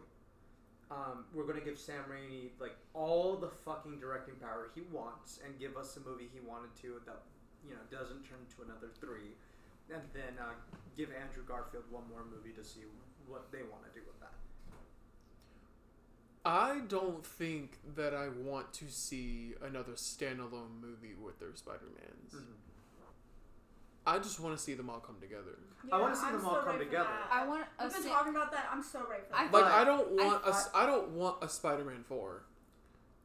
Um, 0.90 1.24
we're 1.34 1.44
gonna 1.46 1.60
give 1.60 1.78
Sam 1.78 2.02
Raimi 2.10 2.50
like 2.60 2.76
all 2.94 3.36
the 3.36 3.48
fucking 3.48 3.98
directing 4.00 4.34
power 4.36 4.70
he 4.74 4.82
wants, 4.92 5.40
and 5.44 5.58
give 5.60 5.76
us 5.76 5.96
a 5.96 6.00
movie 6.08 6.28
he 6.32 6.40
wanted 6.40 6.74
to 6.82 7.00
that 7.06 7.22
you 7.68 7.74
know 7.74 7.84
doesn't 7.90 8.22
turn 8.24 8.38
into 8.46 8.62
another 8.62 8.88
three, 9.00 9.34
and 9.92 10.02
then 10.14 10.38
uh, 10.40 10.54
give 10.96 11.10
Andrew 11.10 11.42
Garfield 11.46 11.84
one 11.90 12.04
more 12.10 12.24
movie 12.24 12.54
to 12.56 12.64
see 12.64 12.86
what 13.26 13.50
they 13.52 13.62
want 13.66 13.84
to 13.86 13.92
do 13.98 14.04
with 14.06 14.18
that. 14.20 14.32
I 16.44 16.80
don't 16.86 17.26
think 17.26 17.78
that 17.96 18.14
I 18.14 18.28
want 18.28 18.72
to 18.74 18.84
see 18.88 19.54
another 19.62 19.92
standalone 19.92 20.80
movie 20.80 21.14
with 21.20 21.40
their 21.40 21.54
Spider 21.56 21.88
Mans. 21.96 22.34
Mm-hmm. 22.34 22.52
I 24.08 24.18
just 24.20 24.38
want 24.38 24.56
to 24.56 24.62
see 24.62 24.74
them 24.74 24.88
all 24.88 25.00
come 25.00 25.16
together. 25.20 25.58
I 25.90 26.00
wanna 26.00 26.14
see 26.14 26.26
I'm 26.26 26.34
them 26.36 26.46
all 26.46 26.62
come 26.62 26.78
together. 26.78 27.08
that. 27.08 27.28
I 27.32 27.44
want 27.44 27.64
a 27.80 27.84
We've 27.84 27.92
been 27.94 28.02
sa- 28.04 28.08
talking 28.10 28.32
about 28.36 28.52
that. 28.52 28.68
I'm 28.72 28.80
so 28.82 29.00
ready 29.10 29.24
for 29.28 29.34
I- 29.36 29.44
that. 29.48 29.52
Like 29.52 29.64
I 29.64 29.82
don't 29.84 30.12
want 30.12 30.42
a 30.46 30.48
s- 30.50 30.70
I 30.72 30.86
don't 30.86 31.08
want 31.10 31.42
a 31.42 31.48
Spider 31.48 31.82
Man 31.84 32.04
four. 32.06 32.42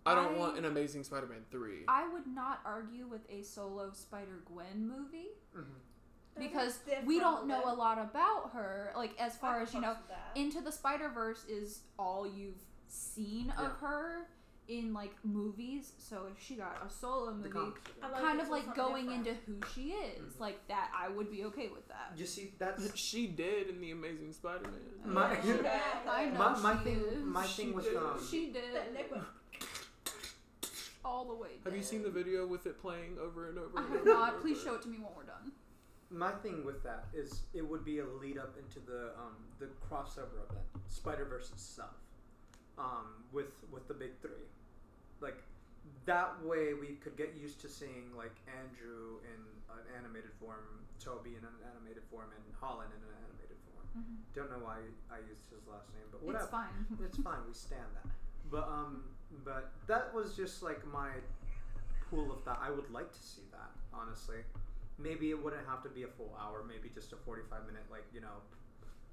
I 0.05 0.15
don't 0.15 0.35
I- 0.35 0.37
want 0.37 0.57
an 0.57 0.65
Amazing 0.65 1.03
Spider 1.03 1.27
Man 1.27 1.41
three. 1.51 1.83
I 1.87 2.07
would 2.11 2.27
not 2.27 2.59
argue 2.65 3.07
with 3.07 3.21
a 3.29 3.43
solo 3.43 3.91
Spider 3.93 4.41
Gwen 4.45 4.87
movie 4.87 5.29
Mm-hmm. 5.55 6.39
because 6.39 6.79
we 7.05 7.19
don't 7.19 7.45
know 7.47 7.61
a 7.65 7.73
lot 7.75 7.97
about 7.99 8.51
her. 8.53 8.91
Like 8.95 9.11
as 9.19 9.35
far 9.37 9.59
I 9.59 9.63
as 9.63 9.73
you 9.73 9.81
know, 9.81 9.89
fuck 9.89 9.97
with 9.99 10.09
that. 10.09 10.39
Into 10.39 10.61
the 10.61 10.71
Spider 10.71 11.09
Verse 11.09 11.43
is 11.45 11.81
all 11.99 12.25
you've 12.27 12.61
seen 12.87 13.53
of 13.57 13.71
her 13.79 14.27
in 14.67 14.93
like 14.93 15.13
movies. 15.23 15.91
So 15.97 16.27
if 16.31 16.41
she 16.41 16.55
got 16.55 16.81
a 16.85 16.89
solo 16.89 17.33
movie, 17.33 17.49
comics. 17.49 17.81
Like 18.01 18.21
kind 18.21 18.39
of 18.39 18.49
like 18.49 18.73
going 18.75 19.05
different. 19.07 19.27
into 19.27 19.39
who 19.45 19.59
she 19.75 19.89
is, 19.91 20.21
Mhm. 20.35 20.39
like 20.39 20.65
that, 20.69 20.89
I 20.97 21.09
would 21.09 21.29
be 21.29 21.43
okay 21.45 21.67
with 21.67 21.87
that. 21.89 22.13
You 22.15 22.25
see, 22.25 22.53
that's 22.57 22.95
she 22.97 23.27
did 23.27 23.67
in 23.69 23.81
the 23.81 23.91
Amazing 23.91 24.31
Spider 24.33 24.63
Man. 24.63 25.13
My- 25.13 25.37
Yeah. 25.45 25.79
I 26.09 26.25
know 26.25 26.39
my, 26.39 26.57
my 26.59 26.77
she 26.77 26.83
thing. 26.85 26.97
is. 27.01 27.23
My 27.25 27.45
She 27.45 27.63
thing 27.65 27.73
with 27.73 27.85
did. 27.85 27.97
um. 27.97 28.19
She 28.29 28.51
did 28.51 28.93
Nick 28.93 29.11
went, 29.11 29.23
all 31.03 31.25
the 31.25 31.35
way. 31.35 31.49
Have 31.65 31.75
you 31.75 31.83
seen 31.83 32.03
the 32.03 32.09
video 32.09 32.45
with 32.45 32.65
it 32.65 32.81
playing 32.81 33.17
over 33.21 33.49
and 33.49 33.57
over? 33.57 33.71
I 33.77 33.81
and 33.81 33.89
have 33.91 34.01
over 34.01 34.11
and 34.11 34.19
not. 34.19 34.41
Please 34.41 34.61
show 34.61 34.75
it 34.75 34.81
to 34.83 34.87
me 34.89 34.97
when 34.97 35.11
we're 35.15 35.23
done. 35.23 35.51
My 36.09 36.31
thing 36.31 36.65
with 36.65 36.83
that 36.83 37.05
is 37.13 37.43
it 37.53 37.67
would 37.67 37.85
be 37.85 37.99
a 37.99 38.05
lead 38.05 38.37
up 38.37 38.57
into 38.57 38.79
the 38.79 39.11
um, 39.17 39.35
the 39.59 39.67
crossover 39.79 40.43
event, 40.49 40.67
Spider 40.87 41.25
Verse 41.25 41.49
itself, 41.51 41.95
um, 42.77 43.23
with 43.31 43.53
with 43.71 43.87
the 43.87 43.93
big 43.93 44.19
three, 44.21 44.43
like 45.21 45.41
that 46.05 46.35
way 46.43 46.73
we 46.73 46.99
could 46.99 47.15
get 47.15 47.33
used 47.39 47.61
to 47.61 47.69
seeing 47.69 48.11
like 48.17 48.35
Andrew 48.59 49.23
in 49.23 49.39
an 49.71 49.85
animated 49.97 50.31
form, 50.39 50.83
Tobey 50.99 51.31
in 51.39 51.43
an 51.47 51.57
animated 51.63 52.03
form, 52.11 52.27
and 52.35 52.43
Holland 52.59 52.91
in 52.91 53.01
an 53.07 53.15
animated 53.23 53.57
form. 53.71 53.87
Don't 54.35 54.51
know 54.51 54.59
why 54.65 54.83
I 55.07 55.23
used 55.29 55.47
his 55.47 55.63
last 55.63 55.87
name, 55.95 56.07
but 56.11 56.23
whatever. 56.23 56.43
It's 56.43 56.51
fine. 56.51 56.75
It's 57.05 57.19
fine. 57.23 57.39
We 57.47 57.53
stand 57.53 57.87
that. 58.03 58.11
But 58.51 58.67
um, 58.67 59.03
but 59.43 59.71
that 59.87 60.13
was 60.13 60.35
just 60.35 60.61
like 60.61 60.85
my 60.91 61.09
pool 62.09 62.31
of 62.31 62.43
thought. 62.43 62.61
I 62.63 62.69
would 62.69 62.91
like 62.91 63.11
to 63.11 63.19
see 63.19 63.43
that 63.51 63.71
honestly. 63.93 64.37
Maybe 64.97 65.31
it 65.31 65.43
wouldn't 65.43 65.65
have 65.67 65.81
to 65.83 65.89
be 65.89 66.03
a 66.03 66.07
full 66.07 66.37
hour. 66.39 66.63
Maybe 66.67 66.89
just 66.93 67.13
a 67.13 67.15
forty-five 67.15 67.65
minute, 67.65 67.83
like 67.89 68.05
you 68.13 68.21
know, 68.21 68.43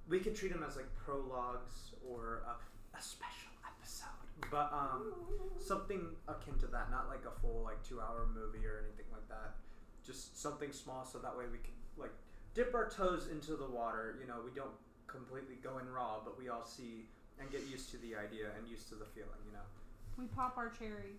we 0.08 0.20
could 0.20 0.34
treat 0.34 0.52
them 0.52 0.64
as 0.66 0.76
like 0.76 0.88
prologues 0.96 1.94
or 2.06 2.42
a, 2.46 2.98
a 2.98 3.00
special 3.00 3.52
episode. 3.64 4.06
But 4.50 4.70
um, 4.72 5.14
something 5.58 6.00
akin 6.28 6.58
to 6.60 6.66
that, 6.66 6.90
not 6.90 7.08
like 7.08 7.24
a 7.26 7.40
full 7.40 7.62
like 7.64 7.82
two-hour 7.82 8.28
movie 8.34 8.66
or 8.66 8.84
anything 8.84 9.06
like 9.12 9.26
that. 9.28 9.56
Just 10.04 10.40
something 10.40 10.72
small, 10.72 11.04
so 11.04 11.18
that 11.18 11.36
way 11.36 11.44
we 11.50 11.58
can 11.58 11.74
like 11.96 12.12
dip 12.54 12.74
our 12.74 12.90
toes 12.90 13.28
into 13.30 13.56
the 13.56 13.66
water. 13.66 14.16
You 14.20 14.26
know, 14.26 14.40
we 14.44 14.50
don't 14.50 14.76
completely 15.06 15.56
go 15.62 15.78
in 15.78 15.88
raw, 15.90 16.20
but 16.22 16.38
we 16.38 16.48
all 16.50 16.66
see 16.66 17.08
and 17.40 17.50
get 17.50 17.62
used 17.70 17.90
to 17.92 17.96
the 17.98 18.14
idea 18.16 18.50
and 18.58 18.68
used 18.68 18.88
to 18.90 18.94
the 18.94 19.06
feeling. 19.06 19.40
You 19.46 19.52
know. 19.52 19.66
We 20.18 20.26
pop 20.26 20.56
our 20.58 20.70
cherry. 20.70 21.16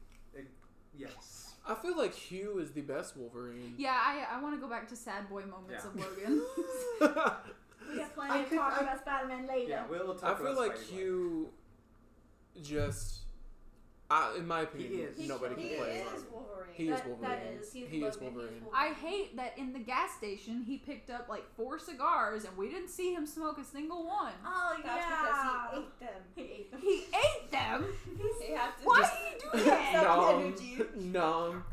Yes. 0.97 1.53
I 1.67 1.75
feel 1.75 1.95
like 1.97 2.13
Hugh 2.13 2.57
is 2.59 2.71
the 2.71 2.81
best 2.81 3.15
Wolverine. 3.15 3.75
Yeah, 3.77 3.91
I, 3.95 4.25
I 4.35 4.41
want 4.41 4.55
to 4.55 4.59
go 4.62 4.67
back 4.67 4.88
to 4.89 4.95
sad 4.95 5.29
boy 5.29 5.43
moments 5.45 5.85
Yeah. 5.85 5.89
of 5.89 5.95
Logan. 5.95 6.41
we 6.99 7.07
got 7.07 7.45
I 8.01 8.03
plenty 8.15 8.43
to 8.43 8.49
could- 8.49 8.57
talk 8.57 8.73
I- 8.73 8.83
about 8.83 8.99
Spider-Man 9.01 9.47
later. 9.47 9.69
Yeah, 9.69 9.83
we'll, 9.89 10.07
we'll 10.07 10.17
I 10.17 10.19
talk 10.19 10.38
feel 10.39 10.47
about 10.47 10.57
like 10.57 10.77
Spidey 10.77 10.89
Hugh 10.91 11.49
just, 12.62 13.19
I, 14.11 14.35
in 14.37 14.47
my 14.47 14.61
opinion, 14.61 14.91
He 14.91 14.97
is. 15.23 15.27
Nobody 15.29 15.55
he 15.61 15.69
can 15.69 15.77
play 15.77 15.89
is. 16.15 16.23
Wolverine. 16.31 16.65
He 16.73 16.89
is 16.89 16.99
Wolverine. 17.05 17.21
That 17.29 17.43
is. 17.61 17.71
He's 17.73 17.87
He 17.89 17.97
is 17.97 18.01
Logan, 18.03 18.11
he's 18.13 18.21
Wolverine. 18.21 18.61
I 18.73 18.87
hate 18.93 19.35
that 19.35 19.53
in 19.57 19.73
the 19.73 19.79
gas 19.79 20.13
station 20.17 20.63
he 20.63 20.77
picked 20.77 21.09
up 21.09 21.27
like 21.29 21.43
four 21.55 21.77
cigars 21.77 22.45
and 22.45 22.55
we 22.57 22.69
didn't 22.69 22.89
see 22.89 23.13
him 23.13 23.25
smoke 23.27 23.57
a 23.59 23.63
single 23.65 24.05
one. 24.07 24.33
Oh 24.45 24.77
That's 24.83 25.05
yeah. 25.05 25.81
because 25.99 26.21
he 26.35 26.41
ate 26.41 26.71
them. 26.71 26.81
He 26.81 27.05
ate 27.13 27.51
them. 27.51 27.85
He 28.17 28.23
ate 28.23 28.51
them. 28.51 28.63
He 28.79 28.85
Why 28.85 28.99
just 29.01 29.13
did 29.13 29.41
he 29.53 29.59
do 29.59 29.65
that? 29.69 29.93
Some 30.95 31.11
Nom. 31.11 31.11
Nom. 31.11 31.63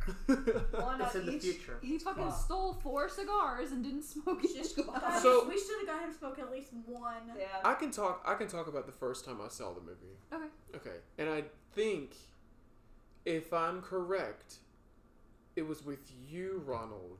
one 0.72 1.00
It's 1.00 1.14
on 1.14 1.20
in 1.20 1.26
the 1.26 1.38
future. 1.38 1.78
He 1.82 1.98
fucking 1.98 2.24
Wow. 2.26 2.30
stole 2.32 2.72
four 2.74 3.08
cigars 3.08 3.70
and 3.72 3.82
didn't 3.84 4.02
smoke 4.02 4.42
a 4.44 4.48
Shish 4.48 4.74
cigar. 4.74 5.00
kebab. 5.00 5.20
So- 5.22 5.48
we 5.48 5.58
should 5.58 5.78
have 5.78 5.86
got 5.86 6.02
him 6.02 6.12
smoking 6.18 6.44
at 6.44 6.50
least 6.52 6.70
one. 6.84 7.14
Yeah. 7.38 7.46
I 7.64 7.74
can 7.74 7.90
talk. 7.90 8.22
I 8.26 8.34
can 8.34 8.48
talk 8.48 8.66
about 8.66 8.86
the 8.86 8.92
first 8.92 9.24
time 9.24 9.38
I 9.44 9.48
saw 9.48 9.72
the 9.72 9.80
movie. 9.80 10.18
Okay. 10.32 10.46
Okay, 10.74 10.96
and 11.18 11.30
I 11.30 11.44
think, 11.76 12.16
if 13.24 13.52
I'm 13.52 13.82
correct, 13.82 14.56
it 15.54 15.66
was 15.66 15.84
with 15.84 16.10
you, 16.28 16.62
Ronald. 16.66 17.18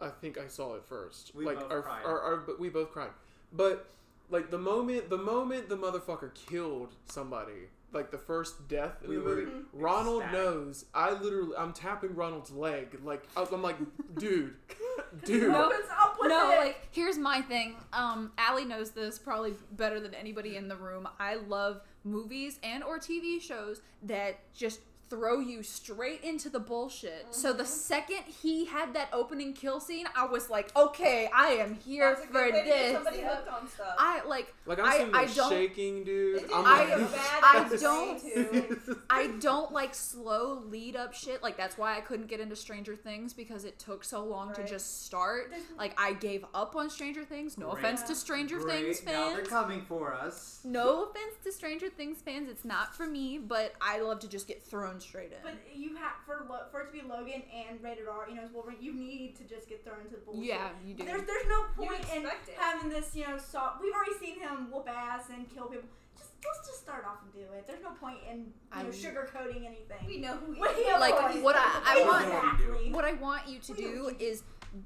I 0.00 0.08
think 0.08 0.38
I 0.38 0.48
saw 0.48 0.74
it 0.74 0.84
first. 0.84 1.32
We 1.34 1.44
like 1.44 1.60
both 1.60 1.70
our, 1.70 1.82
cried. 1.82 2.04
Our, 2.04 2.20
our, 2.20 2.36
but 2.38 2.58
we 2.58 2.70
both 2.70 2.90
cried. 2.90 3.10
But 3.52 3.86
like 4.30 4.50
the 4.50 4.58
moment, 4.58 5.10
the 5.10 5.18
moment 5.18 5.68
the 5.68 5.76
motherfucker 5.76 6.32
killed 6.34 6.94
somebody, 7.06 7.68
like 7.92 8.10
the 8.10 8.18
first 8.18 8.68
death 8.68 9.02
in 9.02 9.10
We 9.10 9.16
the 9.16 9.22
movie, 9.22 9.50
Ronald 9.72 10.22
ecstatic. 10.22 10.44
knows. 10.44 10.84
I 10.94 11.12
literally, 11.12 11.56
I'm 11.56 11.72
tapping 11.72 12.14
Ronald's 12.14 12.50
leg. 12.50 12.98
Like 13.04 13.24
I'm 13.36 13.62
like, 13.62 13.76
dude, 14.18 14.54
dude. 15.24 15.42
He 15.50 15.56
opens 15.56 15.84
up 15.98 16.16
with 16.20 16.28
No, 16.30 16.50
it. 16.52 16.56
like 16.58 16.88
here's 16.92 17.18
my 17.18 17.40
thing. 17.42 17.76
Um, 17.92 18.32
Allie 18.38 18.64
knows 18.64 18.90
this 18.92 19.18
probably 19.18 19.54
better 19.72 20.00
than 20.00 20.14
anybody 20.14 20.56
in 20.56 20.68
the 20.68 20.76
room. 20.76 21.08
I 21.18 21.34
love 21.36 21.80
movies 22.04 22.58
and 22.62 22.82
or 22.82 22.98
TV 22.98 23.40
shows 23.40 23.80
that 24.04 24.38
just 24.54 24.80
throw 25.10 25.40
you 25.40 25.62
straight 25.62 26.22
into 26.22 26.48
the 26.48 26.60
bullshit. 26.60 27.26
So 27.32 27.50
Mm-hmm. 27.50 27.58
the 27.58 27.66
second 27.66 28.18
he 28.42 28.64
had 28.66 28.94
that 28.94 29.08
opening 29.12 29.52
kill 29.52 29.80
scene, 29.80 30.06
I 30.16 30.24
was 30.26 30.48
like, 30.48 30.70
okay, 30.76 31.28
I 31.34 31.48
am 31.48 31.74
here 31.74 32.08
That's 32.10 32.22
a 32.22 32.26
for 32.28 32.32
good 32.32 32.54
way 32.54 32.60
to 32.60 32.64
get 32.66 32.78
this. 32.78 32.92
somebody 32.94 33.20
hooked 33.20 33.48
on 33.48 33.68
stuff. 33.68 33.94
I 33.98 34.22
like 34.24 34.54
Like 34.66 34.78
I'm 34.78 35.12
I- 35.14 35.20
I 35.22 35.26
don't- 35.26 35.50
shaking, 35.50 36.04
dude. 36.04 36.44
I'm 36.54 36.64
I- 36.64 36.84
like, 36.94 37.12
bad 37.12 37.40
I 37.42 37.68
don't- 37.80 38.98
I 39.10 39.26
don't 39.40 39.72
like 39.72 39.94
slow 39.96 40.62
lead 40.68 40.94
up 40.94 41.12
shit. 41.12 41.42
Like 41.42 41.56
that's 41.56 41.76
why 41.76 41.96
I 41.96 42.00
couldn't 42.00 42.28
get 42.28 42.38
into 42.38 42.54
Stranger 42.54 42.94
Things 42.94 43.32
because 43.34 43.64
it 43.64 43.78
took 43.80 44.04
so 44.04 44.24
long 44.24 44.54
to 44.54 44.64
just 44.64 45.04
start. 45.04 45.52
Like 45.76 45.98
I 46.00 46.12
gave 46.12 46.44
up 46.54 46.76
on 46.76 46.88
Stranger 46.88 47.24
Things. 47.24 47.58
No 47.58 47.70
Great. 47.70 47.78
offense 47.84 48.02
to 48.04 48.14
Stranger 48.14 48.60
Great, 48.60 48.84
Things 48.96 49.04
now 49.04 49.28
they're 49.30 49.38
fans. 49.38 49.48
coming 49.48 49.82
for 49.88 50.14
us. 50.14 50.60
No 50.64 51.04
offense 51.06 51.34
to 51.42 51.50
Stranger 51.50 51.88
Things 51.88 52.18
fans. 52.22 52.48
It's 52.48 52.64
not 52.64 52.94
for 52.94 53.06
me, 53.08 53.38
but 53.38 53.74
I 53.82 53.98
love 54.00 54.20
to 54.20 54.28
just 54.28 54.46
get 54.46 54.62
thrown 54.62 54.99
straight 55.00 55.32
in. 55.32 55.38
But 55.42 55.54
you 55.74 55.96
have 55.96 56.12
for 56.26 56.46
Lo- 56.48 56.66
for 56.70 56.82
it 56.82 56.86
to 56.86 56.92
be 56.92 57.02
Logan 57.06 57.42
and 57.54 57.82
rated 57.82 58.06
R, 58.08 58.28
you 58.28 58.36
know, 58.36 58.42
as 58.42 58.50
Wolverine, 58.52 58.78
you 58.80 58.92
need 58.92 59.36
to 59.36 59.44
just 59.44 59.68
get 59.68 59.84
thrown 59.84 60.00
into 60.00 60.12
the 60.16 60.22
bullshit. 60.22 60.44
yeah, 60.44 60.68
you 60.86 60.94
do. 60.94 61.04
There's 61.04 61.22
there's 61.24 61.46
no 61.48 61.64
point 61.76 62.04
in 62.14 62.24
it. 62.26 62.32
having 62.56 62.90
this, 62.90 63.14
you 63.14 63.26
know, 63.26 63.38
soft. 63.38 63.80
We've 63.82 63.92
already 63.94 64.14
seen 64.18 64.38
him 64.40 64.70
whoop 64.70 64.88
ass 64.88 65.24
and 65.32 65.48
kill 65.52 65.64
people. 65.66 65.88
Just 66.16 66.30
let's 66.44 66.68
just 66.68 66.80
start 66.80 67.04
off 67.06 67.18
and 67.22 67.32
do 67.32 67.52
it. 67.54 67.66
There's 67.66 67.82
no 67.82 67.90
point 67.90 68.18
in 68.30 68.38
you 68.38 68.52
I- 68.72 68.82
know 68.82 68.88
sugarcoating 68.90 69.66
anything. 69.66 70.06
We 70.06 70.18
know 70.18 70.34
who 70.34 70.52
he 70.54 70.60
Well, 70.60 70.70
is. 70.72 70.84
yeah, 70.86 70.98
Like, 70.98 71.14
of 71.14 71.20
course. 71.32 71.36
what 71.42 71.56
I- 71.56 71.82
I 71.84 72.04
want- 72.06 72.24
exactly. 72.26 72.92
what 72.92 73.04
I 73.04 73.12
want 73.14 73.48
you 73.48 73.58
to 73.60 73.72
We 73.72 73.78
do 73.82 74.04
what 74.04 74.20
is, 74.20 74.42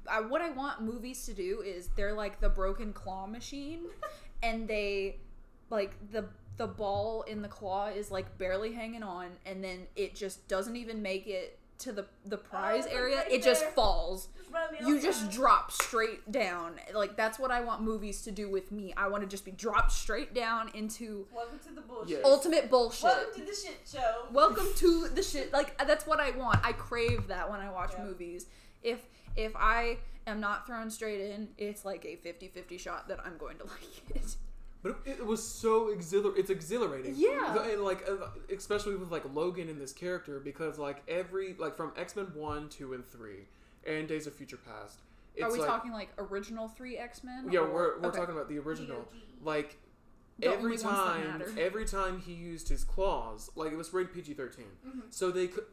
I, 0.09 0.21
what 0.21 0.41
I 0.41 0.49
want 0.51 0.81
movies 0.81 1.25
to 1.25 1.33
do 1.33 1.61
is 1.65 1.89
they're 1.95 2.13
like 2.13 2.39
the 2.39 2.49
broken 2.49 2.93
claw 2.93 3.25
machine, 3.27 3.85
and 4.43 4.67
they, 4.67 5.17
like 5.69 5.93
the 6.11 6.25
the 6.57 6.67
ball 6.67 7.23
in 7.23 7.41
the 7.41 7.47
claw 7.47 7.87
is 7.87 8.11
like 8.11 8.37
barely 8.37 8.73
hanging 8.73 9.03
on, 9.03 9.27
and 9.45 9.63
then 9.63 9.87
it 9.95 10.15
just 10.15 10.47
doesn't 10.47 10.75
even 10.75 11.01
make 11.01 11.27
it 11.27 11.59
to 11.77 11.91
the 11.91 12.05
the 12.25 12.37
prize 12.37 12.83
oh, 12.85 12.87
it's 12.87 12.95
area. 12.95 13.17
right 13.17 13.31
it 13.31 13.43
just 13.43 13.65
falls. 13.71 14.29
Just 14.37 14.87
You 14.87 15.01
just 15.01 15.23
that. 15.25 15.33
drop 15.33 15.71
straight 15.71 16.31
down. 16.31 16.75
Like 16.93 17.17
that's 17.17 17.37
what 17.37 17.51
I 17.51 17.59
want 17.59 17.81
movies 17.81 18.21
to 18.21 18.31
do 18.31 18.49
with 18.49 18.71
me. 18.71 18.93
I 18.95 19.09
want 19.09 19.23
to 19.23 19.27
just 19.27 19.43
be 19.43 19.51
dropped 19.51 19.91
straight 19.91 20.33
down 20.33 20.71
into 20.73 21.27
Welcome 21.35 21.59
to 21.67 21.73
the 21.73 21.81
bullshit. 21.81 22.09
Yes. 22.09 22.21
ultimate 22.23 22.69
bullshit. 22.69 23.03
Welcome 23.03 23.33
to 23.41 23.45
the 23.45 23.55
shit 23.55 23.79
show. 23.85 24.25
welcome 24.31 24.67
to 24.77 25.09
the 25.13 25.21
shit 25.21 25.51
like 25.51 25.77
that's 25.85 26.07
what 26.07 26.19
i 26.21 26.31
want 26.31 26.59
i 26.63 26.71
crave 26.71 27.27
that 27.27 27.49
when 27.51 27.59
i 27.59 27.69
watch 27.69 27.91
Yeah. 27.97 28.05
movies 28.05 28.45
if 28.81 28.99
if 29.35 29.51
i 29.57 29.97
am 30.27 30.39
not 30.39 30.65
thrown 30.65 30.89
straight 30.89 31.19
in 31.31 31.49
it's 31.57 31.83
like 31.85 32.05
a 32.05 32.15
50-50 32.25 32.79
shot 32.79 33.07
that 33.09 33.19
i'm 33.25 33.37
going 33.37 33.57
to 33.57 33.63
like 33.65 34.15
it 34.15 34.35
But 34.85 34.97
it, 35.05 35.17
it 35.19 35.25
was 35.25 35.41
so 35.45 35.89
exhilar. 35.89 36.31
It's 36.37 36.49
exhilarating. 36.51 37.15
Yeah. 37.17 37.57
And, 37.69 37.81
like 37.81 38.07
uh, 38.07 38.27
especially 38.55 38.95
with 38.95 39.11
like 39.11 39.23
Logan 39.33 39.67
in 39.67 39.79
this 39.79 39.91
character 39.91 40.39
because 40.39 40.77
like 40.77 41.01
every 41.07 41.55
like 41.57 41.75
from 41.75 41.91
X 41.97 42.15
Men 42.15 42.27
one, 42.35 42.69
two, 42.69 42.93
and 42.93 43.03
three, 43.05 43.47
and 43.87 44.07
Days 44.07 44.27
of 44.27 44.33
Future 44.33 44.57
Past. 44.57 44.99
It's 45.35 45.43
are 45.43 45.51
we 45.51 45.59
like, 45.59 45.67
talking 45.67 45.91
like 45.91 46.09
original 46.17 46.67
three 46.69 46.97
x-men 46.97 47.49
Yeah, 47.51 47.59
or- 47.61 47.65
we're 47.73 47.99
we're 47.99 48.07
okay. 48.09 48.19
talking 48.19 48.35
about 48.35 48.47
the 48.47 48.59
original. 48.59 48.99
GOG. 48.99 49.07
Like 49.43 49.77
The 50.39 50.47
every 50.47 50.57
only 50.57 50.69
ones 50.69 50.83
that 50.83 50.89
time, 50.89 51.43
every 51.59 51.85
time 51.85 52.21
he 52.21 52.33
used 52.33 52.69
his 52.69 52.83
claws, 52.83 53.49
like 53.55 53.71
it 53.73 53.77
was 53.77 53.91
rated 53.91 54.13
PG 54.13 54.33
13 54.35 54.65
Mm-hmm. 54.87 54.99
so 55.09 55.31
they 55.31 55.47
could 55.47 55.65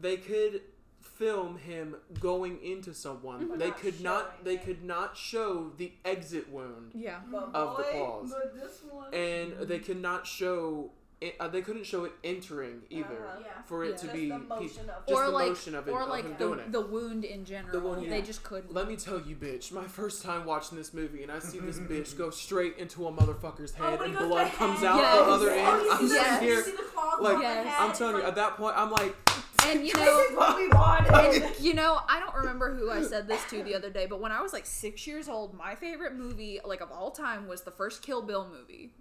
they 0.00 0.16
could 0.16 0.62
film 1.04 1.58
him 1.58 1.96
going 2.20 2.60
into 2.62 2.92
someone. 2.94 3.48
Mhm. 3.48 3.58
They 3.58 3.68
Not 3.68 3.78
could 3.78 4.00
not 4.00 4.44
they 4.44 4.54
it. 4.54 4.64
could 4.64 4.82
not 4.82 5.16
show 5.16 5.70
the 5.76 5.92
exit 6.04 6.48
wound 6.50 6.90
yeah 6.94 7.20
But 7.30 7.50
of 7.54 7.76
the 7.76 7.82
boy, 7.82 7.90
claws, 7.92 8.30
But 8.32 8.54
this 8.54 8.80
one. 8.90 9.14
and 9.14 9.52
they 9.68 9.78
could 9.78 10.00
not 10.00 10.26
show. 10.26 10.90
It, 11.20 11.36
uh, 11.40 11.48
they 11.48 11.62
couldn't 11.62 11.84
show 11.86 12.04
it 12.04 12.12
entering 12.24 12.82
either 12.90 13.06
Uh-huh. 13.06 13.38
yeah. 13.40 13.62
for 13.64 13.84
it 13.84 13.90
Yeah. 13.90 13.96
to 13.96 14.02
Just 14.02 14.12
be 14.12 14.28
the 14.28 14.38
motion 14.38 14.90
of 14.90 15.06
just 15.06 15.10
or 15.20 15.24
the 15.24 15.30
like 15.30 15.48
motion 15.48 15.74
of 15.76 15.88
it 15.88 15.90
or 15.92 16.02
of 16.02 16.08
like 16.10 16.24
him 16.24 16.32
the, 16.32 16.38
doing 16.38 16.58
it. 16.58 16.72
the 16.72 16.80
wound 16.80 17.24
in 17.24 17.44
general 17.46 17.80
wound, 17.80 18.10
they 18.12 18.20
just 18.20 18.42
couldn't 18.42 18.74
Let 18.74 18.88
me 18.88 18.96
tell 18.96 19.20
you, 19.20 19.34
bitch. 19.36 19.72
My 19.72 19.86
first 19.86 20.22
time 20.22 20.44
watching 20.44 20.76
this 20.76 20.92
movie, 20.92 21.22
and 21.22 21.30
I 21.32 21.38
see 21.38 21.60
this 21.60 21.78
bitch 21.78 22.18
go 22.18 22.28
straight 22.30 22.76
into 22.78 23.06
a 23.06 23.12
motherfucker's 23.12 23.72
Oh, 23.80 23.84
head, 23.84 24.00
when 24.00 24.10
and 24.10 24.18
he 24.18 24.24
blood 24.26 24.52
comes 24.52 24.80
head. 24.80 24.88
out 24.88 24.96
Yes. 24.98 25.16
the 25.26 25.32
other 25.32 25.50
Oh, 25.50 25.54
end. 25.54 25.90
I'm 25.92 25.98
see 26.00 26.08
sitting 26.08 26.32
you 26.34 26.38
here, 26.40 26.62
see 26.64 26.70
the 26.72 26.82
claws 26.82 27.20
like, 27.20 27.38
Yes. 27.40 27.76
I'm 27.78 27.92
telling 27.92 28.16
you, 28.16 28.22
at 28.22 28.34
that 28.34 28.56
point, 28.56 28.76
I'm 28.76 28.90
like, 28.90 29.14
and 29.66 29.86
you 29.86 29.92
this 29.92 30.02
know 30.04 30.20
is 30.20 30.36
what 30.36 30.56
we 30.56 30.68
wanted. 30.68 31.42
and, 31.42 31.60
you 31.60 31.74
know, 31.74 32.00
I 32.08 32.20
don't 32.20 32.34
remember 32.34 32.74
who 32.74 32.90
I 32.90 33.02
said 33.02 33.26
this 33.28 33.42
to 33.50 33.62
the 33.62 33.74
other 33.74 33.90
day, 33.90 34.06
but 34.06 34.20
when 34.20 34.32
I 34.32 34.40
was 34.40 34.52
like 34.52 34.66
six 34.66 35.06
years 35.06 35.28
old, 35.28 35.54
my 35.54 35.74
favorite 35.74 36.14
movie, 36.14 36.60
like 36.64 36.80
of 36.80 36.90
all 36.90 37.10
time, 37.10 37.46
was 37.46 37.62
the 37.62 37.70
first 37.70 38.02
Kill 38.02 38.22
Bill 38.22 38.48
movie. 38.50 38.92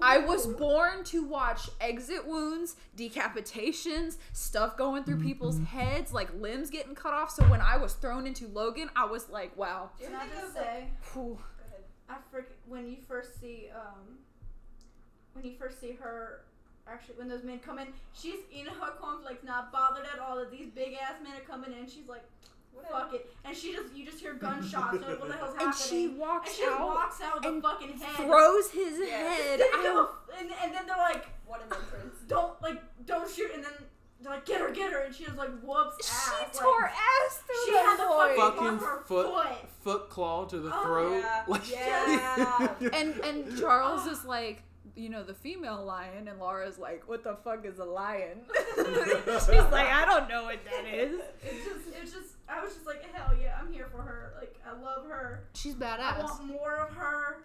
I 0.00 0.18
was 0.18 0.46
born 0.46 1.04
to 1.04 1.22
watch 1.22 1.68
exit 1.80 2.26
wounds, 2.26 2.76
decapitations, 2.96 4.16
stuff 4.32 4.76
going 4.78 5.04
through 5.04 5.20
people's 5.20 5.58
heads, 5.60 6.14
like 6.14 6.32
limbs 6.34 6.70
getting 6.70 6.94
cut 6.94 7.12
off. 7.12 7.30
So 7.30 7.42
when 7.44 7.60
I 7.60 7.76
was 7.76 7.92
thrown 7.94 8.26
into 8.26 8.48
Logan, 8.48 8.88
I 8.96 9.04
was 9.04 9.28
like, 9.28 9.54
wow. 9.56 9.90
Can 10.00 10.14
I 10.14 10.20
think 10.20 10.32
just 10.40 10.54
say, 10.54 10.84
Whew. 11.12 11.38
Go 11.38 11.38
ahead. 11.68 11.84
I 12.08 12.14
freaking 12.34 12.56
when 12.66 12.88
you 12.88 12.96
first 13.06 13.38
see 13.38 13.68
um 13.74 14.18
when 15.34 15.44
you 15.44 15.52
first 15.58 15.78
see 15.80 15.92
her 16.00 16.40
actually 16.92 17.16
when 17.16 17.28
those 17.28 17.42
men 17.44 17.58
come 17.58 17.78
in, 17.78 17.88
she's 18.14 18.40
in 18.52 18.66
her 18.66 18.90
cornflakes, 19.00 19.44
not 19.44 19.72
bothered 19.72 20.04
at 20.12 20.18
all 20.20 20.36
that 20.36 20.50
these 20.50 20.68
big 20.74 20.94
ass 20.94 21.14
men 21.22 21.32
are 21.36 21.44
coming 21.44 21.72
in. 21.78 21.86
She's 21.88 22.08
like, 22.08 22.22
Whatever. 22.72 22.94
fuck 22.94 23.14
it, 23.14 23.30
and 23.44 23.54
she 23.56 23.72
just 23.74 23.94
you 23.94 24.04
just 24.06 24.18
hear 24.18 24.32
gunshots. 24.34 24.94
and 24.96 25.04
what 25.20 25.28
the 25.28 25.34
hell's 25.36 25.54
happening? 25.54 25.66
And 25.68 25.74
she 25.76 26.04
And 26.06 26.18
walks 26.18 26.54
she 26.56 26.64
out 26.64 26.80
walks 26.80 27.20
out 27.20 27.34
with 27.36 27.44
a 27.44 27.48
and 27.48 27.62
fucking 27.62 27.98
head. 27.98 28.26
throws 28.26 28.70
his 28.70 28.98
Yeah. 28.98 29.06
head. 29.18 29.58
Didn't 29.58 29.74
I 29.74 29.82
give 29.82 29.92
don't- 29.92 30.10
a- 30.10 30.38
and, 30.40 30.50
and 30.64 30.74
then 30.74 30.86
they're 30.86 30.96
like, 30.96 31.26
What 31.46 31.60
an 31.60 31.66
entrance. 31.76 32.16
don't 32.28 32.60
like 32.62 32.80
don't 33.06 33.30
shoot, 33.30 33.50
and 33.54 33.62
then 33.62 33.72
they're 34.22 34.32
like, 34.32 34.46
get 34.46 34.60
her, 34.62 34.70
get 34.70 34.90
her, 34.92 35.00
and 35.00 35.14
she 35.14 35.24
just 35.24 35.36
like 35.36 35.50
whoops 35.60 35.98
ass. 36.10 36.30
She 36.34 36.44
like, 36.44 36.52
tore 36.52 36.84
ass 36.86 37.38
through 37.46 37.56
She 37.66 37.72
the 37.72 37.78
had 37.78 37.96
the 37.98 38.04
boy. 38.04 38.34
fucking, 38.36 38.58
Fucking 38.62 38.78
her 38.78 39.02
foot. 39.04 39.26
foot. 39.26 39.46
foot 39.82 40.08
claw 40.10 40.44
to 40.46 40.58
the 40.60 40.70
Oh, 40.72 40.82
throat. 40.84 41.18
yeah. 41.20 41.44
Like, 41.48 41.70
Yeah. 41.70 42.68
and 42.92 43.20
and 43.20 43.58
Charles 43.58 44.06
is 44.06 44.24
like, 44.24 44.62
you 44.94 45.08
know, 45.08 45.22
the 45.22 45.34
female 45.34 45.84
lion, 45.84 46.28
and 46.28 46.38
Laura's 46.38 46.78
like, 46.78 47.08
what 47.08 47.24
the 47.24 47.36
fuck 47.44 47.64
is 47.64 47.78
a 47.78 47.84
lion? 47.84 48.40
She's 48.76 49.70
like, 49.70 49.88
I 49.88 50.04
don't 50.06 50.28
know 50.28 50.44
what 50.44 50.58
that 50.64 50.92
is. 50.92 51.20
It's 51.42 51.64
just, 51.64 51.96
it's 52.00 52.12
just, 52.12 52.34
I 52.48 52.62
was 52.62 52.74
just 52.74 52.86
like, 52.86 53.02
hell 53.14 53.34
yeah, 53.40 53.58
I'm 53.60 53.72
here 53.72 53.88
for 53.90 54.02
her. 54.02 54.34
Like, 54.38 54.54
I 54.66 54.72
love 54.80 55.06
her. 55.06 55.44
She's 55.54 55.74
badass. 55.74 56.00
I 56.00 56.22
want 56.22 56.46
more 56.46 56.76
of 56.76 56.94
her. 56.94 57.44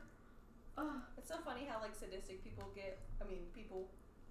Ugh. 0.78 0.86
It's 1.18 1.28
so 1.28 1.36
funny 1.44 1.68
how 1.68 1.82
like 1.82 1.96
sadistic 1.96 2.44
people 2.44 2.70
get. 2.76 3.00
I 3.22 3.28
mean, 3.28 3.40
people, 3.56 3.88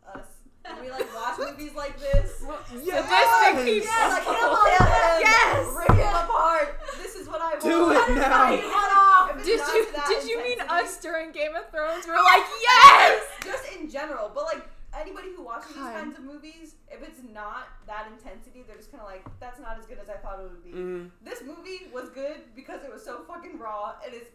us. 0.07 0.25
When 0.65 0.85
we 0.85 0.91
like 0.91 1.13
watch 1.15 1.39
movies 1.39 1.75
like 1.75 1.99
this. 1.99 2.39
Sadistic 2.41 3.65
people. 3.65 3.87
Yeah, 3.87 4.09
like 4.09 4.25
kill 4.25 4.51
them. 4.51 5.21
Yes. 5.21 5.77
Rip 5.77 5.89
them 5.89 6.15
apart. 6.15 6.81
This 7.03 7.15
is 7.17 7.29
what 7.29 7.41
I 7.41 7.51
want. 7.51 7.63
Do 7.63 7.91
it 7.91 8.17
now. 8.17 8.49
Cut 8.49 8.55
it 8.55 8.65
off. 8.65 9.45
Did 9.45 9.61
you 9.61 9.87
did 10.09 10.29
you 10.29 10.43
mean 10.43 10.61
us 10.69 10.99
during 11.01 11.33
Game 11.33 11.55
of 11.55 11.71
Thrones? 11.71 12.07
We're 12.07 12.17
like, 12.17 12.45
yes. 12.63 13.23
Just 13.45 13.65
in 13.79 13.91
general, 13.91 14.31
but 14.35 14.45
like 14.45 14.67
anybody 14.99 15.29
who 15.37 15.45
watches 15.45 15.75
God. 15.75 15.87
these 15.87 16.03
kinds 16.03 16.19
of 16.19 16.25
movies, 16.67 16.75
if 16.91 17.03
it's 17.03 17.21
not 17.33 17.69
that 17.87 18.09
intensity, 18.13 18.65
they're 18.67 18.77
just 18.77 18.91
kind 18.91 19.03
of 19.03 19.09
like, 19.09 19.25
that's 19.41 19.61
not 19.61 19.79
as 19.79 19.87
good 19.87 19.99
as 19.99 20.09
I 20.09 20.15
thought 20.15 20.41
it 20.41 20.51
would 20.51 20.65
be. 20.65 20.71
Mm. 20.71 21.11
This 21.25 21.43
movie 21.43 21.89
was 21.93 22.09
good 22.11 22.41
because 22.55 22.83
it 22.85 22.93
was 22.93 23.05
so 23.05 23.23
fucking 23.27 23.59
raw. 23.59 23.95
It 24.07 24.15
is. 24.15 24.29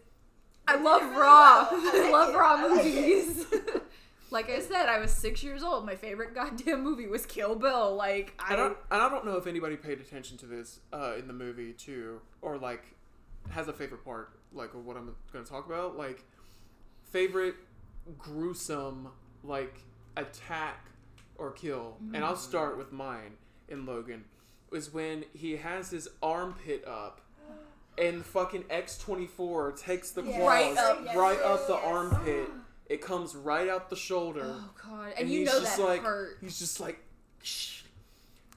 I 0.66 0.76
love 0.76 1.02
really 1.02 1.16
raw. 1.16 1.68
well. 1.70 1.80
I 1.94 2.00
like 2.02 2.12
love 2.12 2.34
it. 2.34 2.36
raw 2.36 2.54
I 2.54 2.66
like 2.66 2.84
movies. 2.84 3.46
like 4.30 4.50
I 4.50 4.60
said, 4.60 4.88
I 4.88 4.98
was 4.98 5.10
six 5.10 5.42
years 5.42 5.62
old. 5.62 5.84
My 5.84 5.96
favorite 5.96 6.34
goddamn 6.34 6.82
movie 6.82 7.06
was 7.06 7.26
Kill 7.26 7.54
Bill. 7.56 7.96
Like 7.96 8.34
I 8.38 8.52
I 8.52 8.56
don't, 8.56 8.76
and 8.90 9.02
I 9.02 9.08
don't 9.08 9.24
know 9.24 9.36
if 9.36 9.46
anybody 9.46 9.76
paid 9.76 10.00
attention 10.00 10.38
to 10.38 10.46
this 10.46 10.80
uh, 10.92 11.14
in 11.18 11.26
the 11.26 11.34
movie 11.34 11.72
too, 11.72 12.20
or 12.40 12.58
like 12.58 12.84
has 13.50 13.66
a 13.68 13.72
favorite 13.72 14.04
part, 14.04 14.38
like 14.52 14.74
of 14.74 14.86
what 14.86 14.96
I'm 14.96 15.14
going 15.32 15.44
to 15.44 15.50
talk 15.50 15.66
about, 15.66 15.96
like 15.96 16.24
favorite 17.02 17.56
gruesome 18.18 19.08
like 19.44 19.80
attack 20.16 20.91
or 21.36 21.50
kill. 21.52 21.96
And 22.14 22.24
I'll 22.24 22.32
mm-hmm. 22.32 22.40
start 22.40 22.78
with 22.78 22.92
mine 22.92 23.34
in 23.68 23.86
Logan 23.86 24.24
is 24.72 24.92
when 24.92 25.24
he 25.32 25.56
has 25.56 25.90
his 25.90 26.08
armpit 26.22 26.84
up. 26.86 27.20
And 27.98 28.24
fucking 28.24 28.64
X 28.70 28.96
twenty 28.96 29.26
four 29.26 29.72
takes 29.72 30.12
the 30.12 30.22
claws 30.22 30.40
Right 30.40 30.76
up. 30.78 31.02
Yes, 31.04 31.14
right 31.14 31.40
up 31.42 31.66
the 31.66 31.74
yes. 31.74 31.82
armpit. 31.84 32.48
It 32.86 33.02
comes 33.02 33.36
right 33.36 33.68
out 33.68 33.90
the 33.90 33.96
shoulder. 33.96 34.44
Oh 34.44 34.70
god, 34.82 35.08
and, 35.10 35.20
and 35.20 35.30
you 35.30 35.40
he's 35.40 35.48
know 35.52 35.60
just 35.60 35.76
that 35.76 35.82
like 35.84 36.02
hurt. 36.02 36.38
he's 36.40 36.58
just 36.58 36.80
like 36.80 36.98
Shh. 37.42 37.82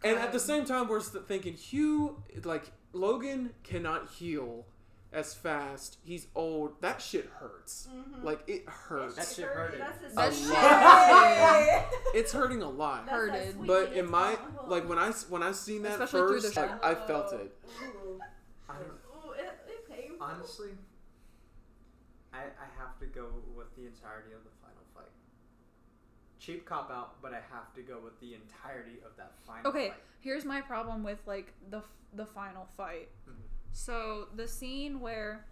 and 0.04 0.18
at 0.18 0.32
the 0.32 0.40
same 0.40 0.64
time 0.64 0.88
we're 0.88 1.02
thinking 1.02 1.54
hugh 1.56 2.24
like 2.44 2.72
logan 2.94 3.50
cannot 3.64 4.10
heal 4.10 4.66
as 5.14 5.34
fast 5.34 5.98
he's 6.04 6.28
old 6.36 6.74
that 6.82 7.02
shit 7.02 7.30
hurts 7.40 7.88
Mm-hmm. 7.94 8.26
like 8.26 8.44
it 8.48 8.68
hurts 8.68 9.16
That 9.16 9.28
shit 9.28 9.46
hurted. 9.46 9.80
That 10.16 10.34
shit 10.34 10.54
hurted. 10.54 11.84
it's 12.14 12.32
hurting 12.34 12.62
a 12.62 12.70
lot 12.70 13.06
That's 13.06 13.28
that 13.28 13.38
hurted. 13.38 13.58
but 13.60 13.68
little 13.68 13.94
in 14.00 14.12
my 14.12 14.36
tongue. 14.36 14.70
like 14.70 14.90
when 14.90 14.98
i 15.00 15.08
s- 15.10 15.26
when 15.30 15.42
i 15.44 15.52
seen 15.52 15.84
that 15.84 15.94
Especially 16.02 16.20
through 16.28 16.36
the 16.42 16.48
first 16.52 16.58
like, 16.58 16.84
i 16.86 16.96
felt 16.96 17.34
it 17.34 17.56
Ooh. 17.84 18.20
I 18.68 18.74
Ooh, 18.74 19.32
it, 19.32 19.46
it 19.68 19.90
painful. 19.90 20.26
honestly, 20.26 20.70
I, 22.34 22.40
I 22.40 22.68
have 22.80 23.00
to 23.00 23.06
go 23.06 23.28
with 23.56 23.74
the 23.78 23.86
entirety 23.86 24.34
of 24.34 24.44
the 24.44 24.50
final 24.62 24.84
fight. 24.94 25.12
cheap 26.40 26.66
cop 26.66 26.92
out, 26.92 27.22
but 27.22 27.32
I 27.34 27.40
have 27.54 27.74
to 27.76 27.82
go 27.82 28.00
with 28.04 28.20
the 28.20 28.34
entirety 28.34 28.98
of 29.06 29.16
that 29.18 29.34
final. 29.48 29.70
Okay, 29.70 29.90
fight. 29.90 29.98
here's 30.20 30.44
my 30.44 30.60
problem 30.62 31.04
with 31.04 31.20
like 31.26 31.54
the 31.70 31.82
the 32.14 32.26
final 32.26 32.68
fight. 32.76 33.08
Mhm. 33.30 33.34
So 33.76 34.30
the 34.34 34.48
scene 34.48 35.02
where 35.02 35.46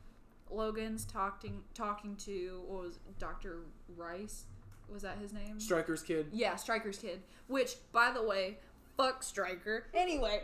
Logan's 0.49 1.03
talking 1.03 1.61
talking 1.73 2.15
to 2.17 2.61
what 2.67 2.83
was 2.83 2.95
it, 2.95 3.19
Dr. 3.19 3.59
Rice? 3.97 4.45
Was 4.91 5.01
that 5.01 5.17
his 5.17 5.33
name? 5.33 5.59
Stryker's 5.59 6.01
kid. 6.01 6.27
yeah, 6.31 6.55
Stryker's 6.55 6.97
kid. 6.97 7.21
Which, 7.47 7.75
by 7.91 8.11
the 8.11 8.23
way, 8.23 8.59
fuck 8.95 9.23
Striker. 9.23 9.87
Anyway, 9.93 10.43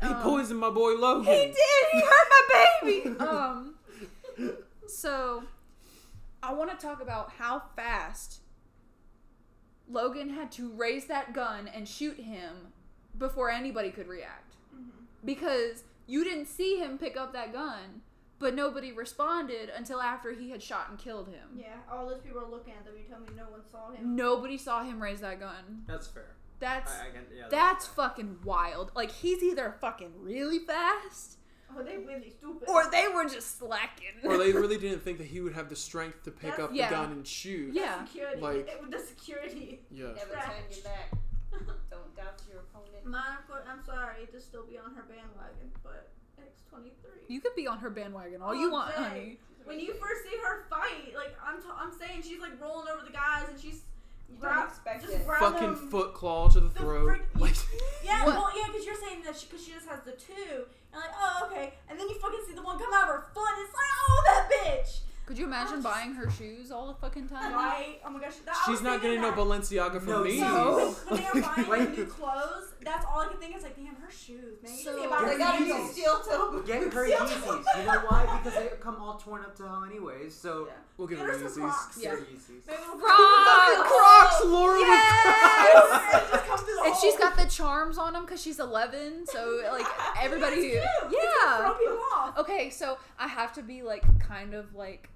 He 0.00 0.08
um, 0.08 0.20
poisoned 0.20 0.58
my 0.58 0.70
boy 0.70 0.94
Logan. 0.94 1.32
He 1.32 1.46
did. 1.46 1.56
He 1.92 2.00
hurt 2.00 2.28
my 2.30 2.80
baby. 2.82 3.16
um. 3.20 3.74
So, 4.88 5.44
I 6.42 6.52
want 6.52 6.70
to 6.70 6.76
talk 6.76 7.00
about 7.00 7.30
how 7.38 7.62
fast 7.76 8.40
Logan 9.88 10.30
had 10.30 10.50
to 10.52 10.72
raise 10.72 11.06
that 11.06 11.32
gun 11.32 11.68
and 11.72 11.86
shoot 11.86 12.16
him 12.18 12.72
before 13.16 13.48
anybody 13.50 13.90
could 13.90 14.08
react, 14.08 14.54
because 15.24 15.84
you 16.12 16.24
didn't 16.24 16.46
see 16.46 16.76
him 16.76 16.98
pick 16.98 17.16
up 17.16 17.32
that 17.32 17.52
gun, 17.52 18.02
but 18.38 18.54
nobody 18.54 18.92
responded 18.92 19.70
until 19.76 20.00
after 20.00 20.32
he 20.32 20.50
had 20.50 20.62
shot 20.62 20.88
and 20.90 20.98
killed 20.98 21.28
him. 21.28 21.48
Yeah, 21.56 21.76
all 21.90 22.06
those 22.08 22.20
people 22.20 22.40
are 22.40 22.50
looking 22.50 22.74
at 22.74 22.84
them. 22.84 22.94
You 22.96 23.04
tell 23.08 23.20
me 23.20 23.28
no 23.36 23.44
one 23.44 23.62
saw 23.70 23.90
him. 23.92 24.14
Nobody 24.16 24.58
saw 24.58 24.82
him 24.84 25.02
raise 25.02 25.20
that 25.20 25.40
gun. 25.40 25.84
That's 25.86 26.06
fair. 26.06 26.34
That's 26.60 26.92
I, 26.92 27.06
I 27.06 27.10
can, 27.10 27.22
yeah, 27.36 27.44
that's 27.50 27.86
fair. 27.86 28.08
fucking 28.08 28.38
wild. 28.44 28.92
Like 28.94 29.10
he's 29.10 29.42
either 29.42 29.74
fucking 29.80 30.12
really 30.20 30.60
fast 30.60 31.38
Oh, 31.74 31.82
they 31.82 31.96
really 31.96 32.30
stupid. 32.30 32.68
or 32.68 32.88
they 32.90 33.08
were 33.08 33.24
just 33.24 33.58
slacking. 33.58 34.12
or 34.24 34.36
they 34.36 34.52
really 34.52 34.76
didn't 34.86 35.02
think 35.02 35.16
that 35.18 35.26
he 35.28 35.40
would 35.40 35.54
have 35.54 35.68
the 35.70 35.74
strength 35.76 36.22
to 36.24 36.30
pick 36.30 36.50
That's- 36.50 36.64
up 36.68 36.70
Yeah. 36.74 36.90
the 36.90 36.94
gun 36.96 37.12
and 37.12 37.26
shoot. 37.26 37.72
Yeah. 37.74 38.04
security. 38.04 38.40
like- 38.42 38.68
it, 38.68 38.90
the 38.90 38.98
security. 38.98 39.80
Yeah. 39.90 40.08
Never 40.14 40.34
turn 40.34 40.62
your 40.70 40.82
back. 40.84 41.10
Don't 41.90 42.14
doubt 42.16 42.40
your 42.50 42.60
opponent. 42.60 43.04
Mine, 43.06 43.38
of 43.48 43.68
I'm 43.68 43.84
sorry 43.84 44.26
to 44.32 44.40
still 44.40 44.64
be 44.64 44.78
on 44.78 44.94
her 44.94 45.02
bandwagon, 45.02 45.72
but 45.81 45.81
X23. 45.81 45.81
You 47.28 47.40
could 47.40 47.54
be 47.56 47.66
on 47.66 47.78
her 47.78 47.90
bandwagon 47.90 48.42
all 48.42 48.54
you 48.54 48.70
want, 48.70 48.94
day. 48.94 49.02
honey. 49.02 49.38
when 49.64 49.78
you 49.80 49.94
first 49.94 50.22
see 50.24 50.36
her 50.42 50.64
fight, 50.68 51.14
like 51.14 51.34
I'm, 51.44 51.60
t- 51.60 51.68
I'm 51.76 51.92
saying, 51.92 52.22
she's 52.22 52.40
like 52.40 52.60
rolling 52.60 52.88
over 52.88 53.04
the 53.06 53.12
guys 53.12 53.44
and 53.48 53.58
she's 53.58 53.82
You 54.30 54.36
grab- 54.40 54.68
just 55.00 55.24
grab 55.26 55.40
Fucking 55.40 55.74
them. 55.74 55.88
foot 55.90 56.14
claw 56.14 56.48
to 56.48 56.60
the 56.60 56.68
The 56.68 56.80
throat. 56.80 57.04
frick- 57.06 57.28
Like, 57.38 57.56
Yeah, 58.04 58.24
What? 58.26 58.34
well, 58.34 58.50
yeah, 58.56 58.66
because 58.66 58.84
you're 58.86 58.94
saying 58.96 59.22
that 59.24 59.34
because 59.40 59.64
she, 59.64 59.72
just 59.72 59.86
has 59.88 60.00
the 60.04 60.12
two, 60.12 60.64
and 60.92 61.00
like, 61.00 61.10
oh, 61.20 61.48
okay, 61.50 61.74
and 61.88 61.98
then 61.98 62.08
you 62.08 62.14
fucking 62.16 62.40
see 62.46 62.54
the 62.54 62.62
one 62.62 62.78
come 62.78 62.92
out 62.92 63.04
of 63.04 63.08
her 63.08 63.24
foot, 63.34 63.48
and 63.56 63.64
it's 63.66 63.74
like, 63.74 63.92
oh, 64.08 64.22
that 64.26 64.50
bitch, 64.50 65.00
Could 65.26 65.38
you 65.38 65.44
imagine 65.46 65.80
buying 65.82 66.12
her 66.14 66.28
shoes 66.30 66.70
all 66.72 66.88
the 66.88 66.94
fucking 66.94 67.28
time? 67.28 67.54
right? 67.54 68.00
Oh 68.04 68.10
my 68.10 68.20
gosh, 68.20 68.34
that, 68.44 68.56
she's 68.66 68.82
not 68.82 69.00
thinking 69.00 69.20
getting 69.20 69.22
no 69.22 69.30
that. 69.30 69.38
Balenciaga 69.38 70.00
from 70.00 70.06
No, 70.10 70.24
me. 70.24 70.40
No. 70.40 70.94
When 71.08 71.20
they 71.22 71.40
were 71.40 71.46
buying 71.46 71.86
her 71.86 71.90
new 71.96 72.04
clothes, 72.06 72.72
that's 72.84 73.04
all 73.06 73.20
I 73.20 73.26
could 73.28 73.40
think 73.40 73.56
is 73.56 73.62
like, 73.62 73.76
damn, 73.76 73.94
her 73.96 74.10
shoes, 74.10 74.62
man. 74.62 74.72
You 74.72 74.78
So- 74.84 74.90
can 74.92 75.00
see 75.00 75.06
about 75.06 75.20
Get 75.20 75.28
her 75.28 75.32
They 75.32 75.38
gotta 75.38 75.64
Yeezys. 75.64 75.68
go 75.68 75.74
Yeezys. 75.76 75.92
steel 75.92 76.20
toe. 76.20 76.62
Get 76.66 76.82
her 76.92 77.04
Yeezys. 77.06 77.64
You 77.78 77.84
know 77.86 78.00
why? 78.08 78.40
Because 78.42 78.58
they 78.58 78.68
come 78.80 78.96
all 78.96 79.16
torn 79.18 79.42
up 79.42 79.54
to 79.56 79.62
hell 79.64 79.84
anyways. 79.84 80.34
So 80.34 80.66
Yeah. 80.66 80.72
We'll 80.96 81.08
give 81.08 81.18
Get 81.18 81.26
her 81.28 81.32
her 81.38 81.44
Yeezys. 81.48 81.54
Crocs. 81.60 81.98
Yeah. 82.00 82.14
Yeezys. 82.14 82.66
Crocs! 82.66 83.88
Crocs, 83.88 84.44
Laura 84.44 84.78
Yes! 84.80 86.12
It 86.14 86.30
just 86.30 86.46
comes 86.46 86.62
And 86.84 86.96
she's 86.96 87.16
got 87.16 87.36
the 87.36 87.46
charms 87.46 87.98
on 87.98 88.12
them 88.12 88.22
because 88.24 88.42
she's 88.42 88.58
11, 88.60 89.26
so 89.26 89.62
like 89.70 89.86
everybody. 90.20 90.72
That's 90.74 91.08
cute. 91.08 91.22
Yeah. 91.22 91.58
Throw 91.58 91.74
people 91.74 91.98
off. 92.14 92.38
Okay, 92.38 92.70
so 92.70 92.98
I 93.18 93.28
have 93.28 93.52
to 93.54 93.62
be 93.62 93.82
like 93.82 94.02
kind 94.20 94.54
of 94.54 94.74
like 94.74 95.08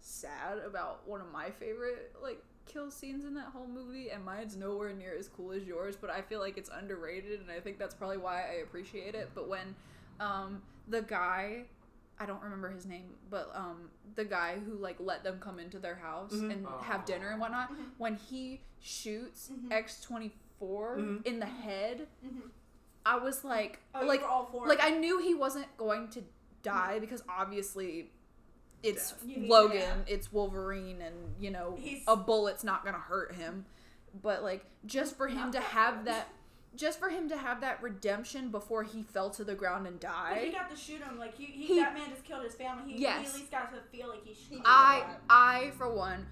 sad 0.00 0.58
about 0.66 1.06
one 1.08 1.20
of 1.20 1.30
my 1.32 1.50
favorite 1.50 2.12
like 2.22 2.42
kill 2.66 2.90
scenes 2.90 3.24
in 3.24 3.34
that 3.34 3.46
whole 3.52 3.66
movie, 3.66 4.10
and 4.10 4.24
mine's 4.24 4.56
nowhere 4.56 4.92
near 4.92 5.14
as 5.18 5.28
cool 5.28 5.52
as 5.52 5.64
yours, 5.64 5.96
but 5.96 6.10
I 6.10 6.22
feel 6.22 6.40
like 6.40 6.56
it's 6.58 6.70
underrated, 6.70 7.40
and 7.40 7.50
I 7.50 7.60
think 7.60 7.78
that's 7.78 7.94
probably 7.94 8.16
why 8.18 8.42
I 8.42 8.54
appreciate 8.62 9.14
it. 9.14 9.30
But 9.34 9.48
when 9.48 9.74
um, 10.20 10.62
the 10.88 11.02
guy, 11.02 11.64
I 12.18 12.26
don't 12.26 12.42
remember 12.42 12.70
his 12.70 12.86
name, 12.86 13.10
but 13.30 13.50
um, 13.54 13.90
the 14.14 14.24
guy 14.24 14.58
who 14.64 14.74
like 14.76 14.96
let 15.00 15.24
them 15.24 15.38
come 15.40 15.58
into 15.58 15.78
their 15.78 15.96
house 15.96 16.32
Mhm. 16.32 16.52
and 16.52 16.66
have 16.82 17.04
dinner 17.04 17.30
and 17.30 17.40
whatnot, 17.40 17.70
Mhm. 17.72 17.90
when 17.98 18.14
he 18.16 18.60
shoots 18.80 19.50
Mhm. 19.52 19.72
X 19.72 20.00
twenty 20.00 20.32
four 20.58 20.96
Mhm. 20.98 21.26
in 21.26 21.40
the 21.40 21.46
head, 21.46 22.06
Mhm. 22.24 22.50
I 23.04 23.16
was 23.18 23.44
like, 23.44 23.80
Oh, 23.94 24.06
like 24.06 24.22
all 24.22 24.46
for 24.46 24.66
like 24.66 24.78
it. 24.78 24.84
I 24.84 24.90
knew 24.90 25.18
he 25.18 25.34
wasn't 25.34 25.76
going 25.76 26.08
to 26.10 26.22
die 26.62 26.98
because 27.00 27.22
obviously 27.28 28.10
it's 28.84 29.12
Death. 29.12 29.24
Logan, 29.48 29.76
yeah. 29.78 29.94
it's 30.14 30.32
Wolverine, 30.32 31.00
and 31.02 31.14
you 31.40 31.50
know 31.50 31.76
He's- 31.80 32.02
a 32.06 32.14
bullet's 32.16 32.62
not 32.64 32.84
gonna 32.84 32.98
hurt 32.98 33.34
him. 33.34 33.64
But 34.22 34.42
like 34.44 34.64
just 34.86 35.16
for 35.16 35.26
him 35.26 35.36
Not 35.50 35.52
to 35.54 35.60
have 35.60 35.96
much. 35.96 36.04
that, 36.04 36.28
just 36.76 37.00
for 37.00 37.08
him 37.08 37.28
to 37.30 37.36
have 37.36 37.60
that 37.62 37.82
redemption 37.82 38.50
before 38.50 38.84
he 38.84 39.02
fell 39.02 39.30
to 39.30 39.42
the 39.44 39.54
ground 39.56 39.86
and 39.88 39.98
But 40.00 40.38
he 40.38 40.52
got 40.52 40.70
to 40.70 40.76
shoot 40.76 41.00
him. 41.02 41.18
Like 41.18 41.36
he, 41.36 41.46
he, 41.46 41.66
He- 41.66 41.80
that 41.80 41.94
man 41.94 42.10
just 42.10 42.22
killed 42.24 42.44
his 42.44 42.54
family. 42.54 42.92
He, 42.92 42.98
he 42.98 43.06
at 43.06 43.20
least 43.34 43.50
got 43.50 43.72
to 43.72 43.80
feel 43.96 44.08
like 44.08 44.24
he. 44.24 44.34
Sh- 44.34 44.60
I 44.64 45.16
I 45.28 45.72
for 45.76 45.92
one 45.92 46.26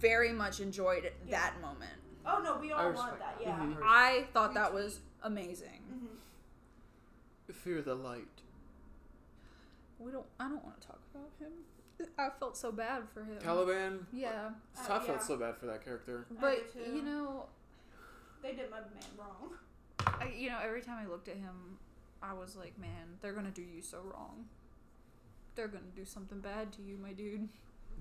very 0.00 0.32
much 0.32 0.60
enjoyed 0.60 1.10
Yeah. 1.26 1.40
that 1.40 1.60
moment. 1.60 1.92
Oh 2.24 2.40
no, 2.42 2.56
we 2.58 2.72
all 2.72 2.92
want 2.92 3.18
that. 3.18 3.38
that. 3.38 3.46
Yeah. 3.46 3.58
Mhm. 3.58 3.78
I 3.82 4.26
thought 4.32 4.54
that 4.54 4.72
was 4.72 5.00
amazing. 5.22 5.82
Mhm. 5.92 7.54
Fear 7.54 7.82
the 7.82 7.94
light. 7.94 8.26
We 9.98 10.12
don't. 10.12 10.26
I 10.38 10.44
don't 10.48 10.62
want 10.64 10.80
to 10.80 10.86
talk 10.86 11.00
about 11.14 11.30
him. 11.38 11.52
I 12.18 12.28
felt 12.38 12.56
so 12.58 12.70
bad 12.72 13.04
for 13.14 13.20
him. 13.24 13.38
Caliban. 13.42 14.06
Yeah, 14.12 14.50
Uh, 14.76 14.80
I 14.82 14.98
felt 14.98 15.08
yeah. 15.08 15.18
so 15.18 15.36
bad 15.38 15.56
for 15.56 15.64
that 15.66 15.82
character. 15.84 16.26
but 16.40 16.64
you 16.92 17.02
know, 17.02 17.46
They 18.42 18.52
did 18.52 18.70
my 18.70 18.80
man 18.80 18.88
wrong. 19.18 19.52
I, 20.20 20.30
you 20.36 20.50
know, 20.50 20.58
every 20.62 20.82
time 20.82 20.98
I 21.02 21.10
looked 21.10 21.28
at 21.28 21.36
him, 21.36 21.78
I 22.22 22.34
was 22.34 22.54
like, 22.54 22.78
man, 22.78 23.16
they're 23.22 23.32
gonna 23.32 23.50
do 23.50 23.62
you 23.62 23.80
so 23.80 23.98
wrong. 24.04 24.44
They're 25.54 25.68
gonna 25.68 25.84
do 25.94 26.04
something 26.04 26.40
bad 26.40 26.70
to 26.74 26.82
you, 26.82 26.98
my 27.02 27.12
dude. 27.12 27.48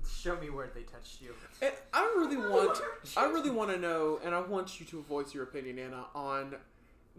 Show 0.06 0.36
me 0.40 0.50
where 0.50 0.68
they 0.76 0.84
touched 0.84 1.22
you. 1.22 1.34
And 1.62 1.72
I 1.94 2.04
really 2.18 2.36
want, 2.52 2.82
I 3.16 3.26
really 3.28 3.50
want 3.50 3.72
to 3.72 3.78
know, 3.80 4.20
and 4.26 4.36
I 4.36 4.42
want 4.42 4.78
you 4.80 4.86
to 4.88 5.02
voice 5.04 5.34
your 5.34 5.44
opinion, 5.44 5.80
Anna, 5.80 6.06
on 6.14 6.56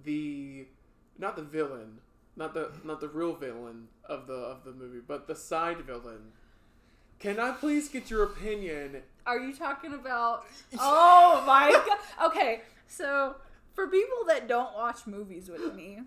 the, 0.05 0.67
not 1.19 1.37
the 1.37 1.43
villain, 1.43 1.99
not 2.37 2.55
the 2.55 2.71
not 2.85 3.01
the 3.01 3.09
real 3.09 3.35
villain 3.35 3.89
of 4.05 4.27
the 4.27 4.35
of 4.35 4.65
the 4.65 4.73
movie, 4.73 5.01
but 5.07 5.27
the 5.27 5.35
side 5.35 5.79
villain. 5.83 6.33
Can 7.19 7.41
I 7.41 7.53
please 7.53 7.89
get 7.89 8.11
your 8.11 8.25
opinion? 8.25 9.03
Are 9.27 9.39
you 9.39 9.55
talking 9.55 9.95
about? 9.95 10.45
Oh 10.79 11.43
my 11.47 11.71
god. 11.71 12.29
Okay, 12.31 12.61
so 12.87 13.37
for 13.75 13.87
people 13.89 14.19
that 14.29 14.49
don't 14.49 14.75
watch 14.75 15.07
movies 15.07 15.49
with 15.49 15.75
me, 15.75 16.01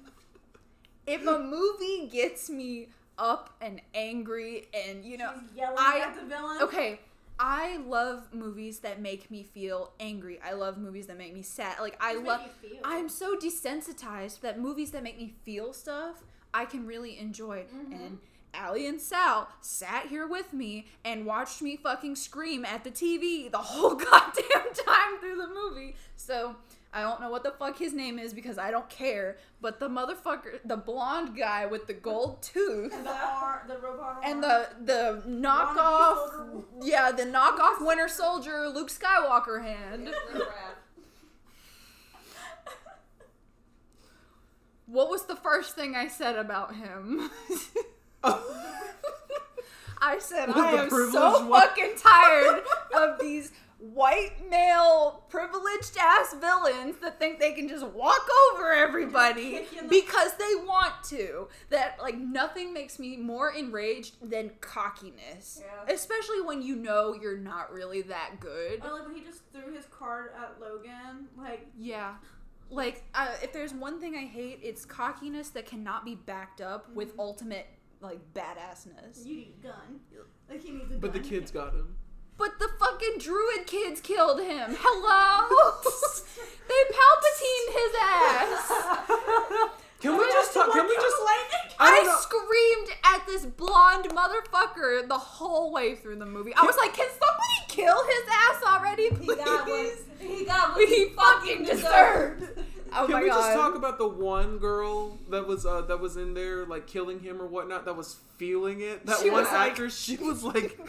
if 1.07 1.25
a 1.25 1.39
movie 1.39 2.07
gets 2.11 2.49
me 2.49 2.89
up 3.17 3.49
and 3.61 3.81
angry, 3.93 4.67
and 4.73 5.03
you 5.03 5.17
know, 5.17 5.31
She's 5.47 5.57
yelling 5.57 5.75
I- 5.79 5.99
at 6.05 6.15
the 6.15 6.25
villain. 6.25 6.57
okay. 6.61 6.99
I 7.39 7.77
love 7.77 8.33
movies 8.33 8.79
that 8.79 9.01
make 9.01 9.31
me 9.31 9.43
feel 9.43 9.93
angry. 9.99 10.39
I 10.45 10.53
love 10.53 10.77
movies 10.77 11.07
that 11.07 11.17
make 11.17 11.33
me 11.33 11.41
sad. 11.41 11.79
Like 11.79 11.97
I 12.01 12.15
love 12.15 12.41
make 12.41 12.51
you 12.63 12.69
feel. 12.69 12.79
I'm 12.83 13.07
so 13.09 13.35
desensitized 13.37 14.41
that 14.41 14.59
movies 14.59 14.91
that 14.91 15.03
make 15.03 15.17
me 15.17 15.33
feel 15.45 15.71
stuff 15.73 16.23
I 16.53 16.65
can 16.65 16.85
really 16.85 17.17
enjoy. 17.17 17.65
Mhm. 17.73 17.93
And 17.93 18.19
Allie 18.53 18.87
and 18.87 18.99
Sal 18.99 19.47
sat 19.61 20.07
here 20.07 20.27
with 20.27 20.51
me 20.53 20.87
and 21.05 21.25
watched 21.25 21.61
me 21.61 21.77
fucking 21.77 22.15
scream 22.15 22.65
at 22.65 22.83
the 22.83 22.91
TV 22.91 23.47
the 23.49 23.57
whole 23.71 23.95
goddamn 23.95 24.73
time 24.73 25.19
through 25.19 25.37
the 25.37 25.47
movie. 25.47 25.95
So 26.15 26.55
I 26.91 27.01
don't 27.01 27.21
know 27.21 27.29
what 27.29 27.43
the 27.43 27.51
fuck 27.51 27.77
his 27.77 27.93
name 27.93 28.17
is 28.17 28.33
because 28.33 28.57
I 28.57 28.71
don't 28.71 28.89
care. 28.89 29.37
But 29.61 29.79
the 29.79 29.87
motherfucker, 29.89 30.59
the 30.65 30.77
blonde 30.77 31.37
guy 31.37 31.67
with 31.67 31.85
the 31.85 31.93
gold 31.93 32.41
tooth. 32.41 32.91
And 32.93 33.05
the 33.05 33.11
R, 33.11 33.63
the 33.67 33.77
robot 33.77 34.17
arm. 34.17 34.23
And 34.23 34.43
the 34.43 34.69
the 34.83 35.23
knockoff, 35.27 36.63
yeah, 36.81 37.11
the 37.11 37.25
knockoff 37.25 37.85
Winter 37.85 38.07
Soldier 38.07 38.69
Luke 38.69 38.89
Skywalker 38.89 39.61
hand. 39.63 40.09
What 44.87 45.11
was 45.11 45.25
the 45.25 45.35
first 45.35 45.75
thing 45.75 45.95
I 45.95 46.07
said 46.07 46.35
about 46.35 46.75
him? 46.75 47.29
I 50.01 50.17
said 50.17 50.49
I 50.49 50.71
am 50.71 50.89
so 50.89 51.47
one?" 51.47 51.61
fucking 51.61 51.93
tired 51.97 52.63
of 52.95 53.19
these 53.19 53.51
white 53.79 54.49
male 54.49 55.23
privileged 55.29 55.97
ass 55.97 56.33
villains 56.39 56.97
that 57.01 57.17
think 57.17 57.39
they 57.39 57.53
can 57.53 57.67
just 57.67 57.85
walk 57.87 58.27
over 58.53 58.71
everybody 58.73 59.51
Kick 59.51 59.71
you 59.73 59.79
in 59.79 59.87
the- 59.87 60.01
because 60.01 60.35
they 60.35 60.53
want 60.65 60.93
to. 61.05 61.47
That 61.69 61.97
like 62.01 62.17
nothing 62.17 62.73
makes 62.73 62.99
me 62.99 63.15
more 63.17 63.51
enraged 63.51 64.17
than 64.29 64.51
cockiness. 64.61 65.61
Yeah. 65.63 65.93
Especially 65.93 66.41
when 66.41 66.61
you 66.61 66.75
know 66.75 67.13
you're 67.13 67.37
not 67.37 67.71
really 67.71 68.01
that 68.03 68.39
good. 68.39 68.83
Or 68.83 68.91
like 68.91 69.05
when 69.05 69.15
he 69.15 69.21
just 69.23 69.41
threw 69.53 69.73
his 69.73 69.85
card 69.85 70.31
at 70.37 70.59
Logan. 70.59 71.27
Like 71.37 71.67
Yeah. 71.77 72.15
Like, 72.71 73.03
uh, 73.15 73.29
if 73.41 73.51
there's 73.51 73.73
one 73.73 73.99
thing 73.99 74.15
I 74.15 74.25
hate, 74.25 74.59
it's 74.61 74.85
cockiness 74.85 75.49
that 75.51 75.65
cannot 75.65 76.05
be 76.05 76.13
backed 76.13 76.61
up 76.61 76.87
with 76.93 77.15
Mhm. 77.15 77.19
ultimate, 77.19 77.65
like, 77.99 78.19
badassness. 78.35 79.25
you 79.25 79.35
need 79.37 79.55
a 79.59 79.63
gun. 79.67 80.01
Like 80.47 80.61
he 80.61 80.71
needs 80.71 80.91
a 80.93 80.99
But 80.99 81.13
the 81.13 81.19
gun. 81.19 81.29
kids 81.29 81.49
got 81.49 81.73
him. 81.73 81.95
But 82.39 82.57
the 82.57 82.69
fucking 82.79 82.89
fucking 82.99 83.19
druid 83.19 83.67
kids 83.67 84.01
killed 84.01 84.39
him. 84.39 84.75
Hello? 84.79 85.75
they 86.67 86.83
palpatined 86.95 87.69
his 87.79 87.93
ass. 88.01 89.69
Can 90.01 90.17
we 90.17 90.23
just 90.31 90.53
talk? 90.53 90.71
Can 90.71 90.87
we 90.87 90.95
just? 90.95 91.15
I 91.19 91.45
I, 91.77 91.95
don't 91.97 92.05
know. 92.07 92.15
screamed 92.19 92.89
at 93.03 93.25
this 93.27 93.45
blonde 93.45 94.05
motherfucker 94.05 95.05
the 95.07 95.17
whole 95.17 95.73
way 95.73 95.95
through 95.95 96.15
the 96.17 96.25
movie. 96.25 96.53
I 96.55 96.65
was 96.65 96.77
like, 96.77 96.93
can 96.93 97.07
somebody 97.09 97.67
kill 97.67 98.01
his 98.05 98.23
ass 98.31 98.63
already, 98.65 99.09
He 99.09 99.27
got 99.27 99.37
what 99.45 99.65
please? 99.65 100.03
he 100.19 100.45
got 100.45 100.75
what 100.75 100.87
He 100.87 101.05
fucking 101.09 101.65
deserved. 101.65 102.43
Oh 102.91 103.05
Can 103.05 103.11
my 103.13 103.21
we 103.21 103.29
god. 103.29 103.35
just 103.35 103.53
talk 103.53 103.75
about 103.75 103.99
the 103.99 104.07
one 104.07 104.57
girl 104.57 105.19
that 105.29 105.45
was 105.45 105.63
uh, 105.63 105.81
that 105.81 105.99
was 105.99 106.17
in 106.17 106.33
there 106.33 106.65
like 106.65 106.87
killing 106.87 107.19
him 107.19 107.39
or 107.39 107.45
whatnot 107.45 107.85
that 107.85 107.95
was 107.95 108.17
feeling 108.37 108.81
it? 108.81 109.05
That 109.05 109.19
She 109.19 109.29
one 109.29 109.43
was 109.43 109.51
like- 109.53 109.71
actress, 109.73 109.95
she 109.95 110.17
was 110.17 110.43
like, 110.43 110.79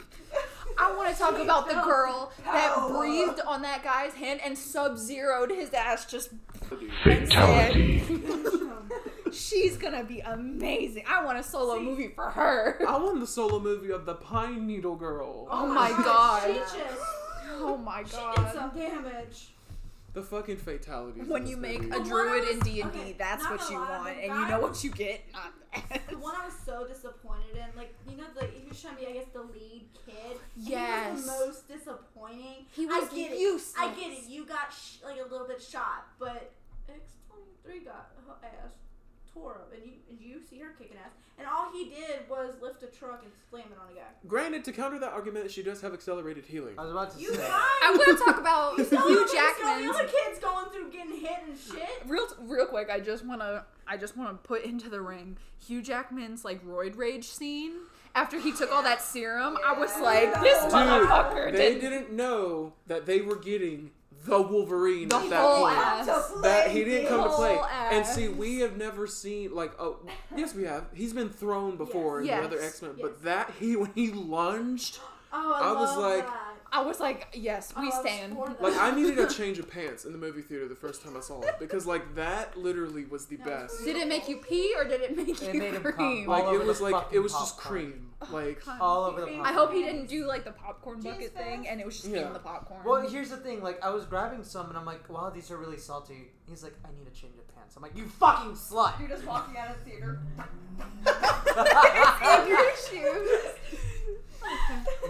I 0.78 0.94
want 0.96 1.12
to 1.12 1.18
talk 1.18 1.38
about 1.38 1.68
the 1.68 1.74
girl 1.82 2.32
that 2.44 2.74
Power. 2.74 2.98
breathed 2.98 3.40
on 3.46 3.62
that 3.62 3.82
guy's 3.84 4.14
hand 4.14 4.40
and 4.44 4.56
sub-zeroed 4.56 5.50
his 5.50 5.72
ass 5.74 6.06
just 6.06 6.30
Fatality. 7.04 8.02
She's 9.32 9.76
gonna 9.76 10.02
be 10.04 10.20
amazing. 10.20 11.04
I 11.08 11.24
want 11.24 11.38
a 11.38 11.42
solo 11.42 11.78
movie 11.80 12.08
for 12.08 12.30
her. 12.30 12.80
I 12.86 12.96
want 12.98 13.20
the 13.20 13.26
solo 13.26 13.60
movie 13.60 13.90
of 13.92 14.04
the 14.04 14.14
Pine 14.14 14.66
Needle 14.66 14.96
Girl. 14.96 15.46
Oh 15.50 15.66
my 15.66 15.88
god. 16.04 16.46
She 16.46 16.54
just 16.58 17.00
Oh 17.62 17.76
my 17.76 18.02
god! 18.04 18.34
she 18.36 18.42
did 18.42 18.52
some 18.52 18.70
damage. 18.70 19.48
The 20.12 20.22
fucking 20.22 20.56
fatalities. 20.56 21.28
When 21.28 21.46
you 21.46 21.56
make 21.56 21.82
movie. 21.82 21.96
a 21.96 22.04
druid 22.04 22.44
I 22.44 22.50
in 22.52 22.58
D 22.60 22.80
and 22.80 22.92
D, 22.92 23.14
that's 23.16 23.44
what 23.48 23.60
you 23.70 23.78
lie, 23.78 23.98
want, 23.98 24.16
and 24.18 24.34
you 24.40 24.48
know 24.48 24.60
what 24.60 24.82
you 24.82 24.90
get. 24.90 25.22
Not. 25.32 25.52
The 26.10 26.18
one 26.18 26.34
I 26.34 26.44
was 26.46 26.54
so 26.66 26.84
disappointed 26.84 27.54
in, 27.54 27.64
like 27.76 27.94
you 28.08 28.16
know, 28.16 28.24
the 28.34 28.44
he 28.46 28.66
was 28.68 28.80
trying 28.82 28.96
to 28.96 29.00
be, 29.02 29.06
I 29.06 29.12
guess, 29.12 29.26
the 29.32 29.42
lead 29.42 29.86
kid. 30.04 30.16
and 30.32 30.38
Yes. 30.56 31.06
He 31.06 31.12
was 31.14 31.24
the 31.24 31.30
most 31.46 31.68
disappointing. 31.68 32.66
He 32.74 32.86
was 32.86 33.08
I 33.08 33.14
get 33.14 33.38
useless. 33.38 33.74
it. 33.74 33.80
I 33.80 33.94
get 33.94 34.10
it. 34.10 34.28
You 34.28 34.44
got 34.46 34.72
sh- 34.72 34.96
like 35.04 35.20
a 35.20 35.30
little 35.30 35.46
bit 35.46 35.62
shot, 35.62 36.06
but 36.18 36.50
X 36.88 36.98
twenty 37.28 37.52
three 37.64 37.84
got 37.84 38.10
her 38.26 38.34
ass 38.42 38.72
tore 39.34 39.54
up, 39.54 39.72
and 39.74 39.82
you 39.84 39.92
and 40.08 40.18
you 40.20 40.40
see 40.48 40.58
her 40.58 40.70
kicking 40.78 40.96
ass, 40.96 41.12
and 41.38 41.46
all 41.46 41.70
he 41.72 41.88
did 41.90 42.28
was 42.28 42.54
lift 42.60 42.82
a 42.82 42.86
truck 42.86 43.20
and 43.22 43.32
slam 43.50 43.64
it 43.70 43.78
on 43.80 43.90
a 43.90 43.94
guy. 43.94 44.06
Granted, 44.26 44.64
to 44.64 44.72
counter 44.72 44.98
that 44.98 45.12
argument, 45.12 45.50
she 45.50 45.62
does 45.62 45.80
have 45.82 45.92
accelerated 45.94 46.44
healing. 46.46 46.74
I 46.78 46.82
was 46.82 46.90
about 46.92 47.14
to 47.14 47.20
You 47.20 47.34
say. 47.34 47.48
I'm 47.82 47.96
gonna 47.96 48.18
talk 48.18 48.38
about 48.38 48.78
You 48.78 48.84
still 48.84 49.06
Hugh 49.08 49.18
have- 49.18 49.28
you 49.32 49.54
still 49.54 49.78
The 49.78 49.88
other 49.98 50.08
kids 50.08 50.38
going 50.40 50.66
through 50.70 50.90
getting 50.90 51.16
hit 51.16 51.38
and 51.46 51.58
shit. 51.58 51.88
real 52.06 52.26
real 52.40 52.66
quick. 52.66 52.90
I 52.90 53.00
just 53.00 53.24
wanna 53.24 53.64
I 53.86 53.96
just 53.96 54.16
wanna 54.16 54.34
put 54.34 54.64
into 54.64 54.88
the 54.88 55.00
ring 55.00 55.36
Hugh 55.58 55.82
Jackman's 55.82 56.44
like 56.44 56.64
roid 56.64 56.96
rage 56.96 57.24
scene 57.26 57.72
after 58.14 58.40
he 58.40 58.52
took 58.52 58.72
all 58.72 58.82
that 58.82 59.00
serum. 59.00 59.56
I 59.64 59.72
was 59.78 59.96
like, 60.00 60.32
this 60.42 60.60
Dude, 60.64 60.72
motherfucker 60.72 61.52
They 61.52 61.74
did 61.74 61.80
didn't 61.80 62.12
know 62.12 62.72
that 62.88 63.06
they 63.06 63.20
were 63.20 63.36
getting 63.36 63.92
the 64.24 64.40
Wolverine 64.42 65.08
The 65.08 65.16
at 65.16 65.30
that 65.30 65.40
whole 65.40 65.64
point. 65.66 65.76
ass. 65.78 66.32
That 66.42 66.70
he 66.70 66.84
didn't 66.84 67.08
come 67.08 67.22
to 67.24 67.30
play. 67.30 67.54
Whole 67.56 67.64
And 67.90 68.04
see, 68.06 68.28
we 68.28 68.58
have 68.60 68.76
never 68.76 69.06
seen 69.06 69.54
like 69.54 69.72
oh 69.78 69.98
yes 70.36 70.54
we 70.54 70.64
have. 70.64 70.84
He's 70.92 71.12
been 71.12 71.30
thrown 71.30 71.76
before 71.76 72.22
Yes. 72.22 72.44
in 72.44 72.50
the 72.50 72.56
other 72.56 72.64
X 72.66 72.82
Men, 72.82 72.92
Yes. 72.96 73.02
but 73.02 73.22
that 73.24 73.52
he 73.58 73.76
when 73.76 73.92
he 73.94 74.10
lunged, 74.12 74.98
Oh, 75.32 75.52
I, 75.54 75.70
I 75.70 75.72
was 75.80 75.96
like- 75.96 76.26
that. 76.26 76.49
I 76.72 76.82
was 76.82 77.00
like, 77.00 77.26
yes, 77.34 77.72
we 77.76 77.88
Oh, 77.88 77.90
I 77.92 78.00
stand. 78.00 78.36
like 78.60 78.76
I 78.78 78.92
needed 78.94 79.18
a 79.18 79.26
change 79.38 79.58
of 79.58 79.68
pants 79.68 80.04
in 80.04 80.12
the 80.12 80.18
movie 80.18 80.42
theater 80.42 80.68
the 80.68 80.74
first 80.76 81.02
time 81.02 81.16
I 81.16 81.20
saw 81.20 81.40
it 81.42 81.56
because 81.58 81.84
like 81.86 82.14
that 82.14 82.56
literally 82.56 83.04
was 83.06 83.26
the 83.26 83.36
That 83.38 83.62
was 83.62 83.72
best. 83.72 83.84
Did 83.84 83.96
it 83.96 84.06
make 84.08 84.28
you 84.28 84.36
pee 84.36 84.72
or 84.76 84.84
did 84.84 85.00
it 85.00 85.16
make 85.16 85.28
It 85.42 85.54
you 85.54 85.58
made 85.60 85.74
him 85.74 85.82
come. 85.82 85.92
cream? 85.92 86.28
All 86.30 86.44
Like 86.44 86.54
it 86.54 86.64
was 86.64 86.80
like 86.80 87.06
it 87.12 87.18
was 87.18 87.32
just 87.32 87.58
popcorn. 87.58 87.82
cream. 87.92 88.06
Oh, 88.22 88.28
like 88.32 88.64
God. 88.64 88.78
All 88.80 89.04
over 89.04 89.20
the 89.22 89.26
I 89.26 89.30
popcorn. 89.30 89.46
I 89.46 89.52
hope 89.52 89.72
he 89.72 89.82
didn't 89.82 90.06
do 90.06 90.26
like 90.26 90.44
the 90.44 90.52
popcorn 90.52 91.00
bucket 91.00 91.32
fast? 91.34 91.44
thing 91.46 91.66
and 91.68 91.80
it 91.80 91.86
was 91.86 91.96
just 92.00 92.08
Yeah. 92.08 92.26
in 92.28 92.32
the 92.34 92.38
popcorn. 92.38 92.80
Well, 92.84 93.08
here's 93.08 93.30
the 93.30 93.36
thing. 93.38 93.62
Like, 93.62 93.82
I 93.84 93.90
was 93.90 94.04
grabbing 94.04 94.44
some, 94.44 94.68
and 94.68 94.76
I'm 94.78 94.84
like, 94.84 95.08
"Wow, 95.08 95.30
these 95.30 95.50
are 95.50 95.56
really 95.56 95.78
salty." 95.78 96.30
He's 96.48 96.62
like, 96.62 96.74
"I 96.84 96.88
need 96.96 97.06
a 97.06 97.10
change 97.10 97.36
of 97.38 97.48
pants." 97.54 97.76
I'm 97.76 97.82
like, 97.82 97.96
"You 97.96 98.06
fucking 98.06 98.52
slut!" 98.52 98.98
You're 99.00 99.08
just 99.08 99.24
walking 99.24 99.56
out 99.56 99.70
of 99.70 99.78
the 99.84 99.90
theater. 99.90 100.20
in 102.42 102.48
your 102.48 102.76
shoes. 102.76 103.28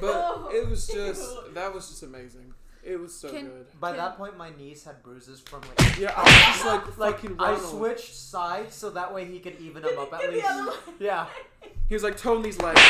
But 0.01 0.49
it 0.53 0.69
was 0.69 0.87
just 0.93 1.55
that 1.55 1.73
was 1.75 1.89
just 1.89 2.03
amazing. 2.03 2.55
It 2.83 2.99
was 2.99 3.15
so 3.15 3.29
Can- 3.31 3.47
good. 3.47 3.67
By 3.79 3.91
Can- 3.91 3.99
that 3.99 4.17
point, 4.17 4.39
my 4.39 4.51
knees 4.57 4.85
had 4.85 5.03
bruises 5.03 5.41
from 5.41 5.61
like. 5.63 5.99
Yeah, 5.99 6.15
I 6.17 6.23
was 6.23 6.33
just 6.35 6.65
like 6.65 6.99
Like 6.99 7.15
fucking 7.21 7.37
I 7.39 7.53
Ronald. 7.53 7.71
switched 7.71 8.15
sides 8.15 8.75
so 8.75 8.89
that 8.91 9.13
way 9.13 9.27
he 9.27 9.39
could 9.39 9.61
even 9.61 9.83
them 9.83 9.99
up 9.99 10.13
at 10.15 10.21
Get 10.23 10.31
the 10.31 10.37
least. 10.37 10.49
other 10.51 10.65
one. 10.71 10.77
Yeah. 10.99 11.27
He 11.89 11.95
was 11.95 12.03
like 12.03 12.17
tone 12.17 12.41
these 12.43 12.59
legs. 12.61 12.81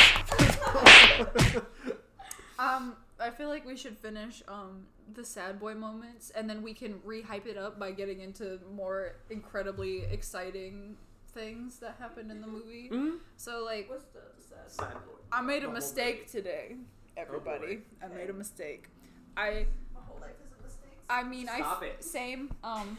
Um, 2.59 2.95
I 3.19 3.31
feel 3.31 3.49
like 3.49 3.65
we 3.67 3.77
should 3.77 3.97
finish 3.99 4.43
um 4.49 4.87
the 5.15 5.25
sad 5.25 5.59
boy 5.59 5.75
moments 5.75 6.31
and 6.31 6.49
then 6.49 6.63
we 6.63 6.73
can 6.73 7.01
re-hype 7.05 7.45
it 7.47 7.57
up 7.57 7.81
by 7.81 7.91
getting 7.91 8.21
into 8.21 8.61
more 8.73 9.17
incredibly 9.29 10.03
exciting 10.05 10.97
things 11.31 11.79
that 11.81 11.97
happened 11.99 12.31
in 12.31 12.41
the 12.41 12.47
movie. 12.47 12.89
Mhm. 12.93 13.19
So 13.37 13.65
like 13.65 13.89
What's 13.89 14.05
the 14.07 14.21
sad? 14.49 14.71
Sad 14.71 14.93
boy. 15.07 15.19
I 15.33 15.41
made 15.43 15.65
a 15.65 15.69
Oh, 15.69 15.73
mistake 15.73 16.31
today, 16.31 16.77
everybody. 17.17 17.77
boy. 17.77 17.83
I 18.03 18.09
made 18.09 18.31
a 18.31 18.33
mistake. 18.33 18.89
I 19.37 19.67
My 19.95 20.01
whole 20.01 20.19
life 20.21 20.37
is 20.45 20.53
a 20.59 20.63
mistake. 20.63 20.91
I 21.09 21.23
mean 21.23 21.47
Stop 21.47 21.83
I 21.83 21.87
it. 21.87 22.05
same 22.05 22.51
um 22.65 22.99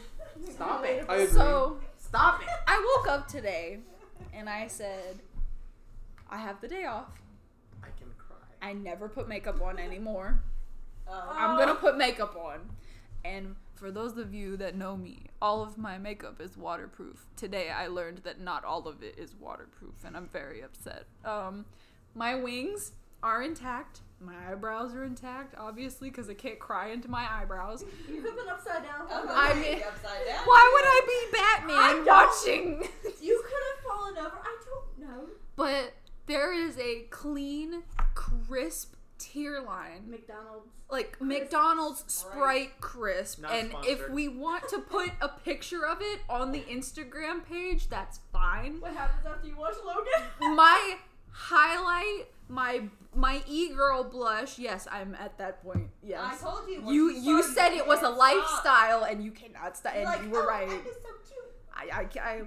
Stop 0.50 0.86
it. 0.86 1.06
I 1.10 1.16
agree. 1.16 1.28
so 1.28 1.80
Stop 1.98 2.42
it. 2.42 2.48
I 2.68 2.96
woke 2.98 3.08
up 3.10 3.28
today 3.28 3.80
and 4.34 4.50
I 4.50 4.68
said 4.68 5.20
I 6.30 6.38
have 6.38 6.62
the 6.62 6.68
day 6.68 6.86
off. 6.86 7.10
I 7.84 7.88
can 8.00 8.08
cry. 8.18 8.38
I 8.62 8.74
never 8.74 9.10
put 9.10 9.28
makeup 9.28 9.62
on 9.62 9.78
anymore. 9.80 10.42
Um, 11.08 11.14
I'm 11.32 11.58
gonna 11.58 11.76
put 11.76 11.98
makeup 11.98 12.36
on. 12.38 12.70
And 13.26 13.56
for 13.82 13.90
those 13.92 14.16
of 14.20 14.32
you 14.32 14.56
that 14.58 14.76
know 14.76 14.96
me, 14.96 15.26
all 15.42 15.64
of 15.64 15.76
my 15.76 15.98
makeup 15.98 16.40
is 16.40 16.56
waterproof. 16.56 17.26
Today 17.36 17.72
I 17.72 17.88
learned 17.88 18.20
that 18.20 18.40
not 18.40 18.64
all 18.64 18.88
of 18.88 19.02
it 19.02 19.16
is 19.18 19.34
waterproof, 19.34 19.96
and 20.06 20.16
I'm 20.16 20.28
very 20.28 20.62
upset. 20.62 21.08
Um, 21.26 21.66
my 22.14 22.36
wings 22.36 22.92
are 23.24 23.42
intact. 23.42 24.02
My 24.20 24.36
eyebrows 24.52 24.94
are 24.94 25.04
intact, 25.04 25.56
obviously, 25.58 26.12
because 26.12 26.30
I 26.30 26.36
can't 26.36 26.60
cry 26.60 26.90
into 26.90 27.10
my 27.10 27.26
eyebrows. 27.28 27.84
You 28.08 28.22
could 28.22 28.30
have 28.30 28.38
been 28.38 28.50
upside 28.50 28.84
down. 28.84 29.02
I'm 29.02 29.28
Hold 29.28 29.30
I 29.32 29.34
on. 29.34 29.50
gonna 29.50 29.62
mean- 29.62 29.82
upside 29.88 30.26
down. 30.28 30.46
Why 30.46 30.72
would 30.74 30.86
I 30.86 31.02
be 31.08 31.38
Batman 31.38 32.06
don't- 32.06 32.08
watching? 32.08 32.88
You 33.20 33.44
could 33.44 33.64
have 33.72 33.84
fallen 33.98 34.18
over. 34.20 34.38
I 34.44 34.58
don't 34.66 35.10
know. 35.10 35.26
but 35.56 35.94
there 36.28 36.54
is 36.54 36.78
a 36.78 37.02
clean, 37.10 37.82
crisp 38.14 38.94
tear 39.24 39.62
line 39.62 40.10
McDonald's. 40.10 40.68
like 40.90 41.12
Crisp 41.14 41.24
McDonald's 41.24 42.04
Sprite. 42.08 42.34
Sprite 42.34 42.82
crisp. 42.82 43.42
Not 43.42 43.52
and 43.52 43.74
if 43.84 44.10
we 44.10 44.28
want 44.28 44.68
to 44.70 44.80
put 44.80 45.12
a 45.22 45.30
picture 45.30 45.86
of 45.86 45.98
it 46.02 46.22
on 46.30 46.52
the 46.52 46.62
Instagram 46.62 47.46
page, 47.46 47.88
that's 47.90 48.20
fine. 48.34 48.80
What 48.80 48.94
happens 48.94 49.26
after 49.26 49.48
you 49.48 49.56
watch 49.58 49.76
Logan? 49.86 50.30
My 50.56 50.96
highlight, 51.32 52.28
my 52.50 52.82
my 53.16 53.42
e 53.48 53.70
girl 53.74 54.04
blush. 54.04 54.60
Yes, 54.60 54.88
I'm 54.92 55.16
at 55.16 55.38
that 55.38 55.64
point. 55.64 55.90
Yes, 56.04 56.20
I 56.22 56.36
told 56.50 56.70
you. 56.70 56.82
once 56.82 56.94
You 56.94 57.10
you 57.12 57.44
said 57.44 57.74
it 57.74 57.86
was 57.88 58.00
a 58.00 58.04
can't 58.04 58.16
stop. 58.16 58.20
lifestyle 58.20 59.04
and 59.04 59.24
you 59.24 59.32
cannot 59.32 59.78
stop. 59.78 59.94
And 59.96 60.06
Like, 60.06 60.24
you 60.24 60.30
were 60.30 60.44
oh, 60.44 60.48
right. 60.48 60.70
I'm 60.70 60.84
just 60.84 61.02
so 61.02 61.10
cute. 61.28 61.46
I, 61.74 62.02
I, 62.02 62.30
I 62.30 62.42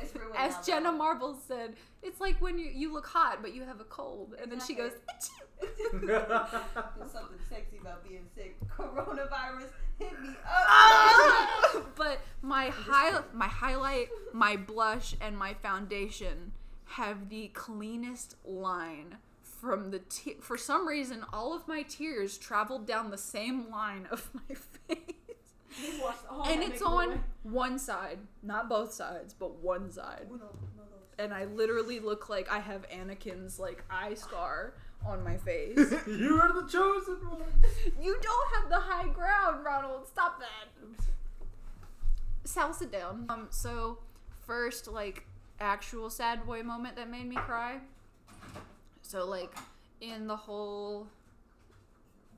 It's 0.00 0.14
ruined 0.14 0.36
as 0.36 0.52
now, 0.54 0.62
Jenna 0.62 0.92
though. 0.92 0.98
Marbles 0.98 1.38
said, 1.46 1.74
it's 2.02 2.20
like 2.20 2.40
when 2.40 2.58
you 2.58 2.70
you 2.72 2.92
look 2.92 3.06
hot 3.06 3.38
but 3.42 3.54
you 3.54 3.62
have 3.64 3.80
a 3.80 3.84
cold, 3.84 4.34
and 4.40 4.50
then 4.50 4.60
she 4.60 4.74
goes. 4.74 4.92
There's 5.92 6.22
something 7.12 7.38
sexy 7.48 7.78
about 7.80 8.06
being 8.08 8.26
sick. 8.34 8.56
Coronavirus 8.68 9.70
hit 9.98 10.20
me 10.20 10.28
up. 10.28 10.36
Ah! 10.46 11.82
but 11.96 12.20
my 12.42 12.68
high 12.68 13.20
my 13.32 13.48
highlight, 13.48 14.08
my 14.32 14.56
blush, 14.56 15.14
and 15.20 15.36
my 15.36 15.54
foundation 15.54 16.52
have 16.84 17.28
the 17.28 17.48
cleanest 17.48 18.36
line 18.44 19.18
from 19.42 19.90
the 19.90 19.98
te- 19.98 20.36
for 20.40 20.56
some 20.56 20.86
reason 20.86 21.24
all 21.32 21.52
of 21.52 21.66
my 21.66 21.82
tears 21.82 22.38
traveled 22.38 22.86
down 22.86 23.10
the 23.10 23.18
same 23.18 23.68
line 23.70 24.06
of 24.10 24.30
my 24.32 24.54
face. 24.86 25.14
And 26.46 26.62
it's 26.62 26.82
on 26.82 27.08
Away. 27.08 27.20
one 27.42 27.78
side, 27.78 28.18
not 28.42 28.68
both 28.68 28.92
sides, 28.92 29.34
but 29.34 29.56
one 29.62 29.90
side. 29.90 30.26
Uno, 30.28 30.36
uno. 30.36 30.84
And 31.18 31.34
I 31.34 31.44
literally 31.46 32.00
look 32.00 32.28
like 32.28 32.50
I 32.50 32.60
have 32.60 32.88
Anakin's 32.90 33.58
like 33.58 33.84
eye 33.90 34.14
scar 34.14 34.74
on 35.06 35.22
my 35.24 35.36
face. 35.36 35.76
you 36.06 36.40
are 36.40 36.52
the 36.52 36.68
chosen 36.68 37.16
one. 37.28 37.42
You 38.00 38.16
don't 38.22 38.54
have 38.54 38.70
the 38.70 38.80
high 38.80 39.08
ground, 39.08 39.64
Ronald. 39.64 40.06
Stop 40.06 40.40
that. 40.40 41.04
Sal, 42.44 42.72
sit 42.72 42.90
down. 42.92 43.26
Um, 43.28 43.48
so 43.50 43.98
first, 44.46 44.88
like, 44.88 45.26
actual 45.60 46.10
sad 46.10 46.46
boy 46.46 46.62
moment 46.62 46.96
that 46.96 47.10
made 47.10 47.26
me 47.28 47.36
cry. 47.36 47.78
So, 49.02 49.26
like, 49.26 49.52
in 50.00 50.26
the 50.26 50.36
whole 50.36 51.08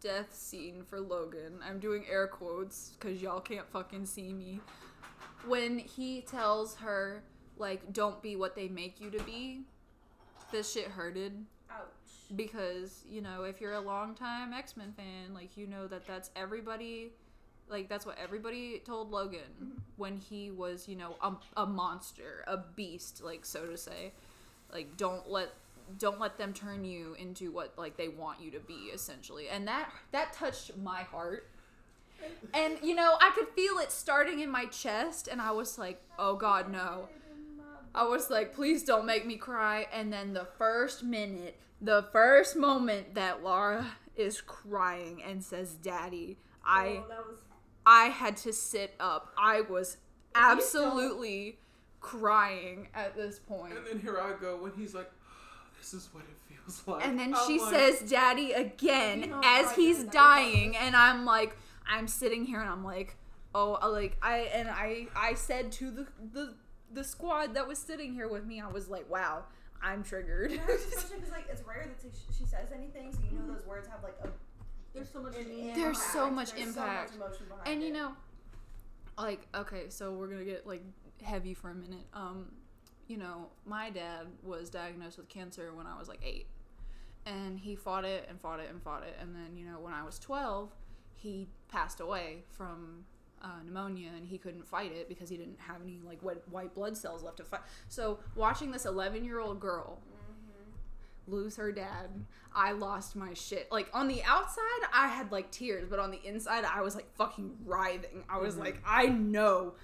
death 0.01 0.34
scene 0.34 0.82
for 0.88 1.01
Logan, 1.01 1.61
I'm 1.66 1.78
doing 1.78 2.05
air 2.11 2.26
quotes 2.26 2.90
because 2.98 3.20
y'all 3.22 3.40
can't 3.40 3.68
fucking 3.70 4.07
see 4.07 4.32
me. 4.32 4.61
When 5.46 5.78
he 5.78 6.20
tells 6.22 6.76
her, 6.76 7.22
like, 7.57 7.92
don't 7.92 8.22
be 8.22 8.36
what 8.36 8.55
they 8.55 8.68
make 8.68 9.01
you 9.01 9.11
to 9.11 9.22
be, 9.24 9.62
this 10.53 10.72
shit 10.72 10.86
hurted. 10.88 11.44
Ouch. 11.70 12.34
because 12.34 13.05
you 13.09 13.20
know 13.20 13.44
if 13.44 13.61
you're 13.61 13.74
a 13.74 13.80
longtime 13.80 14.53
X-Men 14.53 14.92
fan, 14.96 15.32
like 15.32 15.57
you 15.57 15.66
know 15.68 15.86
that 15.86 16.05
that's 16.07 16.30
everybody, 16.34 17.12
like 17.68 17.88
that's 17.88 18.05
what 18.05 18.18
everybody 18.18 18.82
told 18.84 19.11
Logan 19.12 19.40
Mm-hmm. 19.62 19.78
when 19.96 20.16
he 20.16 20.51
was 20.51 20.88
you 20.88 20.96
know 20.96 21.14
a, 21.22 21.32
a 21.57 21.66
monster, 21.66 22.44
a 22.48 22.57
beast, 22.74 23.22
like 23.22 23.44
so 23.44 23.66
to 23.66 23.76
say, 23.76 24.12
like 24.72 24.96
don't 24.96 25.30
let 25.30 25.51
don't 25.99 26.20
let 26.20 26.38
them 26.38 26.53
turn 26.53 26.84
you 26.84 27.14
into 27.18 27.51
what 27.51 27.74
like 27.76 27.97
they 27.97 28.09
want 28.09 28.41
you 28.41 28.51
to 28.53 28.61
be 28.61 28.91
essentially, 28.95 29.49
and 29.49 29.66
that 29.68 29.91
that 30.12 30.32
touched 30.32 30.76
my 30.76 31.03
heart. 31.03 31.49
And 32.53 32.78
you 32.82 32.95
know, 32.95 33.16
I 33.20 33.30
could 33.34 33.49
feel 33.49 33.78
it 33.78 33.91
starting 33.91 34.41
in 34.41 34.51
my 34.51 34.66
chest, 34.66 35.28
and 35.28 35.41
I 35.41 35.53
was 35.53 35.78
like, 35.78 36.03
"Oh 36.18 36.36
God, 36.36 36.70
no!" 36.70 37.09
I 37.95 38.05
was 38.05 38.30
like, 38.30 38.55
please 38.55 38.84
don't 38.84 39.05
make 39.07 39.26
me 39.26 39.36
cry. 39.36 39.86
And 39.93 40.12
then 40.12 40.32
the 40.32 40.47
first 40.59 41.03
minute, 41.03 41.59
the 41.80 42.07
first 42.12 42.57
moment 42.57 43.14
that 43.14 43.43
Laura 43.43 43.86
is 44.16 44.41
crying 44.41 45.22
and 45.26 45.43
says, 45.43 45.74
Daddy, 45.74 46.38
I 46.64 47.03
Oh, 47.03 47.24
was 47.28 47.38
I 47.84 48.05
had 48.07 48.36
to 48.38 48.53
sit 48.53 48.95
up. 49.01 49.32
I 49.36 49.62
was 49.62 49.97
absolutely 50.34 51.59
crying 52.01 52.88
at 52.95 53.16
this 53.16 53.38
point. 53.38 53.76
And 53.76 53.86
then 53.86 53.99
here 53.99 54.18
I 54.18 54.41
go 54.41 54.57
when 54.62 54.72
he's 54.76 54.95
like, 54.95 55.11
"This 55.81 55.95
is 55.95 56.09
what 56.12 56.24
it 56.24 56.37
feels 56.55 56.83
like." 56.87 57.07
And 57.07 57.18
then 57.18 57.35
I'm 57.35 57.47
she 57.47 57.59
like, 57.61 57.74
says, 57.74 58.11
Daddy, 58.11 58.53
again, 58.53 59.20
You 59.22 59.26
know, 59.28 59.41
as 59.45 59.72
he's 59.72 60.05
dying. 60.05 60.76
And 60.76 60.95
I'm 60.95 61.24
like, 61.24 61.57
I'm 61.87 62.07
sitting 62.07 62.45
here 62.45 62.61
and 62.61 62.68
I'm 62.68 62.85
like, 62.85 63.16
oh, 63.55 63.78
like, 63.91 64.16
I, 64.22 64.51
and 64.55 64.68
I, 64.68 65.09
I 65.16 65.35
said 65.35 65.72
to 65.72 65.91
the, 65.91 66.07
the, 66.33 66.55
the 66.93 67.03
squad 67.05 67.55
that 67.55 67.66
was 67.66 67.78
sitting 67.78 68.14
here 68.14 68.28
with 68.28 68.45
me, 68.47 68.61
I 68.61 68.68
was 68.68 68.89
like, 68.89 69.11
wow, 69.11 69.45
I'm 69.83 70.03
triggered. 70.05 70.53
Yeah, 70.53 70.61
especially 70.68 71.16
because 71.16 71.33
like 71.33 71.47
it's 71.51 71.62
rare 71.66 71.89
that 71.89 72.01
she, 72.03 72.35
she 72.39 72.45
says 72.49 72.68
anything, 72.74 73.12
so 73.12 73.18
you 73.31 73.39
know 73.39 73.53
those 73.55 73.66
words 73.66 73.89
have 73.89 74.03
like 74.03 74.16
a 74.22 74.28
there's 74.95 75.09
so 75.11 75.22
much. 75.22 75.37
an 75.37 75.49
meaning. 75.49 75.66
There's 75.74 75.97
impact. 75.97 76.12
so 76.12 76.31
much 76.31 76.53
There's 76.53 76.68
impact. 76.68 77.12
So 77.12 77.18
much 77.18 77.28
emotion 77.28 77.47
behind 77.49 77.68
and 77.68 77.83
you 77.83 77.89
it. 77.89 77.95
know 77.95 78.12
like 79.18 79.47
okay 79.55 79.85
so 79.89 80.12
we're 80.12 80.26
gonna 80.28 80.45
get 80.45 80.66
like 80.66 80.83
heavy 81.22 81.55
for 81.55 81.70
a 81.70 81.74
minute 81.74 82.05
um 82.14 82.47
you 83.11 83.16
know 83.16 83.48
my 83.66 83.90
dad 83.90 84.26
was 84.42 84.70
diagnosed 84.70 85.18
with 85.18 85.28
cancer 85.28 85.72
when 85.74 85.86
i 85.86 85.98
was 85.98 86.08
like 86.08 86.20
eight. 86.24 86.46
And 87.26 87.61
he 87.61 87.76
fought 87.76 88.06
it 88.06 88.24
and 88.30 88.40
fought 88.40 88.61
it 88.61 88.70
and 88.70 88.82
fought 88.82 89.02
it. 89.02 89.14
And 89.20 89.34
then 89.34 89.56
you 89.56 89.66
know 89.66 89.78
when 89.80 89.92
i 89.92 90.02
was 90.02 90.18
12 90.18 90.70
he 91.14 91.48
passed 91.68 92.00
away 92.00 92.44
from 92.48 93.04
uh, 93.42 93.48
pneumonia 93.64 94.11
and 94.16 94.26
he 94.26 94.38
couldn't 94.38 94.66
fight 94.66 94.92
it 94.92 95.08
because 95.08 95.28
he 95.28 95.36
didn't 95.36 95.58
have 95.58 95.82
any 95.82 96.00
like 96.06 96.22
white, 96.22 96.46
white 96.48 96.74
blood 96.74 96.96
cells 96.96 97.22
left 97.22 97.38
to 97.38 97.44
fight. 97.44 97.61
So 97.88 98.20
watching 98.34 98.70
this 98.70 98.86
11 98.86 99.24
year 99.24 99.40
old 99.40 99.61
girl 99.61 100.00
lose 101.26 101.56
her 101.56 101.70
dad 101.70 102.08
i 102.54 102.72
lost 102.72 103.14
my 103.14 103.34
shit. 103.34 103.70
Like 103.70 103.88
on 103.92 104.08
the 104.08 104.22
outside 104.24 104.82
i 104.94 105.08
had 105.08 105.30
like 105.32 105.50
tears 105.50 105.88
but 105.88 105.98
on 105.98 106.11
the 106.11 106.20
inside 106.24 106.64
i 106.64 106.80
was 106.80 106.94
like 106.94 107.12
fucking 107.16 107.56
writhing. 107.64 108.24
I 108.28 108.38
was 108.38 108.56
like 108.56 108.80
i 108.86 109.06
know 109.06 109.74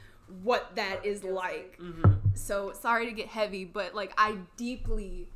what 0.42 0.74
that 0.76 1.04
is 1.04 1.22
like 1.24 1.78
Mhm. 1.80 2.18
so 2.34 2.72
sorry 2.72 3.06
to 3.06 3.12
get 3.12 3.28
heavy 3.28 3.64
but 3.64 3.94
like 3.94 4.12
i 4.18 4.36
deeply 4.56 5.28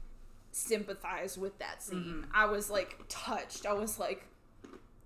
sympathize 0.52 1.38
with 1.38 1.56
that 1.60 1.82
scene 1.82 2.26
i 2.34 2.44
was 2.46 2.70
like 2.70 2.98
touched 3.08 3.66
i 3.66 3.72
was 3.72 3.98
like 4.00 4.26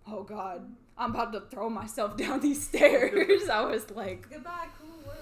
oh 0.07 0.23
god 0.23 0.75
i'm 0.97 1.11
about 1.15 1.33
to 1.35 1.41
throw 1.51 1.69
myself 1.69 2.17
down 2.23 2.41
these 2.41 2.67
stairs 2.67 3.49
i 3.49 3.61
was 3.61 3.91
like 3.91 4.29
Goodbye, 4.31 4.69
cool 4.81 4.97
world. 5.07 5.19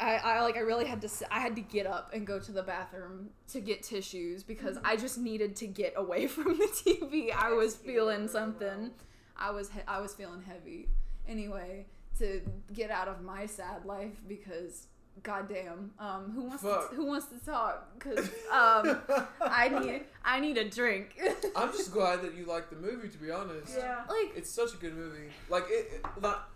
I, 0.00 0.16
I 0.16 0.40
like 0.40 0.56
I 0.56 0.60
really 0.60 0.86
had 0.86 1.02
to 1.02 1.08
I 1.30 1.38
had 1.40 1.54
to 1.56 1.60
get 1.60 1.86
up 1.86 2.12
and 2.14 2.26
go 2.26 2.38
to 2.38 2.50
the 2.50 2.62
bathroom 2.62 3.28
to 3.52 3.60
get 3.60 3.82
tissues 3.82 4.42
because 4.42 4.78
I 4.82 4.96
just 4.96 5.18
needed 5.18 5.54
to 5.56 5.66
get 5.66 5.92
away 5.96 6.26
from 6.34 6.56
the 6.56 6.64
TV. 6.66 7.30
I 7.30 7.52
was 7.52 7.76
feeling 7.76 8.26
something. 8.26 8.92
I 9.36 9.50
was 9.50 9.70
I 9.86 10.00
was 10.00 10.14
feeling 10.14 10.42
heavy. 10.42 10.88
Anyway, 11.28 11.84
to 12.22 12.40
get 12.72 12.90
out 12.90 13.08
of 13.08 13.22
my 13.22 13.46
sad 13.46 13.84
life 13.84 14.12
because 14.28 14.86
goddamn, 15.22 15.90
um, 15.98 16.32
who 16.34 16.42
wants 16.44 16.62
Fuck. 16.62 16.90
to, 16.90 16.96
who 16.96 17.04
wants 17.06 17.26
to 17.26 17.38
talk? 17.44 17.98
Cause 17.98 18.18
um, 18.52 18.98
I 19.40 19.68
need 19.68 20.02
I 20.24 20.40
need 20.40 20.56
a 20.58 20.68
drink. 20.68 21.20
I'm 21.56 21.70
just 21.72 21.92
glad 21.92 22.22
that 22.22 22.34
you 22.34 22.44
liked 22.46 22.70
the 22.70 22.76
movie. 22.76 23.08
To 23.08 23.18
be 23.18 23.30
honest, 23.30 23.74
Yeah. 23.76 24.04
like 24.08 24.32
it's 24.36 24.50
such 24.50 24.72
a 24.74 24.76
good 24.76 24.96
movie. 24.96 25.28
Like 25.50 25.64
it, 25.68 25.92
it 25.94 26.22
not, 26.22 26.48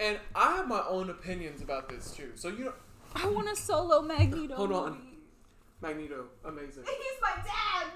and 0.00 0.18
I 0.34 0.56
have 0.56 0.68
my 0.68 0.82
own 0.88 1.10
opinions 1.10 1.62
about 1.62 1.88
this 1.88 2.12
too. 2.12 2.32
So 2.36 2.48
you 2.48 2.64
know, 2.66 2.74
I 3.16 3.26
want 3.28 3.48
a 3.50 3.56
solo 3.56 4.02
Magneto. 4.02 4.54
Hold 4.54 4.72
on. 4.72 4.90
movie. 4.92 5.00
Magneto, 5.80 6.26
amazing. 6.44 6.84
He's 6.84 7.20
my 7.20 7.34
dad. 7.44 7.90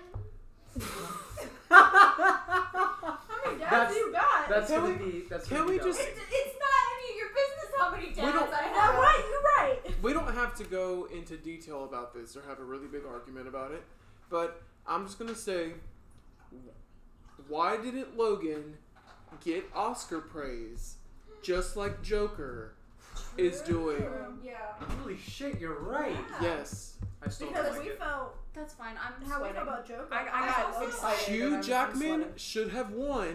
How 3.49 3.55
many 3.55 3.61
dads 3.61 3.70
That's- 3.70 3.92
do 3.94 3.99
you 4.01 4.12
got? 4.12 4.49
That's 4.49 4.70
Can 4.70 4.80
gonna 4.80 4.92
we- 5.05 5.11
be. 5.12 5.26
That's 5.28 5.49
can 5.49 5.57
gonna 5.59 5.70
we 5.70 5.78
be 5.78 5.84
just- 5.84 6.01
It's, 6.01 6.18
it's 6.18 6.59
not 6.59 6.82
any 6.94 7.11
of 7.12 7.16
your 7.18 7.28
business 7.28 7.70
how 7.78 7.90
many 7.90 8.07
dads 8.07 8.16
don't- 8.34 8.53
I 8.53 8.64
Yeah, 8.66 8.80
have. 8.80 8.94
right. 8.96 9.24
You're 9.30 9.42
right. 9.57 10.03
We 10.03 10.12
don't 10.12 10.34
have 10.34 10.55
to 10.57 10.64
go 10.64 11.09
into 11.12 11.36
detail 11.36 11.84
about 11.84 12.12
this 12.14 12.36
or 12.36 12.42
have 12.42 12.59
a 12.61 12.64
really 12.64 12.86
big 12.86 13.05
argument 13.07 13.49
about 13.49 13.72
it, 13.72 13.82
but 14.30 14.62
I'm 14.86 15.07
just 15.07 15.18
gonna 15.18 15.34
say, 15.34 15.74
why 17.49 17.76
didn't 17.76 18.16
Logan 18.16 18.76
get 19.44 19.64
Oscar 19.74 20.20
praise 20.20 20.96
just 21.42 21.76
like 21.76 22.03
Joker 22.03 22.74
is 23.36 23.61
doing? 23.62 24.05
Yeah. 24.42 24.57
Holy 25.01 25.16
shit! 25.16 25.59
You're 25.61 25.78
right. 25.80 26.16
Yes, 26.40 26.97
I 27.25 27.29
still 27.29 27.49
don't 27.49 27.57
Because 27.57 27.77
like 27.77 27.85
we 27.87 27.91
it. 27.93 27.99
felt 27.99 28.37
That's 28.55 28.75
fine. 28.75 28.95
I'm 28.97 29.27
how 29.29 29.39
we 29.43 29.49
sweating. 29.51 29.55
felt 29.57 29.69
about 29.69 29.87
Joker. 29.87 30.09
I, 30.14 30.23
I 30.33 30.47
got 30.47 30.75
also- 30.75 30.87
excited. 30.87 31.27
and 31.29 31.35
Hugh 31.37 31.45
I'm- 31.47 31.55
I'm 31.55 31.62
Jackman 31.62 32.01
sweating. 32.21 32.33
should 32.37 32.69
have 32.71 32.91
won 32.93 33.29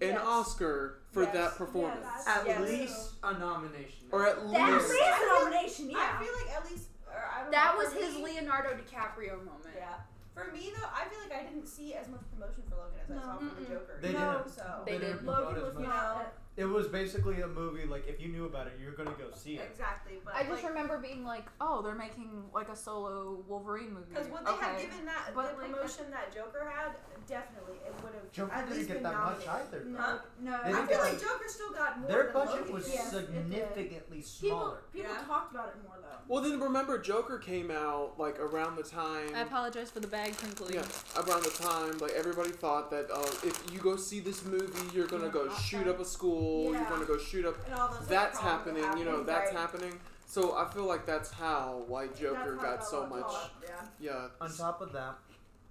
an 0.00 0.08
Yes. 0.08 0.20
Oscar 0.24 0.98
for 1.12 1.22
Yes. 1.24 1.32
that 1.34 1.54
performance, 1.56 2.00
Yes. 2.04 2.26
At 2.26 2.46
Yes. 2.46 2.60
least 2.60 3.10
a 3.22 3.32
nomination. 3.38 4.08
or 4.12 4.26
at 4.26 4.36
At 4.38 4.46
least. 4.46 4.88
least 4.90 5.02
a 5.22 5.26
nomination, 5.38 5.90
yeah. 5.90 5.98
I 6.18 6.22
feel 6.24 6.32
like 6.34 6.56
at 6.56 6.70
least. 6.70 6.88
Or 7.06 7.12
I 7.34 7.42
don't 7.42 7.50
That 7.50 7.72
know, 7.74 7.78
was 7.84 7.92
for 7.92 7.98
his 8.00 8.14
me- 8.16 8.22
Leonardo 8.24 8.70
DiCaprio 8.70 9.44
moment. 9.44 9.74
Yeah. 9.76 9.94
For 10.34 10.44
me 10.52 10.72
though, 10.76 10.88
I 10.94 11.04
feel 11.08 11.18
like 11.20 11.32
I 11.32 11.42
didn't 11.42 11.66
see 11.66 11.94
as 11.94 12.08
much 12.08 12.20
promotion 12.32 12.62
for 12.70 12.76
Logan 12.76 13.00
as 13.04 13.10
I 13.10 13.14
No. 13.14 13.20
saw 13.20 13.38
for 13.38 13.44
the 13.44 13.50
Mm-mm. 13.50 13.68
Joker. 13.68 13.98
They 14.00 14.12
No. 14.12 14.32
didn't. 14.38 14.48
So 14.54 14.82
They 14.86 14.92
They 14.92 14.98
did. 14.98 15.06
didn't 15.06 15.18
promote 15.26 15.44
Logan 15.44 15.56
as 15.56 15.62
was 15.64 15.74
much. 15.74 15.84
not. 15.88 16.32
It 16.60 16.68
was 16.68 16.88
basically 16.88 17.40
a 17.40 17.46
movie. 17.48 17.86
Like 17.86 18.06
if 18.06 18.20
you 18.20 18.28
knew 18.28 18.44
about 18.44 18.66
it, 18.66 18.74
you're 18.82 18.92
gonna 18.92 19.16
go 19.16 19.32
see 19.34 19.54
it. 19.56 19.66
exactly, 19.70 20.20
but 20.22 20.34
I 20.34 20.42
just 20.42 20.62
like, 20.62 20.68
remember 20.68 20.98
being 20.98 21.24
like, 21.24 21.46
oh, 21.58 21.80
they're 21.80 21.94
making 21.94 22.28
like 22.52 22.68
a 22.68 22.76
solo 22.76 23.42
Wolverine 23.48 23.94
movie. 23.94 24.06
Because 24.10 24.28
would 24.28 24.44
they 24.44 24.52
have 24.52 24.78
given 24.78 25.06
that 25.06 25.32
But, 25.34 25.56
the 25.56 25.62
like, 25.62 25.72
promotion 25.72 26.10
that 26.10 26.34
Joker 26.34 26.70
had? 26.70 26.92
Definitely, 27.26 27.76
it 27.86 27.94
would 28.02 28.12
have. 28.12 28.30
Joker 28.32 28.52
at 28.52 28.64
didn't 28.66 28.76
least 28.76 28.88
get 28.88 28.94
been 29.02 29.02
that 29.04 29.24
much 29.24 29.46
either. 29.48 29.84
No, 29.86 29.98
Huh? 29.98 30.18
no. 30.40 30.52
I 30.62 30.64
feel 30.64 30.74
like 30.76 30.88
that- 31.12 31.20
Joker 31.20 31.48
still 31.48 31.70
got 31.72 31.98
more. 32.00 32.10
Their 32.10 32.24
than 32.24 32.32
budget 32.34 32.56
Logan 32.60 32.74
was 32.74 32.84
did. 32.84 32.94
Yes, 32.94 33.10
significantly 33.10 34.20
smaller. 34.22 34.78
people 34.92 35.10
Yeah. 35.10 35.22
talked 35.26 35.52
about 35.54 35.68
it 35.68 35.76
more 35.86 35.96
though. 35.99 35.99
Well, 36.28 36.42
then 36.42 36.60
remember, 36.60 36.98
Joker 36.98 37.38
came 37.38 37.70
out 37.70 38.18
like 38.18 38.38
around 38.38 38.76
the 38.76 38.82
time. 38.82 39.34
I 39.34 39.42
apologize 39.42 39.90
for 39.90 40.00
the 40.00 40.06
bag 40.06 40.36
crinkling. 40.36 40.74
Yeah, 40.74 40.84
around 41.16 41.42
the 41.42 41.50
time, 41.50 41.98
like 41.98 42.12
everybody 42.12 42.50
thought 42.50 42.90
that 42.90 43.10
uh, 43.10 43.22
if 43.42 43.62
you 43.72 43.80
go 43.80 43.96
see 43.96 44.20
this 44.20 44.44
movie, 44.44 44.96
you're 44.96 45.06
gonna 45.08 45.28
go 45.28 45.52
shoot 45.56 45.88
up 45.88 45.98
a 46.00 46.04
school. 46.04 46.72
Yeah. 46.72 46.80
You're 46.80 46.90
gonna 46.90 47.04
go 47.04 47.18
shoot 47.18 47.44
up. 47.44 47.56
And 47.66 47.74
all 47.74 47.88
those, 47.88 48.06
That's 48.06 48.38
problems 48.38 48.66
that 48.66 48.84
happening. 48.84 48.98
You 48.98 49.04
know, 49.04 49.10
happened, 49.10 49.28
that's 49.28 49.52
right. 49.52 49.60
happening. 49.60 50.00
So 50.26 50.56
I 50.56 50.68
feel 50.72 50.84
like 50.84 51.06
that's 51.06 51.32
how 51.32 51.82
why 51.88 52.06
Joker 52.06 52.56
how 52.56 52.62
got 52.62 52.84
so 52.86 53.06
much. 53.06 53.22
taller, 53.22 53.50
Yeah. 53.64 53.70
Yeah. 54.00 54.28
On 54.40 54.52
top 54.56 54.80
of 54.80 54.92
that, 54.92 55.16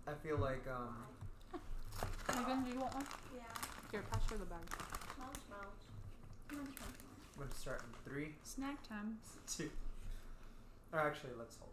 I 0.06 0.12
feel 0.22 0.38
like 0.38 0.66
um, 0.68 1.60
Megan, 2.28 2.64
do 2.64 2.72
you 2.72 2.80
want 2.80 2.94
one? 2.96 3.06
Yeah. 3.34 3.44
Here, 3.92 4.04
pass 4.12 4.30
her 4.30 4.38
the 4.38 4.46
bag. 4.46 4.60
Mulch, 5.18 5.36
mulch. 5.50 6.60
I'm 6.60 6.68
gonna 7.40 7.56
start 7.56 7.82
in 7.82 8.12
three, 8.12 8.36
Snack 8.44 8.86
time. 8.88 9.18
two. 9.48 9.70
Or 10.92 11.00
actually, 11.00 11.32
let's 11.38 11.56
hold. 11.58 11.70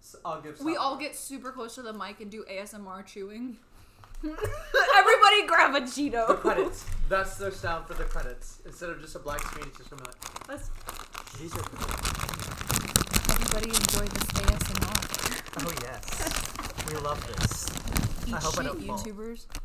So 0.00 0.18
I'll 0.24 0.40
give. 0.40 0.60
We 0.60 0.76
all 0.76 0.96
get 0.96 1.14
super 1.16 1.50
close 1.52 1.74
to 1.76 1.82
the 1.82 1.92
mic 1.92 2.20
and 2.20 2.30
do 2.30 2.44
ASMR 2.50 3.04
chewing. 3.06 3.56
Everybody 4.24 5.46
grab 5.46 5.74
a 5.74 5.80
Cheeto. 5.80 6.26
the 6.26 6.34
Cheeto. 6.34 6.40
credits. 6.40 6.84
That's 7.08 7.36
the 7.36 7.50
sound 7.50 7.86
for 7.86 7.94
the 7.94 8.04
credits. 8.04 8.60
Instead 8.66 8.90
of 8.90 9.00
just 9.00 9.16
a 9.16 9.18
black 9.18 9.40
screen, 9.40 9.66
it's 9.68 9.78
just 9.78 9.90
gonna 9.90 10.02
be 10.02 10.08
like. 10.08 10.48
Let's- 10.48 10.70
These 11.40 11.54
are. 11.54 11.64
Everybody 13.32 13.70
enjoy 13.70 14.06
this 14.06 14.24
ASMR. 14.42 15.66
Oh 15.66 15.72
yes, 15.82 16.84
we 16.88 16.94
love 17.00 17.20
this. 17.26 17.66
Eat 18.28 18.34
I 18.34 18.36
hope 18.38 18.58
I 18.58 18.62
don't 18.64 18.80
fall. 18.84 18.98
YouTubers. 18.98 19.46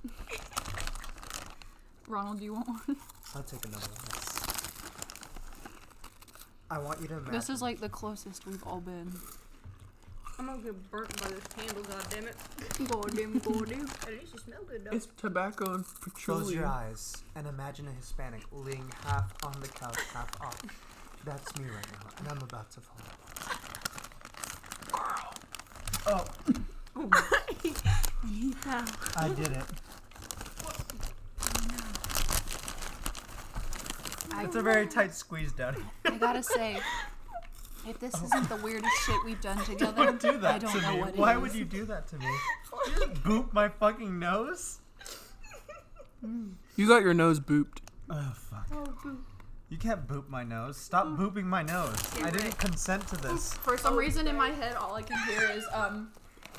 Ronald, 2.08 2.38
do 2.40 2.46
you 2.46 2.54
want 2.54 2.68
one? 2.68 2.96
I'll 3.36 3.44
take 3.44 3.66
another 3.66 3.86
one. 3.86 4.27
Yes. 6.70 6.80
I 6.80 6.84
want 6.84 7.02
you 7.02 7.08
to 7.08 7.14
imagine. 7.16 7.34
This 7.34 7.50
is 7.50 7.62
like 7.62 7.80
the 7.80 7.90
closest 7.90 8.46
we've 8.46 8.64
all 8.66 8.82
been. 8.82 9.12
I'm 10.40 10.46
gonna 10.46 10.62
get 10.62 10.92
burnt 10.92 11.22
by 11.22 11.30
this 11.30 11.48
candle, 11.48 11.82
goddammit. 11.84 12.88
Goddamn, 12.88 13.40
goddamn. 13.40 13.88
At 14.04 14.10
least 14.10 14.34
you 14.34 14.40
smell 14.40 14.60
good 14.68 14.86
though. 14.86 14.96
It's 14.96 15.08
tobacco 15.18 15.74
and 15.74 15.86
petroleum. 16.02 16.44
Close 16.44 16.54
your 16.54 16.68
eyes 16.68 17.24
and 17.36 17.48
imagine 17.48 17.88
a 17.88 17.92
Hispanic 17.92 18.44
laying 18.52 18.92
half 19.06 19.34
on 19.44 19.54
the 19.62 19.68
couch, 19.68 19.98
half 20.14 20.30
off. 20.42 20.62
That's 21.26 21.58
me 21.58 21.66
right 21.66 21.88
now, 21.94 22.10
and 22.20 22.28
I'm 22.30 22.42
about 22.44 22.70
to 22.72 22.82
fall. 22.82 22.98
Oh, 26.10 26.24
he 28.30 28.52
fell. 28.54 28.86
I 29.16 29.30
did 29.30 29.52
it. 29.52 29.64
It's 34.40 34.56
a 34.56 34.62
very 34.62 34.86
tight 34.88 35.14
squeeze 35.16 35.52
down 35.52 35.74
here. 35.74 36.07
I 36.18 36.20
gotta 36.20 36.44
say, 36.44 36.80
if 37.88 38.00
this 38.00 38.14
isn't 38.22 38.50
the 38.50 38.56
weirdest 38.58 38.94
shit 39.06 39.16
we've 39.24 39.40
done 39.42 39.58
together, 39.66 40.06
Don't 40.06 40.20
do 40.20 40.38
that 40.40 40.56
I 40.56 40.58
don't 40.60 40.72
to 40.74 40.82
know 40.82 40.94
me. 40.94 41.00
what 41.02 41.16
Why 41.18 41.36
is. 41.36 41.42
would 41.42 41.54
you 41.56 41.66
do 41.66 41.86
that 41.86 42.08
to 42.10 42.18
me? 42.18 42.26
You 42.26 42.94
just 43.08 43.14
boop 43.24 43.54
my 43.54 43.70
fucking 43.70 44.18
nose? 44.20 44.80
You 46.76 46.88
got 46.88 47.04
your 47.04 47.14
nose 47.14 47.40
booped. 47.40 47.80
Oh 48.10 48.34
fuck. 48.36 48.68
You 49.70 49.78
can't 49.78 50.08
boop 50.08 50.30
my 50.30 50.44
nose. 50.44 50.78
Stop 50.78 51.08
booping 51.08 51.44
my 51.44 51.62
nose. 51.62 51.96
I 52.24 52.30
didn't 52.32 52.58
consent 52.58 53.08
to 53.10 53.16
this. 53.18 53.54
For 53.54 53.78
some 53.78 53.96
reason 53.96 54.28
in 54.28 54.36
my 54.36 54.50
head, 54.50 54.76
all 54.76 54.96
I 54.96 55.02
can 55.04 55.18
hear 55.28 55.50
is 55.52 55.66
um 55.74 56.10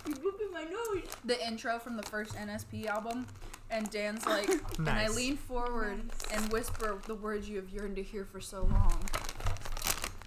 You 0.07 0.15
booping 0.15 0.53
my 0.53 0.65
nose. 0.65 1.05
the 1.25 1.45
intro 1.47 1.79
from 1.79 1.97
the 1.97 2.03
first 2.05 2.35
NSP 2.37 2.87
album, 2.87 3.27
and 3.71 3.91
Dan's 3.91 4.25
like, 4.27 4.49
and 4.79 4.89
I 4.89 5.05
Nice. 5.07 5.17
lean 5.17 5.37
forward 5.37 6.03
and 6.33 6.53
whisper 6.53 7.01
the 7.07 7.15
words 7.15 7.49
you 7.49 7.57
have 7.57 7.69
yearned 7.71 7.97
to 7.97 8.03
hear 8.03 8.25
for 8.25 8.41
so 8.41 8.63
long. 8.63 8.99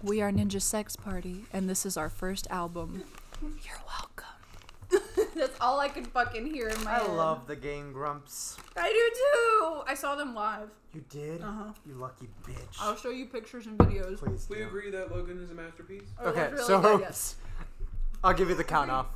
We 0.02 0.20
are 0.20 0.30
Ninja 0.32 0.60
Sex 0.60 0.96
Party, 0.96 1.44
and 1.52 1.68
this 1.68 1.86
is 1.86 1.96
our 1.96 2.08
first 2.08 2.46
album. 2.50 3.04
You're 3.40 3.80
welcome. 3.86 4.26
That's 5.36 5.56
all 5.60 5.80
I 5.80 5.88
could 5.88 6.06
fucking 6.08 6.46
hear 6.52 6.68
in 6.68 6.84
my 6.84 6.96
I 6.96 6.98
head. 7.00 7.10
love 7.12 7.46
the 7.46 7.56
Game 7.56 7.92
Grumps. 7.92 8.56
I 8.76 8.88
do 8.90 9.10
too. 9.14 9.82
I 9.86 9.94
saw 9.94 10.16
them 10.16 10.34
live. 10.34 10.68
You 10.92 11.04
did? 11.08 11.40
Uh 11.42 11.46
huh. 11.52 11.72
You 11.86 11.94
lucky 11.94 12.28
bitch. 12.46 12.76
I'll 12.80 12.96
show 12.96 13.10
you 13.10 13.26
pictures 13.26 13.66
and 13.66 13.78
videos. 13.78 14.18
Please 14.18 14.46
We 14.50 14.56
do. 14.58 14.66
agree 14.66 14.90
that 14.90 15.10
Logan 15.14 15.40
is 15.42 15.50
a 15.50 15.54
masterpiece. 15.54 16.02
Oh, 16.20 16.26
it 16.28 16.30
Okay, 16.30 16.42
was 16.42 16.52
really 16.52 16.64
so 16.66 16.80
good, 16.80 17.00
yes. 17.00 17.36
I'll 18.24 18.34
give 18.34 18.48
you 18.48 18.54
the 18.56 18.64
count 18.64 18.90
off. 18.90 19.06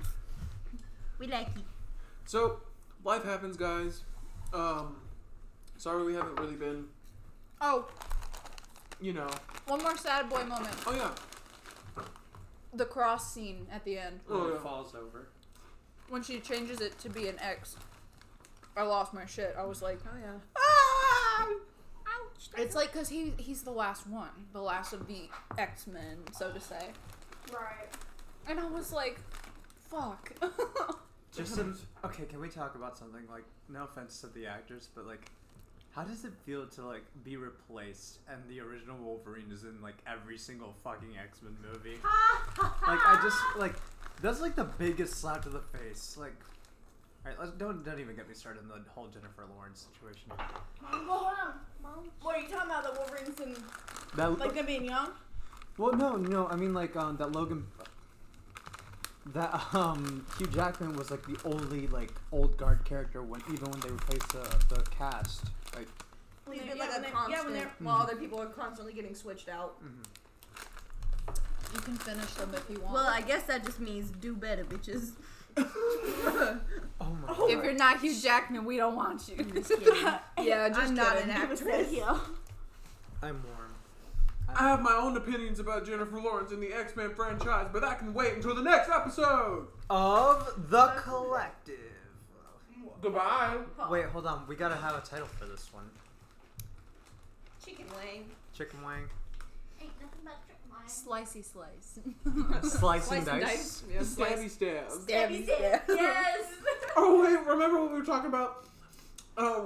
We 1.21 1.27
like 1.27 1.49
you. 1.55 1.61
So, 2.25 2.61
life 3.05 3.23
happens, 3.23 3.55
guys. 3.55 4.01
Um, 4.51 4.95
sorry 5.77 6.03
we 6.03 6.15
haven't 6.15 6.39
really 6.39 6.55
been, 6.55 6.85
Oh, 7.61 7.85
you 8.99 9.13
know. 9.13 9.29
one 9.67 9.83
more 9.83 9.95
sad 9.95 10.29
boy 10.31 10.43
moment. 10.45 10.73
Oh 10.87 10.95
yeah. 10.95 11.11
The 12.73 12.85
cross 12.85 13.31
scene 13.31 13.67
at 13.71 13.85
the 13.85 13.99
end. 13.99 14.21
Oh 14.29 14.51
yeah. 14.51 14.59
falls 14.61 14.95
over. 14.95 15.27
When 16.09 16.23
she 16.23 16.39
changes 16.39 16.81
it 16.81 16.97
to 16.99 17.09
be 17.09 17.27
an 17.27 17.37
X. 17.39 17.75
I 18.75 18.81
lost 18.81 19.13
my 19.13 19.27
shit. 19.27 19.55
I 19.57 19.63
was 19.63 19.81
like, 19.83 19.99
Oh, 20.05 20.17
yeah. 20.19 20.39
ah! 20.57 21.47
Ouch. 22.07 22.49
It's 22.57 22.75
like 22.75 22.91
because 22.93 23.09
he 23.09 23.31
he's 23.37 23.61
the 23.61 23.71
last 23.71 24.07
one, 24.07 24.29
the 24.53 24.61
last 24.61 24.91
of 24.91 25.07
the 25.07 25.29
X 25.59 25.85
Men, 25.85 26.17
so 26.35 26.51
to 26.51 26.59
say. 26.59 26.87
Right. 27.53 27.87
And 28.49 28.59
I 28.59 28.65
was 28.65 28.91
like, 28.91 29.19
fuck. 29.87 30.31
Just 31.35 31.57
in, 31.57 31.75
okay, 32.03 32.25
can 32.25 32.39
we 32.41 32.49
talk 32.49 32.75
about 32.75 32.97
something 32.97 33.23
like 33.31 33.45
no 33.69 33.85
offense 33.85 34.19
to 34.21 34.27
the 34.27 34.45
actors, 34.47 34.89
but 34.93 35.05
like 35.05 35.31
how 35.91 36.03
does 36.03 36.23
it 36.23 36.31
feel 36.45 36.65
to 36.67 36.85
like 36.85 37.03
be 37.23 37.37
replaced 37.37 38.19
and 38.29 38.41
the 38.49 38.59
original 38.59 38.97
Wolverine 38.97 39.51
is 39.51 39.63
in 39.63 39.81
like 39.81 39.97
every 40.07 40.37
single 40.37 40.73
fucking 40.83 41.17
X-Men 41.17 41.55
movie? 41.61 41.97
like 42.61 42.99
I 43.05 43.19
just 43.23 43.37
like 43.57 43.75
that's 44.21 44.41
like 44.41 44.55
the 44.55 44.65
biggest 44.65 45.15
slap 45.15 45.43
to 45.43 45.49
the 45.49 45.61
face. 45.61 46.17
Like 46.19 46.35
Alright, 47.25 47.39
let's 47.39 47.51
don't 47.51 47.85
don't 47.85 47.99
even 47.99 48.15
get 48.15 48.27
me 48.27 48.33
started 48.33 48.61
on 48.61 48.83
the 48.83 48.89
whole 48.89 49.07
Jennifer 49.07 49.45
Lawrence 49.55 49.87
situation. 49.93 50.31
Mom, 50.81 51.07
hold 51.07 51.33
on. 51.41 51.53
Mom. 51.83 52.09
What 52.21 52.35
are 52.35 52.41
you 52.41 52.47
talking 52.47 52.71
about? 52.71 52.83
The 52.83 52.99
Wolverine's 52.99 53.39
in, 53.39 53.63
That 54.15 54.39
like 54.39 54.55
them 54.55 54.65
being 54.65 54.85
young? 54.85 55.11
Well, 55.77 55.93
no, 55.93 56.15
no. 56.15 56.47
I 56.47 56.55
mean, 56.55 56.73
like, 56.73 56.95
um, 56.95 57.17
that 57.17 57.31
Logan, 57.31 57.65
that 59.27 59.61
um, 59.75 60.25
Hugh 60.37 60.47
Jackman 60.47 60.93
was 60.95 61.11
like 61.11 61.25
the 61.25 61.37
only 61.45 61.87
like 61.87 62.11
old 62.31 62.57
guard 62.57 62.83
character 62.85 63.21
when 63.21 63.41
even 63.53 63.69
when 63.69 63.79
they 63.81 63.89
replaced 63.89 64.29
the 64.29 64.73
the 64.75 64.81
cast. 64.89 65.43
Like, 65.75 65.87
When 66.45 66.57
they- 66.57 66.65
been 66.65 66.77
yeah, 66.77 66.83
like 66.83 66.91
when 66.93 67.05
a 67.05 67.11
constant, 67.11 67.37
Yeah, 67.37 67.43
when 67.45 67.53
they're. 67.53 67.71
while 67.79 68.01
other 68.01 68.15
people 68.15 68.39
are 68.41 68.47
constantly 68.47 68.93
getting 68.93 69.13
switched 69.15 69.47
out. 69.49 69.75
you 71.73 71.79
can 71.81 71.95
finish 71.97 72.33
them 72.33 72.51
if 72.53 72.65
you 72.69 72.79
want. 72.81 72.93
Well, 72.95 73.07
I 73.07 73.21
guess 73.21 73.43
that 73.43 73.63
just 73.63 73.79
means 73.79 74.09
do 74.11 74.35
better, 74.35 74.63
bitches. 74.65 75.11
oh 75.57 76.57
my 77.01 77.45
if 77.49 77.63
you're 77.63 77.73
not 77.73 77.99
Hugh 77.99 78.15
Jackman, 78.19 78.65
we 78.65 78.77
don't 78.77 78.95
want 78.95 79.27
you. 79.29 79.35
yeah, 80.39 80.69
just 80.69 80.79
I'm 80.81 80.95
not 80.95 81.17
an 81.17 81.29
actress. 81.41 81.93
I'm 83.23 83.43
warm. 83.43 83.60
I 84.55 84.69
have 84.69 84.81
my 84.81 84.93
own 84.93 85.15
opinions 85.17 85.59
about 85.59 85.85
Jennifer 85.85 86.19
Lawrence 86.19 86.51
in 86.51 86.59
the 86.59 86.73
X 86.73 86.95
Men 86.95 87.13
franchise, 87.15 87.67
but 87.71 87.81
that 87.81 87.99
can 87.99 88.13
wait 88.13 88.33
until 88.33 88.53
the 88.55 88.61
next 88.61 88.89
episode. 88.89 89.67
Of 89.89 90.69
the 90.69 90.87
collective. 90.97 91.77
Goodbye. 93.01 93.57
Wait, 93.89 94.05
hold 94.05 94.27
on. 94.27 94.45
We 94.47 94.55
gotta 94.55 94.75
have 94.75 94.95
a 94.95 95.01
title 95.01 95.27
for 95.27 95.45
this 95.45 95.67
one. 95.73 95.89
Chicken 97.65 97.85
wing. 97.95 98.25
Chicken 98.55 98.83
wing. 98.85 99.09
Ain't 99.81 99.91
nothing 99.99 100.19
but 100.23 100.35
trick 100.45 100.57
mine. 100.69 100.87
Slicey 100.87 101.43
slice. 101.43 101.99
Slicing 102.71 102.79
Slice 102.79 103.11
and 103.11 103.25
dice. 103.25 103.39
dice. 103.41 103.83
Yeah, 103.91 103.99
Stabby 104.01 104.49
stab. 104.49 104.89
Stabby 104.89 105.43
stab. 105.45 105.81
Yes. 105.89 106.43
Oh 106.95 107.23
wait, 107.23 107.39
remember 107.47 107.81
what 107.81 107.91
we 107.91 107.99
were 107.99 108.05
talking 108.05 108.27
about? 108.27 108.65
Uh, 109.37 109.63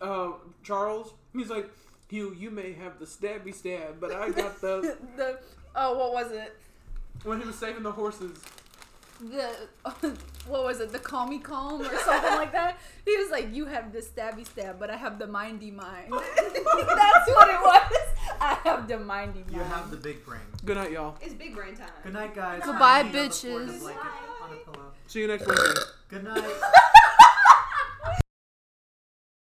uh, 0.00 0.32
Charles. 0.62 1.12
He's 1.34 1.50
like, 1.50 1.70
Hugh, 2.12 2.36
you 2.38 2.50
may 2.50 2.74
have 2.74 2.98
the 2.98 3.06
stabby 3.06 3.54
stab, 3.54 3.98
but 3.98 4.12
I 4.12 4.28
got 4.28 4.60
the 4.60 4.98
the 5.16 5.38
oh, 5.74 5.96
what 5.96 6.12
was 6.12 6.30
it? 6.30 6.54
when 7.24 7.40
he 7.40 7.46
was 7.46 7.56
saving 7.56 7.84
the 7.84 7.90
horses. 7.90 8.38
The 9.18 9.48
what 10.46 10.62
was 10.62 10.80
it? 10.80 10.92
The 10.92 10.98
call 10.98 11.26
me 11.26 11.38
calm 11.38 11.80
or 11.80 11.84
something 11.84 12.34
like 12.34 12.52
that. 12.52 12.78
He 13.06 13.16
was 13.16 13.30
like, 13.30 13.54
"You 13.54 13.64
have 13.64 13.94
the 13.94 14.00
stabby 14.00 14.46
stab, 14.46 14.78
but 14.78 14.90
I 14.90 14.96
have 14.96 15.18
the 15.18 15.26
mindy 15.26 15.70
mind." 15.70 16.12
That's 16.12 17.30
what 17.30 17.48
it 17.48 17.60
was. 17.62 18.08
I 18.38 18.58
have 18.64 18.86
the 18.88 18.98
mindy 18.98 19.38
mind. 19.38 19.50
You 19.50 19.60
have 19.60 19.90
the 19.90 19.96
big 19.96 20.22
brain. 20.26 20.42
Good 20.66 20.76
night, 20.76 20.92
y'all. 20.92 21.16
It's 21.22 21.32
big 21.32 21.54
brain 21.54 21.76
time. 21.76 21.88
Good 22.02 22.12
night, 22.12 22.34
guys. 22.34 22.60
Goodbye, 22.62 23.00
I'm 23.00 23.06
on 23.06 23.12
the 23.12 23.30
floor 23.30 23.60
bitches. 23.60 23.80
blanket 23.80 24.02
on 24.42 24.50
a. 24.52 25.10
See 25.10 25.20
you 25.20 25.28
next 25.28 25.46
week. 25.46 25.58
Good 26.10 26.24
night. 26.24 26.98